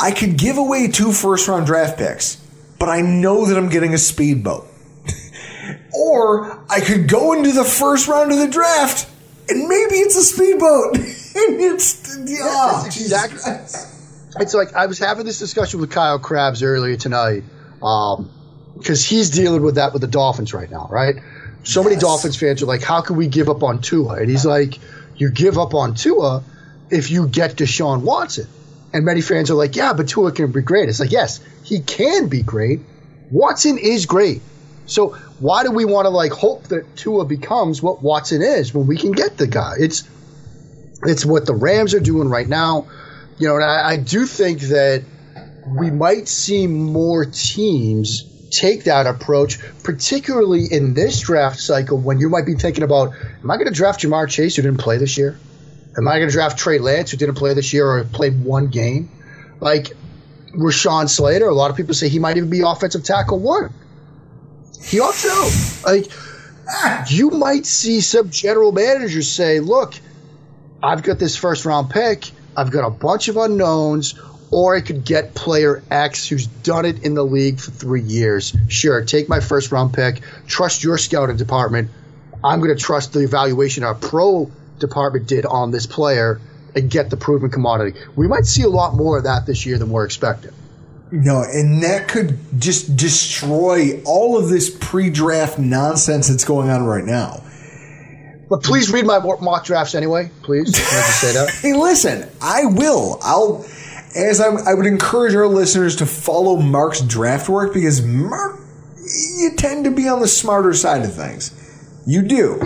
I 0.00 0.10
could 0.10 0.36
give 0.36 0.58
away 0.58 0.88
two 0.88 1.12
first 1.12 1.46
round 1.48 1.66
draft 1.66 1.98
picks, 1.98 2.36
but 2.78 2.88
I 2.88 3.00
know 3.00 3.46
that 3.46 3.56
I'm 3.56 3.68
getting 3.68 3.94
a 3.94 3.98
speedboat. 3.98 4.66
or 5.94 6.64
I 6.68 6.80
could 6.80 7.08
go 7.08 7.32
into 7.32 7.52
the 7.52 7.64
first 7.64 8.08
round 8.08 8.32
of 8.32 8.38
the 8.38 8.48
draft 8.48 9.08
and 9.48 9.68
maybe 9.68 9.96
it's 9.96 10.16
a 10.16 10.22
speedboat. 10.22 10.96
and 10.96 11.60
it's, 11.60 12.16
yeah, 12.26 12.80
that's 12.84 13.00
exactly- 13.00 13.91
It's 14.40 14.54
like 14.54 14.74
I 14.74 14.86
was 14.86 14.98
having 14.98 15.26
this 15.26 15.38
discussion 15.38 15.80
with 15.80 15.90
Kyle 15.90 16.18
Crabbs 16.18 16.62
earlier 16.62 16.96
tonight, 16.96 17.44
um, 17.82 18.30
because 18.78 19.04
he's 19.04 19.30
dealing 19.30 19.62
with 19.62 19.76
that 19.76 19.92
with 19.92 20.02
the 20.02 20.08
Dolphins 20.08 20.54
right 20.54 20.70
now, 20.70 20.88
right? 20.90 21.16
So 21.64 21.84
many 21.84 21.96
Dolphins 21.96 22.36
fans 22.36 22.62
are 22.62 22.66
like, 22.66 22.82
"How 22.82 23.02
can 23.02 23.16
we 23.16 23.26
give 23.26 23.48
up 23.48 23.62
on 23.62 23.80
Tua?" 23.80 24.14
And 24.14 24.28
he's 24.28 24.46
like, 24.46 24.78
"You 25.16 25.30
give 25.30 25.58
up 25.58 25.74
on 25.74 25.94
Tua 25.94 26.42
if 26.90 27.10
you 27.10 27.28
get 27.28 27.56
Deshaun 27.56 28.02
Watson." 28.02 28.46
And 28.92 29.04
many 29.04 29.20
fans 29.20 29.50
are 29.50 29.54
like, 29.54 29.76
"Yeah, 29.76 29.92
but 29.92 30.08
Tua 30.08 30.32
can 30.32 30.50
be 30.50 30.62
great." 30.62 30.88
It's 30.88 31.00
like, 31.00 31.12
yes, 31.12 31.40
he 31.64 31.80
can 31.80 32.28
be 32.28 32.42
great. 32.42 32.80
Watson 33.30 33.78
is 33.78 34.06
great. 34.06 34.42
So 34.86 35.16
why 35.38 35.62
do 35.62 35.70
we 35.70 35.84
want 35.84 36.06
to 36.06 36.10
like 36.10 36.32
hope 36.32 36.68
that 36.68 36.96
Tua 36.96 37.24
becomes 37.24 37.82
what 37.82 38.02
Watson 38.02 38.42
is 38.42 38.74
when 38.74 38.86
we 38.86 38.96
can 38.96 39.12
get 39.12 39.36
the 39.36 39.46
guy? 39.46 39.74
It's 39.78 40.02
it's 41.04 41.24
what 41.24 41.46
the 41.46 41.54
Rams 41.54 41.94
are 41.94 42.00
doing 42.00 42.28
right 42.28 42.48
now. 42.48 42.88
You 43.38 43.48
know, 43.48 43.56
and 43.56 43.64
I, 43.64 43.90
I 43.90 43.96
do 43.96 44.26
think 44.26 44.60
that 44.60 45.02
we 45.66 45.90
might 45.90 46.28
see 46.28 46.66
more 46.66 47.24
teams 47.24 48.28
take 48.50 48.84
that 48.84 49.06
approach, 49.06 49.58
particularly 49.82 50.66
in 50.70 50.94
this 50.94 51.20
draft 51.20 51.58
cycle 51.58 51.98
when 51.98 52.18
you 52.18 52.28
might 52.28 52.44
be 52.44 52.54
thinking 52.54 52.84
about, 52.84 53.12
am 53.42 53.50
I 53.50 53.56
going 53.56 53.68
to 53.68 53.72
draft 53.72 54.02
Ja'Marr 54.02 54.28
Chase 54.28 54.56
who 54.56 54.62
didn't 54.62 54.78
play 54.78 54.98
this 54.98 55.16
year? 55.16 55.38
Am 55.96 56.06
I 56.06 56.18
going 56.18 56.28
to 56.28 56.32
draft 56.32 56.58
Trey 56.58 56.78
Lance 56.78 57.10
who 57.10 57.16
didn't 57.16 57.36
play 57.36 57.54
this 57.54 57.72
year 57.72 57.86
or 57.86 58.04
played 58.04 58.42
one 58.42 58.68
game? 58.68 59.10
Like 59.60 59.92
Rashawn 60.54 61.08
Slater, 61.08 61.48
a 61.48 61.54
lot 61.54 61.70
of 61.70 61.76
people 61.76 61.94
say 61.94 62.08
he 62.08 62.18
might 62.18 62.36
even 62.36 62.50
be 62.50 62.60
offensive 62.60 63.04
tackle 63.04 63.38
one. 63.38 63.72
He 64.82 65.00
ought 65.00 65.14
to. 65.14 65.90
Like, 65.90 67.10
you 67.10 67.30
might 67.30 67.66
see 67.66 68.00
some 68.00 68.30
general 68.30 68.72
managers 68.72 69.30
say, 69.30 69.60
look, 69.60 69.94
I've 70.82 71.02
got 71.02 71.18
this 71.18 71.36
first 71.36 71.64
round 71.64 71.90
pick, 71.90 72.30
I've 72.56 72.70
got 72.70 72.86
a 72.86 72.90
bunch 72.90 73.28
of 73.28 73.36
unknowns, 73.36 74.14
or 74.50 74.76
I 74.76 74.80
could 74.80 75.04
get 75.04 75.34
player 75.34 75.82
X 75.90 76.28
who's 76.28 76.46
done 76.46 76.84
it 76.84 77.04
in 77.04 77.14
the 77.14 77.24
league 77.24 77.58
for 77.58 77.70
three 77.70 78.02
years. 78.02 78.54
Sure, 78.68 79.04
take 79.04 79.28
my 79.28 79.40
first 79.40 79.72
round 79.72 79.94
pick, 79.94 80.20
trust 80.46 80.84
your 80.84 80.98
scouting 80.98 81.36
department. 81.36 81.90
I'm 82.44 82.60
going 82.60 82.76
to 82.76 82.82
trust 82.82 83.12
the 83.12 83.20
evaluation 83.20 83.84
our 83.84 83.94
pro 83.94 84.50
department 84.78 85.26
did 85.26 85.46
on 85.46 85.70
this 85.70 85.86
player 85.86 86.40
and 86.74 86.90
get 86.90 87.10
the 87.10 87.16
proven 87.16 87.50
commodity. 87.50 87.98
We 88.16 88.28
might 88.28 88.46
see 88.46 88.62
a 88.62 88.68
lot 88.68 88.94
more 88.94 89.18
of 89.18 89.24
that 89.24 89.46
this 89.46 89.64
year 89.64 89.78
than 89.78 89.90
we're 89.90 90.04
expecting. 90.04 90.52
No, 91.10 91.42
and 91.42 91.82
that 91.82 92.08
could 92.08 92.38
just 92.58 92.96
destroy 92.96 94.02
all 94.04 94.38
of 94.38 94.48
this 94.48 94.74
pre-draft 94.80 95.58
nonsense 95.58 96.28
that's 96.28 96.44
going 96.44 96.70
on 96.70 96.84
right 96.84 97.04
now. 97.04 97.42
But 98.48 98.62
please 98.62 98.90
read 98.90 99.06
my 99.06 99.18
mock 99.18 99.64
drafts 99.64 99.94
anyway. 99.94 100.30
Please, 100.42 100.74
I 100.74 100.78
say 100.78 101.32
that? 101.32 101.50
hey, 101.62 101.74
listen, 101.74 102.28
I 102.40 102.66
will. 102.66 103.18
I'll. 103.22 103.64
As 104.14 104.42
I, 104.42 104.48
I 104.70 104.74
would 104.74 104.84
encourage 104.84 105.34
our 105.34 105.46
listeners 105.48 105.96
to 105.96 106.06
follow 106.06 106.56
Mark's 106.56 107.00
draft 107.00 107.48
work 107.48 107.72
because 107.72 108.02
Mark, 108.02 108.60
you 108.98 109.52
tend 109.56 109.86
to 109.86 109.90
be 109.90 110.06
on 110.06 110.20
the 110.20 110.28
smarter 110.28 110.74
side 110.74 111.02
of 111.02 111.14
things. 111.14 111.58
You 112.06 112.20
do. 112.22 112.58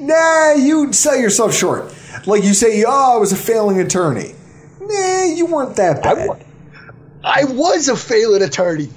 Nah, 0.00 0.52
you 0.54 0.92
sell 0.92 1.16
yourself 1.16 1.54
short. 1.54 1.94
Like 2.26 2.42
you 2.42 2.54
say, 2.54 2.82
oh, 2.84 3.16
I 3.16 3.18
was 3.18 3.30
a 3.32 3.36
failing 3.36 3.80
attorney. 3.80 4.34
Nah, 4.80 5.24
you 5.24 5.46
weren't 5.46 5.76
that 5.76 6.02
bad. 6.02 6.44
I 7.22 7.44
was 7.44 7.88
a 7.88 7.96
failing 7.96 8.42
attorney. 8.42 8.88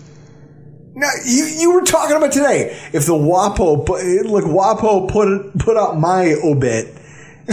No, 0.96 1.08
you, 1.26 1.46
you 1.46 1.74
were 1.74 1.82
talking 1.82 2.18
about 2.18 2.32
today. 2.32 2.78
If 2.94 3.06
the 3.06 3.14
WAPO 3.14 3.86
put, 3.86 4.04
look, 4.26 4.46
WAPO 4.46 5.10
put 5.12 5.58
put 5.60 5.78
out 5.78 5.98
my 5.98 6.34
obit 6.44 6.94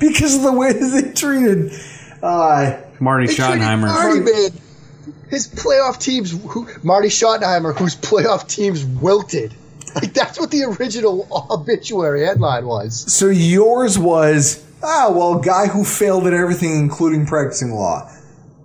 because 0.00 0.36
of 0.36 0.42
the 0.42 0.52
way 0.52 0.72
that 0.72 1.02
they 1.02 1.12
treated 1.12 1.72
uh, 2.22 2.80
Marty 3.00 3.26
Schottenheimer. 3.26 3.86
Marty, 3.86 4.20
man. 4.20 4.50
His 5.28 5.48
playoff 5.48 5.98
teams, 5.98 6.30
who, 6.30 6.68
Marty 6.82 7.08
Schottenheimer, 7.08 7.76
whose 7.76 7.96
playoff 7.96 8.48
teams 8.48 8.84
wilted. 8.84 9.54
Like 9.94 10.14
that's 10.14 10.38
what 10.38 10.50
the 10.50 10.64
original 10.64 11.26
obituary 11.50 12.26
headline 12.26 12.66
was. 12.66 13.12
So 13.12 13.28
yours 13.28 13.98
was 13.98 14.64
ah 14.82 15.10
well, 15.14 15.38
guy 15.38 15.66
who 15.66 15.84
failed 15.84 16.26
at 16.26 16.32
everything, 16.32 16.78
including 16.78 17.26
practicing 17.26 17.72
law. 17.72 18.10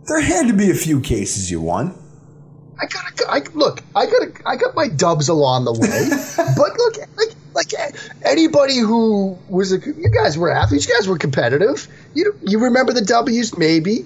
There 0.06 0.22
had 0.22 0.48
to 0.48 0.54
be 0.54 0.72
a 0.72 0.76
few 0.76 1.02
cases 1.02 1.52
you 1.52 1.60
won. 1.60 1.94
I 2.80 2.86
got, 2.86 3.04
I, 3.28 3.42
look, 3.54 3.82
I 3.96 4.06
got, 4.06 4.22
I 4.46 4.56
got 4.56 4.76
my 4.76 4.88
dubs 4.88 5.30
along 5.30 5.66
the 5.66 5.74
way. 5.74 6.10
but 6.56 6.78
look, 6.78 6.98
like, 7.18 7.36
like 7.54 7.74
anybody 8.24 8.78
who 8.78 9.38
was 9.50 9.72
a, 9.72 9.80
you 9.80 10.10
guys 10.14 10.38
were 10.38 10.52
athletes, 10.52 10.88
you 10.88 10.94
guys 10.96 11.08
were 11.08 11.18
competitive. 11.18 11.88
You, 12.14 12.36
you 12.44 12.60
remember 12.60 12.94
the 12.94 13.02
W's, 13.02 13.58
maybe. 13.58 14.06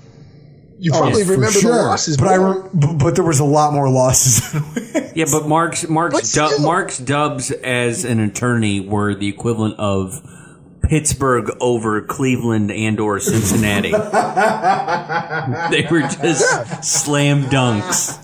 You 0.80 0.92
oh, 0.96 1.00
probably 1.00 1.22
Oh, 1.22 1.26
for 1.26 1.32
remember 1.34 1.60
sure. 1.60 1.72
the 1.76 1.78
losses, 1.84 2.18
but 2.18 2.28
I 2.30 2.38
more. 2.38 2.62
rem- 2.62 2.70
but, 2.74 2.98
but 2.98 3.16
there 3.16 3.24
was 3.24 3.40
a 3.40 3.46
lot 3.46 3.74
more 3.74 3.90
losses. 3.90 4.42
Yeah, 5.14 5.26
but 5.32 5.46
Mark's 5.48 5.82
But 5.84 5.92
Mark's 5.92 6.32
du- 6.32 6.60
Mark's 6.62 6.98
dubs 6.98 7.52
as 7.52 8.06
an 8.06 8.20
attorney 8.22 8.80
were 8.80 9.14
the 9.14 9.28
equivalent 9.28 9.78
of 9.78 10.14
Pittsburgh 10.84 11.52
over 11.60 12.02
Cleveland 12.02 12.72
and 12.72 13.00
or 13.00 13.20
Cincinnati. 13.20 13.92
they 15.72 15.88
were 15.92 16.02
just 16.02 16.84
slam 16.84 17.44
dunks. 17.44 18.18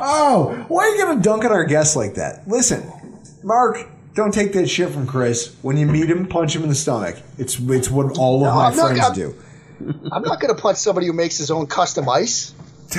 Oh, 0.00 0.64
why 0.68 0.84
are 0.84 0.88
you 0.96 1.04
gonna 1.04 1.20
dunk 1.22 1.44
on 1.44 1.52
our 1.52 1.64
guests 1.64 1.96
like 1.96 2.14
that? 2.14 2.46
Listen, 2.48 2.90
Mark, 3.42 3.86
don't 4.14 4.32
take 4.32 4.52
that 4.54 4.68
shit 4.68 4.90
from 4.90 5.06
Chris. 5.06 5.54
When 5.62 5.76
you 5.76 5.86
meet 5.86 6.10
him, 6.10 6.26
punch 6.26 6.54
him 6.56 6.62
in 6.62 6.68
the 6.68 6.74
stomach. 6.74 7.16
It's 7.38 7.58
it's 7.60 7.90
what 7.90 8.18
all 8.18 8.36
of 8.36 8.42
No, 8.42 8.54
my 8.54 8.66
I'm 8.66 8.76
not 8.76 8.86
friends 8.88 9.00
gonna- 9.00 9.14
do. 9.14 9.34
I'm 10.12 10.22
not 10.22 10.40
going 10.42 10.54
to 10.54 10.60
punch 10.60 10.76
somebody 10.76 11.06
who 11.06 11.14
makes 11.14 11.38
his 11.38 11.50
own 11.50 11.66
custom 11.66 12.06
ice. 12.06 12.52
This 12.90 12.96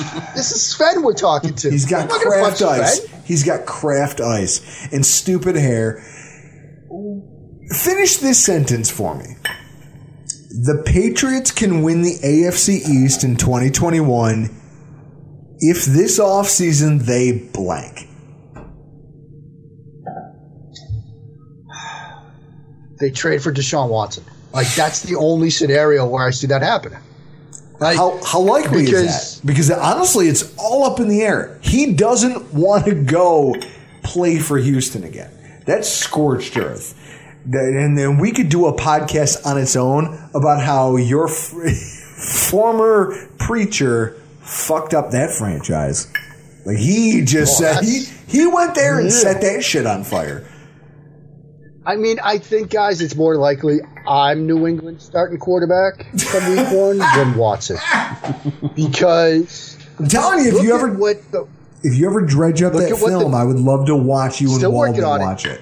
is 0.00 0.34
this 0.34 0.50
is 0.50 0.62
Sven 0.66 1.02
we're 1.04 1.12
talking 1.12 1.54
to. 1.54 1.70
He's 1.70 1.84
got 1.84 2.02
I'm 2.02 2.08
not 2.08 2.24
gonna 2.24 2.30
craft 2.42 2.60
punch 2.60 2.80
ice. 2.80 3.04
Sven. 3.04 3.22
He's 3.24 3.44
got 3.44 3.66
craft 3.66 4.20
ice 4.20 4.88
and 4.92 5.06
stupid 5.06 5.54
hair. 5.54 6.02
Finish 7.70 8.16
this 8.18 8.42
sentence 8.42 8.90
for 8.90 9.14
me. 9.14 9.36
The 10.50 10.82
Patriots 10.86 11.50
can 11.50 11.82
win 11.82 12.02
the 12.02 12.18
AFC 12.22 12.88
East 12.88 13.22
in 13.24 13.36
2021 13.36 14.50
if 15.60 15.84
this 15.84 16.18
offseason 16.18 17.02
they 17.06 17.32
blank. 17.52 18.08
They 23.00 23.10
trade 23.10 23.42
for 23.42 23.52
Deshaun 23.52 23.88
Watson. 23.88 24.24
Like 24.52 24.72
that's 24.74 25.02
the 25.02 25.16
only 25.16 25.50
scenario 25.50 26.06
where 26.06 26.26
I 26.26 26.30
see 26.30 26.46
that 26.48 26.62
happening. 26.62 27.00
Like, 27.80 27.96
How, 27.96 28.20
how 28.24 28.40
likely 28.40 28.84
because- 28.84 29.02
is 29.04 29.40
that? 29.40 29.46
Because 29.46 29.70
honestly, 29.70 30.28
it's 30.28 30.54
all 30.56 30.84
up 30.84 31.00
in 31.00 31.08
the 31.08 31.22
air. 31.22 31.58
He 31.60 31.92
doesn't 31.92 32.54
want 32.54 32.84
to 32.86 32.94
go 32.94 33.54
play 34.04 34.38
for 34.38 34.58
Houston 34.58 35.02
again. 35.02 35.30
That's 35.66 35.88
scorched 35.88 36.56
earth. 36.56 36.94
And 37.52 37.98
then 37.98 38.18
we 38.18 38.30
could 38.30 38.48
do 38.48 38.66
a 38.66 38.72
podcast 38.74 39.44
on 39.44 39.58
its 39.58 39.74
own 39.76 40.18
about 40.34 40.62
how 40.62 40.96
your 40.96 41.28
f- 41.28 41.52
former 42.50 43.14
preacher 43.38 44.16
fucked 44.44 44.94
up 44.94 45.10
that 45.10 45.30
franchise. 45.30 46.06
Like 46.64 46.78
he 46.78 47.22
just 47.24 47.60
Well, 47.60 47.74
said 47.74 47.84
he 47.84 48.04
he 48.26 48.46
went 48.46 48.74
there 48.74 48.98
and 48.98 49.06
Yeah. 49.10 49.12
set 49.16 49.40
that 49.42 49.62
shit 49.64 49.86
on 49.86 50.04
fire. 50.04 50.44
I 51.86 51.96
mean, 51.96 52.18
I 52.24 52.38
think 52.38 52.70
guys, 52.70 53.02
it's 53.02 53.14
more 53.14 53.36
likely 53.36 53.80
I'm 54.08 54.46
New 54.46 54.66
England 54.66 55.02
starting 55.02 55.38
quarterback 55.38 56.18
from 56.18 56.56
week 56.56 56.66
one 56.72 56.98
than 56.98 57.34
Watson 57.36 57.76
because 58.74 59.76
I'm 59.98 60.08
telling 60.08 60.44
you, 60.44 60.56
if 60.58 60.62
you 60.64 60.74
ever 60.74 60.92
what 60.94 61.16
the 61.32 61.46
if 61.82 61.94
you 61.98 62.06
ever 62.08 62.22
dredge 62.22 62.62
up 62.62 62.72
that 62.72 62.82
at 62.90 62.92
what 62.92 63.12
the- 63.12 63.18
film, 63.20 63.34
I 63.34 63.44
would 63.44 63.58
love 63.58 63.86
to 63.86 63.94
watch 63.96 64.40
you 64.40 64.54
and 64.54 64.72
Waldman 64.72 65.04
on 65.04 65.20
it. 65.20 65.24
watch 65.24 65.44
it. 65.46 65.60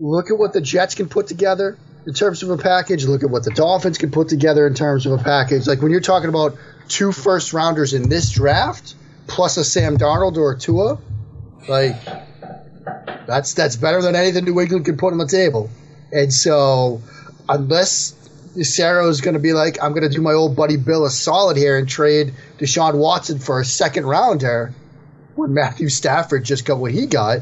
look 0.00 0.30
at 0.30 0.38
what 0.38 0.52
the 0.54 0.60
Jets 0.60 0.94
can 0.94 1.08
put 1.08 1.26
together 1.26 1.76
in 2.06 2.14
terms 2.14 2.42
of 2.42 2.50
a 2.50 2.56
package. 2.56 3.04
Look 3.04 3.22
at 3.22 3.30
what 3.30 3.44
the 3.44 3.50
Dolphins 3.50 3.98
can 3.98 4.10
put 4.10 4.28
together 4.28 4.66
in 4.66 4.74
terms 4.74 5.06
of 5.06 5.12
a 5.12 5.22
package. 5.22 5.66
Like 5.66 5.82
when 5.82 5.90
you're 5.90 6.00
talking 6.00 6.28
about 6.28 6.56
two 6.88 7.12
first 7.12 7.52
rounders 7.52 7.92
in 7.94 8.08
this 8.08 8.30
draft, 8.30 8.94
plus 9.26 9.56
a 9.56 9.64
Sam 9.64 9.96
Darnold 9.98 10.36
or 10.36 10.52
a 10.52 10.58
Tua, 10.58 10.98
like 11.68 11.96
that's 13.26 13.54
that's 13.54 13.76
better 13.76 14.00
than 14.00 14.14
anything 14.14 14.44
New 14.44 14.60
England 14.60 14.84
can 14.84 14.96
put 14.96 15.12
on 15.12 15.18
the 15.18 15.26
table. 15.26 15.68
And 16.12 16.32
so, 16.32 17.02
unless 17.48 18.14
Sarah 18.62 19.06
is 19.08 19.20
going 19.20 19.34
to 19.34 19.40
be 19.40 19.52
like, 19.52 19.82
I'm 19.82 19.92
going 19.92 20.08
to 20.08 20.14
do 20.14 20.22
my 20.22 20.32
old 20.32 20.56
buddy 20.56 20.76
Bill 20.76 21.04
a 21.04 21.10
solid 21.10 21.56
here 21.56 21.76
and 21.76 21.88
trade 21.88 22.32
Deshaun 22.58 22.94
Watson 22.94 23.40
for 23.40 23.60
a 23.60 23.64
second 23.64 24.06
rounder 24.06 24.72
when 25.34 25.52
Matthew 25.52 25.88
Stafford 25.88 26.44
just 26.44 26.64
got 26.64 26.78
what 26.78 26.92
he 26.92 27.06
got. 27.06 27.40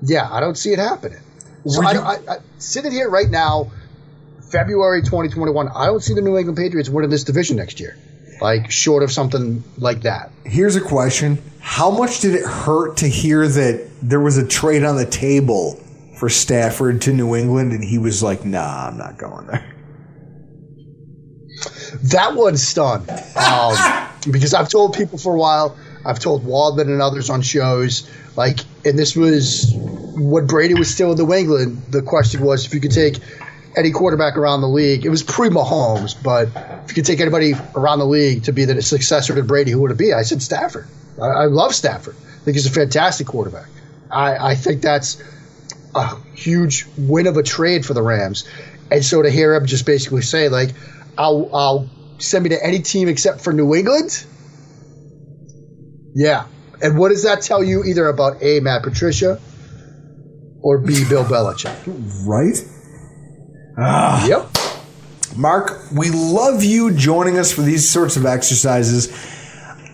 Yeah, 0.00 0.28
I 0.30 0.40
don't 0.40 0.56
see 0.56 0.70
it 0.70 0.78
happening. 0.78 1.18
So 1.66 1.82
I, 1.82 1.92
I, 1.94 2.14
I, 2.14 2.38
sitting 2.58 2.92
here 2.92 3.10
right 3.10 3.28
now, 3.28 3.72
February 4.50 5.02
2021, 5.02 5.68
I 5.68 5.86
don't 5.86 6.02
see 6.02 6.14
the 6.14 6.20
New 6.20 6.36
England 6.36 6.56
Patriots 6.56 6.88
winning 6.88 7.10
this 7.10 7.24
division 7.24 7.56
next 7.56 7.80
year. 7.80 7.96
Like 8.40 8.70
short 8.70 9.02
of 9.02 9.10
something 9.10 9.64
like 9.78 10.02
that. 10.02 10.30
Here's 10.44 10.76
a 10.76 10.80
question. 10.80 11.42
How 11.60 11.90
much 11.90 12.20
did 12.20 12.34
it 12.34 12.44
hurt 12.44 12.98
to 12.98 13.08
hear 13.08 13.48
that 13.48 13.88
there 14.02 14.20
was 14.20 14.36
a 14.36 14.46
trade 14.46 14.84
on 14.84 14.96
the 14.96 15.06
table 15.06 15.80
for 16.18 16.28
Stafford 16.28 17.02
to 17.02 17.12
New 17.12 17.34
England 17.34 17.72
and 17.72 17.82
he 17.82 17.98
was 17.98 18.22
like, 18.22 18.44
nah, 18.44 18.88
I'm 18.88 18.98
not 18.98 19.18
going 19.18 19.46
there? 19.46 19.72
That 22.04 22.34
one 22.34 22.56
stung. 22.56 23.08
Um, 23.36 24.08
because 24.30 24.54
I've 24.54 24.68
told 24.68 24.94
people 24.94 25.18
for 25.18 25.34
a 25.34 25.38
while, 25.38 25.76
I've 26.04 26.18
told 26.18 26.44
Waldman 26.44 26.90
and 26.90 27.02
others 27.02 27.30
on 27.30 27.42
shows, 27.42 28.08
like, 28.36 28.60
and 28.84 28.98
this 28.98 29.16
was 29.16 29.72
when 29.74 30.46
Brady 30.46 30.74
was 30.74 30.92
still 30.92 31.12
in 31.12 31.18
New 31.18 31.32
England. 31.32 31.82
The 31.90 32.02
question 32.02 32.42
was 32.42 32.66
if 32.66 32.74
you 32.74 32.80
could 32.80 32.92
take 32.92 33.18
any 33.76 33.90
quarterback 33.90 34.36
around 34.36 34.62
the 34.62 34.68
league, 34.68 35.04
it 35.04 35.10
was 35.10 35.22
pre 35.22 35.48
Mahomes, 35.48 36.20
but 36.20 36.48
if 36.84 36.90
you 36.90 36.94
could 36.94 37.04
take 37.04 37.20
anybody 37.20 37.52
around 37.74 37.98
the 37.98 38.06
league 38.06 38.44
to 38.44 38.52
be 38.52 38.64
the 38.64 38.80
successor 38.80 39.34
to 39.34 39.42
Brady, 39.42 39.70
who 39.70 39.80
would 39.82 39.90
it 39.90 39.98
be? 39.98 40.12
I 40.12 40.22
said 40.22 40.42
Stafford. 40.42 40.88
I, 41.20 41.26
I 41.26 41.44
love 41.44 41.74
Stafford. 41.74 42.16
I 42.16 42.44
think 42.44 42.56
he's 42.56 42.66
a 42.66 42.70
fantastic 42.70 43.26
quarterback. 43.26 43.68
I, 44.10 44.52
I 44.52 44.54
think 44.54 44.82
that's 44.82 45.22
a 45.94 46.16
huge 46.34 46.86
win 46.96 47.26
of 47.26 47.36
a 47.36 47.42
trade 47.42 47.84
for 47.84 47.92
the 47.92 48.02
Rams. 48.02 48.48
And 48.90 49.04
so 49.04 49.22
to 49.22 49.30
hear 49.30 49.54
him 49.54 49.66
just 49.66 49.84
basically 49.84 50.22
say, 50.22 50.48
like, 50.48 50.70
I'll, 51.18 51.50
I'll 51.54 51.90
send 52.18 52.44
me 52.44 52.50
to 52.50 52.64
any 52.64 52.80
team 52.80 53.08
except 53.08 53.42
for 53.42 53.52
New 53.52 53.74
England. 53.74 54.24
Yeah. 56.14 56.46
And 56.80 56.98
what 56.98 57.08
does 57.08 57.24
that 57.24 57.42
tell 57.42 57.64
you 57.64 57.84
either 57.84 58.06
about 58.06 58.42
A, 58.42 58.60
Matt 58.60 58.82
Patricia, 58.82 59.40
or 60.60 60.78
B, 60.78 61.04
Bill 61.08 61.24
Belichick? 61.24 61.74
Right? 62.26 62.56
Ah. 63.76 64.26
Yep. 64.26 64.48
Mark, 65.36 65.90
we 65.92 66.10
love 66.10 66.64
you 66.64 66.92
joining 66.92 67.38
us 67.38 67.52
for 67.52 67.60
these 67.60 67.88
sorts 67.88 68.16
of 68.16 68.24
exercises. 68.24 69.10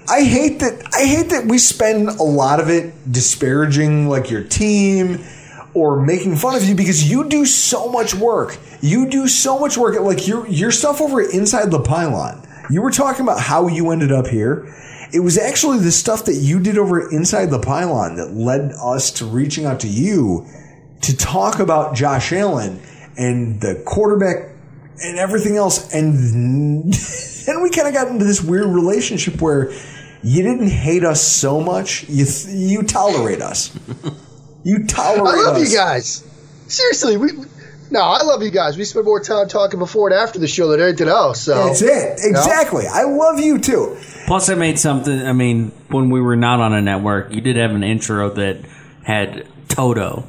I 0.08 0.22
hate 0.22 0.60
that. 0.60 0.88
I 0.94 1.04
hate 1.04 1.30
that 1.30 1.46
we 1.46 1.58
spend 1.58 2.08
a 2.08 2.22
lot 2.22 2.60
of 2.60 2.68
it 2.68 2.92
disparaging 3.10 4.08
like 4.08 4.30
your 4.30 4.44
team 4.44 5.24
or 5.74 6.00
making 6.00 6.36
fun 6.36 6.54
of 6.54 6.64
you 6.64 6.74
because 6.74 7.10
you 7.10 7.28
do 7.28 7.44
so 7.44 7.90
much 7.90 8.14
work. 8.14 8.58
You 8.80 9.08
do 9.08 9.26
so 9.26 9.58
much 9.58 9.76
work. 9.76 9.98
Like 10.00 10.28
your 10.28 10.46
your 10.46 10.70
stuff 10.70 11.00
over 11.00 11.20
Inside 11.20 11.70
the 11.70 11.80
Pylon. 11.80 12.46
You 12.70 12.82
were 12.82 12.90
talking 12.90 13.22
about 13.22 13.40
how 13.40 13.66
you 13.66 13.90
ended 13.90 14.12
up 14.12 14.28
here. 14.28 14.72
It 15.12 15.20
was 15.20 15.36
actually 15.36 15.78
the 15.78 15.92
stuff 15.92 16.24
that 16.26 16.34
you 16.34 16.60
did 16.60 16.78
over 16.78 17.10
Inside 17.10 17.46
the 17.46 17.58
Pylon 17.58 18.16
that 18.16 18.32
led 18.32 18.72
us 18.72 19.10
to 19.12 19.24
reaching 19.24 19.64
out 19.64 19.80
to 19.80 19.88
you 19.88 20.46
to 21.02 21.16
talk 21.16 21.58
about 21.58 21.96
Josh 21.96 22.32
Allen 22.32 22.80
and 23.16 23.60
the 23.60 23.82
quarterback 23.86 24.50
and 25.02 25.18
everything 25.18 25.56
else. 25.56 25.92
And 25.94 26.92
then 27.46 27.62
we 27.62 27.70
kind 27.70 27.88
of 27.88 27.94
got 27.94 28.08
into 28.08 28.24
this 28.24 28.42
weird 28.42 28.66
relationship 28.66 29.40
where 29.40 29.72
you 30.22 30.42
didn't 30.42 30.68
hate 30.68 31.04
us 31.04 31.22
so 31.22 31.60
much, 31.60 32.08
you 32.08 32.26
you 32.48 32.82
tolerate 32.82 33.42
us. 33.42 33.76
You 34.64 34.86
tolerate 34.86 35.40
I 35.40 35.42
love 35.42 35.56
us. 35.56 35.70
you 35.70 35.76
guys. 35.76 36.24
Seriously, 36.68 37.16
we. 37.16 37.30
No, 37.90 38.00
I 38.00 38.22
love 38.22 38.42
you 38.42 38.50
guys. 38.50 38.78
We 38.78 38.84
spend 38.84 39.04
more 39.04 39.20
time 39.20 39.48
talking 39.48 39.78
before 39.78 40.08
and 40.08 40.18
after 40.18 40.38
the 40.38 40.48
show 40.48 40.68
than 40.68 40.80
anything 40.80 41.08
else. 41.08 41.42
So 41.42 41.66
That's 41.66 41.82
it. 41.82 42.20
You 42.24 42.32
know? 42.32 42.38
Exactly. 42.38 42.86
I 42.86 43.02
love 43.02 43.38
you 43.38 43.58
too. 43.58 43.98
Plus, 44.26 44.48
I 44.48 44.54
made 44.54 44.78
something. 44.78 45.26
I 45.26 45.34
mean, 45.34 45.72
when 45.88 46.08
we 46.08 46.20
were 46.20 46.36
not 46.36 46.60
on 46.60 46.72
a 46.72 46.80
network, 46.80 47.34
you 47.34 47.42
did 47.42 47.56
have 47.56 47.72
an 47.72 47.82
intro 47.82 48.30
that 48.30 48.64
had 49.02 49.46
Toto. 49.68 50.26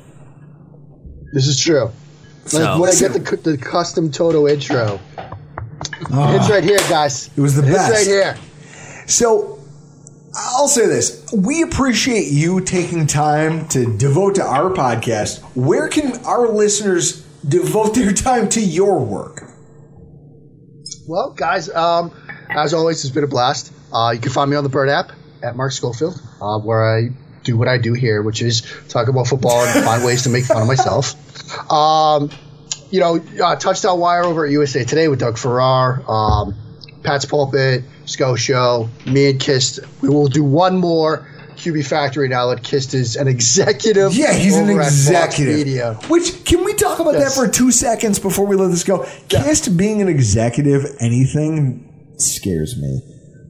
This 1.31 1.47
is 1.47 1.57
true. 1.61 1.91
So- 2.45 2.79
when 2.79 2.89
I 2.89 2.93
get 2.93 3.13
the, 3.13 3.37
the 3.37 3.57
custom 3.57 4.11
Toto 4.11 4.47
intro, 4.47 4.99
it's 6.09 6.49
right 6.49 6.63
here, 6.63 6.79
guys. 6.89 7.29
It 7.35 7.41
was 7.41 7.55
the 7.55 7.63
it's 7.63 7.71
best. 7.71 7.91
right 7.93 8.07
here. 8.07 8.37
So 9.07 9.59
I'll 10.35 10.67
say 10.67 10.87
this. 10.87 11.25
We 11.31 11.61
appreciate 11.61 12.31
you 12.31 12.61
taking 12.61 13.05
time 13.07 13.67
to 13.69 13.97
devote 13.97 14.35
to 14.35 14.43
our 14.43 14.69
podcast. 14.71 15.41
Where 15.55 15.87
can 15.87 16.23
our 16.25 16.47
listeners 16.47 17.21
devote 17.47 17.95
their 17.95 18.13
time 18.13 18.49
to 18.49 18.61
your 18.61 18.99
work? 18.99 19.43
Well, 21.07 21.33
guys, 21.33 21.69
um, 21.69 22.11
as 22.49 22.73
always, 22.73 23.03
it's 23.03 23.13
been 23.13 23.23
a 23.23 23.27
blast. 23.27 23.71
Uh, 23.91 24.11
you 24.13 24.19
can 24.19 24.31
find 24.31 24.49
me 24.49 24.55
on 24.57 24.63
the 24.63 24.69
Bird 24.69 24.89
app 24.89 25.11
at 25.43 25.55
Mark 25.55 25.71
Schofield, 25.71 26.19
uh, 26.41 26.59
where 26.59 26.97
I 26.97 27.09
do 27.43 27.57
what 27.57 27.67
I 27.67 27.77
do 27.77 27.93
here, 27.93 28.21
which 28.21 28.41
is 28.41 28.61
talk 28.89 29.07
about 29.07 29.27
football 29.27 29.63
and 29.65 29.83
find 29.83 30.03
ways 30.03 30.23
to 30.23 30.29
make 30.29 30.45
fun 30.45 30.61
of 30.61 30.67
myself. 30.67 31.15
Um, 31.71 32.29
you 32.89 32.99
know, 32.99 33.19
uh, 33.43 33.55
Touchdown 33.55 33.99
Wire 33.99 34.23
over 34.23 34.45
at 34.45 34.51
USA 34.51 34.83
Today 34.83 35.07
with 35.07 35.19
Doug 35.19 35.37
Farrar, 35.37 36.03
um, 36.07 36.55
Pat's 37.03 37.25
Pulpit, 37.25 37.83
Sco 38.05 38.35
Show, 38.35 38.89
me 39.05 39.29
and 39.31 39.39
Kist. 39.39 39.79
We 40.01 40.09
will 40.09 40.27
do 40.27 40.43
one 40.43 40.77
more 40.77 41.27
QB 41.55 41.85
Factory 41.87 42.27
now 42.29 42.47
that 42.47 42.63
Kist 42.63 42.93
is 42.93 43.15
an 43.15 43.27
executive. 43.27 44.13
Yeah, 44.13 44.33
he's 44.33 44.55
an 44.57 44.69
executive. 44.69 45.55
Media. 45.57 45.93
Which 46.07 46.45
can 46.45 46.63
we 46.63 46.73
talk 46.73 46.99
about 46.99 47.13
Yes. 47.13 47.35
that 47.35 47.45
for 47.45 47.51
two 47.51 47.71
seconds 47.71 48.19
before 48.19 48.45
we 48.45 48.55
let 48.55 48.69
this 48.69 48.83
go? 48.83 49.05
Kist 49.29 49.75
being 49.77 50.01
an 50.01 50.07
executive, 50.07 50.85
anything 50.99 52.13
scares 52.17 52.77
me. 52.77 53.01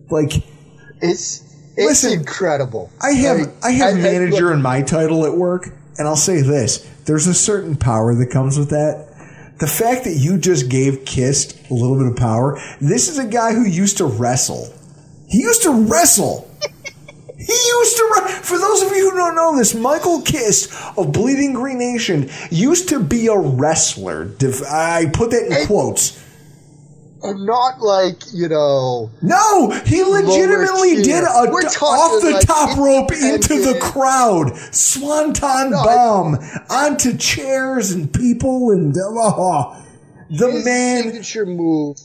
Like 0.09 0.43
It's 1.01 1.43
it's 1.75 2.03
Listen, 2.03 2.19
incredible. 2.19 2.91
I 3.01 3.11
have 3.13 3.39
Like, 3.39 3.49
I 3.63 3.71
have 3.71 3.93
and 3.93 4.03
manager 4.03 4.45
look, 4.45 4.53
in 4.53 4.61
my 4.61 4.81
title 4.81 5.25
at 5.25 5.33
work, 5.33 5.69
and 5.97 6.07
I'll 6.07 6.15
say 6.15 6.41
this: 6.41 6.87
there's 7.05 7.27
a 7.27 7.33
certain 7.33 7.75
power 7.75 8.13
that 8.15 8.27
comes 8.27 8.57
with 8.57 8.69
that. 8.69 9.09
The 9.59 9.67
fact 9.67 10.03
that 10.05 10.15
you 10.15 10.37
just 10.37 10.69
gave 10.69 11.05
Kist 11.05 11.57
a 11.69 11.73
little 11.73 11.97
bit 11.97 12.07
of 12.07 12.15
power. 12.17 12.59
This 12.81 13.07
is 13.07 13.17
a 13.17 13.25
guy 13.25 13.53
who 13.53 13.65
used 13.65 13.97
to 13.97 14.05
wrestle. 14.05 14.73
He 15.29 15.39
used 15.39 15.63
to 15.63 15.71
wrestle. 15.71 16.49
He 17.35 17.51
used 17.51 17.97
to. 17.97 18.25
For 18.41 18.57
those 18.57 18.83
of 18.83 18.91
you 18.91 19.09
who 19.09 19.17
don't 19.17 19.35
know 19.35 19.57
this, 19.57 19.75
Michael 19.75 20.21
Kist 20.21 20.71
of 20.97 21.11
Bleeding 21.11 21.51
Green 21.51 21.77
Nation 21.77 22.29
used 22.49 22.87
to 22.89 23.01
be 23.01 23.27
a 23.27 23.37
wrestler. 23.37 24.31
I 24.71 25.07
put 25.13 25.31
that 25.31 25.47
in 25.47 25.67
quotes. 25.67 26.22
And 27.23 27.45
not 27.45 27.79
like 27.81 28.33
you 28.33 28.49
know. 28.49 29.09
No, 29.21 29.71
he 29.85 30.03
legitimately 30.03 31.03
did 31.03 31.23
a 31.23 31.49
We're 31.49 31.61
off 31.63 32.21
the 32.21 32.31
like 32.31 32.45
top 32.45 32.77
rope 32.77 33.11
into 33.13 33.59
the 33.59 33.79
crowd, 33.81 34.55
swanton 34.73 35.71
bomb 35.71 36.37
onto 36.69 37.17
chairs 37.17 37.91
and 37.91 38.13
people, 38.13 38.71
and 38.71 38.95
oh, 38.99 39.83
the 40.29 40.51
His 40.51 40.65
man. 40.65 41.03
signature 41.03 41.45
move 41.45 41.97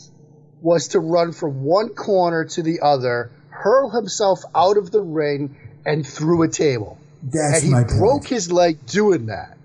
was 0.61 0.89
to 0.89 1.01
run 1.01 1.33
from 1.33 1.63
one 1.63 1.91
corner 1.91 2.45
to 2.45 2.63
the 2.63 2.81
other, 2.81 3.31
hurl 3.51 3.91
himself 3.91 4.43
out 4.55 4.77
of 4.77 4.91
the 4.91 5.01
ring, 5.01 5.57
and 5.85 6.07
through 6.07 6.43
a 6.43 6.49
table. 6.49 6.99
That's 7.23 7.63
and 7.63 7.65
he 7.65 7.71
my 7.71 7.85
point. 7.85 7.99
broke 7.99 8.27
his 8.27 8.51
leg 8.53 8.85
doing 8.87 9.27
that. 9.27 9.57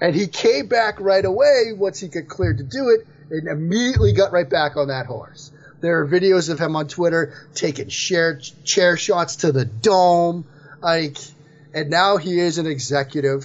And 0.00 0.14
he 0.14 0.28
came 0.28 0.68
back 0.68 1.00
right 1.00 1.24
away 1.24 1.72
once 1.74 1.98
he 1.98 2.06
got 2.06 2.28
cleared 2.28 2.58
to 2.58 2.64
do 2.64 2.90
it, 2.90 3.06
and 3.30 3.48
immediately 3.48 4.12
got 4.12 4.32
right 4.32 4.48
back 4.48 4.76
on 4.76 4.88
that 4.88 5.06
horse. 5.06 5.50
There 5.80 6.00
are 6.00 6.08
videos 6.08 6.50
of 6.50 6.58
him 6.58 6.74
on 6.74 6.88
Twitter 6.88 7.34
taking 7.54 7.88
share, 7.88 8.40
chair 8.64 8.96
shots 8.96 9.36
to 9.36 9.52
the 9.52 9.64
dome, 9.64 10.46
like, 10.80 11.18
and 11.74 11.90
now 11.90 12.16
he 12.16 12.38
is 12.38 12.58
an 12.58 12.66
executive 12.66 13.44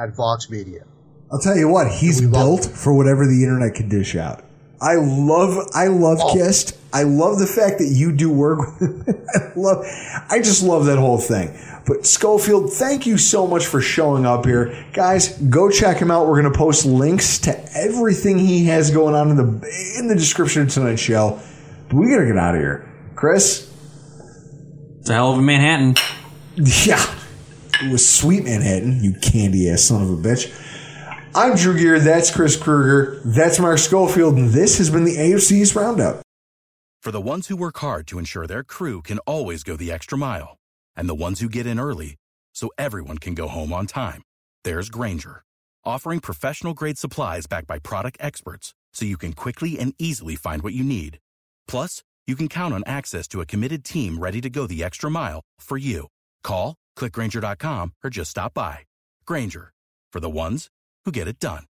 at 0.00 0.14
Vox 0.14 0.48
Media. 0.48 0.84
I'll 1.30 1.40
tell 1.40 1.56
you 1.56 1.68
what, 1.68 1.90
he's 1.90 2.20
built 2.20 2.64
for 2.64 2.94
whatever 2.94 3.26
the 3.26 3.42
internet 3.42 3.74
can 3.74 3.88
dish 3.88 4.14
out. 4.14 4.43
I 4.80 4.96
love, 4.96 5.68
I 5.74 5.86
love 5.88 6.18
Oh. 6.20 6.32
Kist. 6.32 6.76
I 6.92 7.02
love 7.02 7.38
the 7.40 7.46
fact 7.46 7.78
that 7.78 7.88
you 7.88 8.12
do 8.12 8.30
work. 8.30 8.58
with 8.80 9.28
I 9.34 9.52
love, 9.58 9.84
I 10.30 10.38
just 10.40 10.62
love 10.62 10.84
that 10.86 10.98
whole 10.98 11.18
thing. 11.18 11.56
But 11.86 12.06
Schofield, 12.06 12.72
thank 12.72 13.04
you 13.04 13.18
so 13.18 13.46
much 13.46 13.66
for 13.66 13.80
showing 13.80 14.24
up 14.24 14.46
here, 14.46 14.86
guys. 14.92 15.36
Go 15.38 15.68
check 15.70 15.98
him 15.98 16.10
out. 16.10 16.26
We're 16.28 16.40
going 16.40 16.52
to 16.52 16.58
post 16.58 16.86
links 16.86 17.38
to 17.40 17.76
everything 17.76 18.38
he 18.38 18.66
has 18.66 18.90
going 18.90 19.14
on 19.14 19.30
in 19.30 19.36
the 19.36 19.96
in 19.98 20.06
the 20.06 20.14
description 20.14 20.62
of 20.62 20.70
tonight's 20.70 21.02
show. 21.02 21.40
But 21.88 21.96
we 21.96 22.08
got 22.08 22.18
to 22.20 22.26
get 22.26 22.38
out 22.38 22.54
of 22.54 22.60
here, 22.60 22.88
Chris. 23.16 23.70
It's 25.00 25.10
a 25.10 25.14
hell 25.14 25.32
of 25.32 25.38
a 25.38 25.42
Manhattan. 25.42 25.96
Yeah, 26.56 27.04
it 27.82 27.90
was 27.90 28.08
sweet 28.08 28.44
Manhattan. 28.44 29.02
You 29.02 29.14
candy 29.20 29.68
ass 29.68 29.82
son 29.82 30.02
of 30.02 30.08
a 30.10 30.16
bitch. 30.16 30.46
I'm 31.36 31.56
Drew 31.56 31.76
Gear. 31.76 31.98
That's 31.98 32.30
Chris 32.30 32.56
Kruger. 32.56 33.20
That's 33.24 33.58
Mark 33.58 33.78
Schofield, 33.78 34.36
and 34.36 34.50
this 34.50 34.78
has 34.78 34.88
been 34.88 35.02
the 35.02 35.16
AFC 35.16 35.52
East 35.62 35.74
Roundup. 35.74 36.22
For 37.02 37.10
the 37.10 37.20
ones 37.20 37.48
who 37.48 37.56
work 37.56 37.76
hard 37.78 38.06
to 38.06 38.20
ensure 38.20 38.46
their 38.46 38.62
crew 38.62 39.02
can 39.02 39.18
always 39.26 39.64
go 39.64 39.76
the 39.76 39.90
extra 39.90 40.16
mile, 40.16 40.58
and 40.94 41.08
the 41.08 41.14
ones 41.14 41.40
who 41.40 41.48
get 41.48 41.66
in 41.66 41.80
early 41.80 42.14
so 42.54 42.70
everyone 42.78 43.18
can 43.18 43.34
go 43.34 43.48
home 43.48 43.72
on 43.72 43.88
time, 43.88 44.22
there's 44.62 44.88
Grainger, 44.88 45.42
offering 45.84 46.20
professional 46.20 46.72
grade 46.72 46.98
supplies 46.98 47.46
backed 47.48 47.66
by 47.66 47.80
product 47.80 48.16
experts 48.20 48.72
so 48.92 49.04
you 49.04 49.16
can 49.16 49.32
quickly 49.32 49.76
and 49.76 49.92
easily 49.98 50.36
find 50.36 50.62
what 50.62 50.72
you 50.72 50.84
need. 50.84 51.18
Plus, 51.66 52.04
you 52.28 52.36
can 52.36 52.46
count 52.46 52.72
on 52.72 52.84
access 52.86 53.26
to 53.26 53.40
a 53.40 53.46
committed 53.46 53.84
team 53.84 54.18
ready 54.18 54.40
to 54.40 54.48
go 54.48 54.68
the 54.68 54.84
extra 54.84 55.10
mile 55.10 55.40
for 55.58 55.76
you. 55.76 56.06
Call, 56.44 56.76
clickgrainger.com, 56.96 57.92
or 58.04 58.10
just 58.10 58.30
stop 58.30 58.54
by. 58.54 58.78
Grainger, 59.26 59.72
for 60.12 60.20
the 60.20 60.30
ones 60.30 60.68
who 61.04 61.12
get 61.12 61.28
it 61.28 61.38
done. 61.38 61.64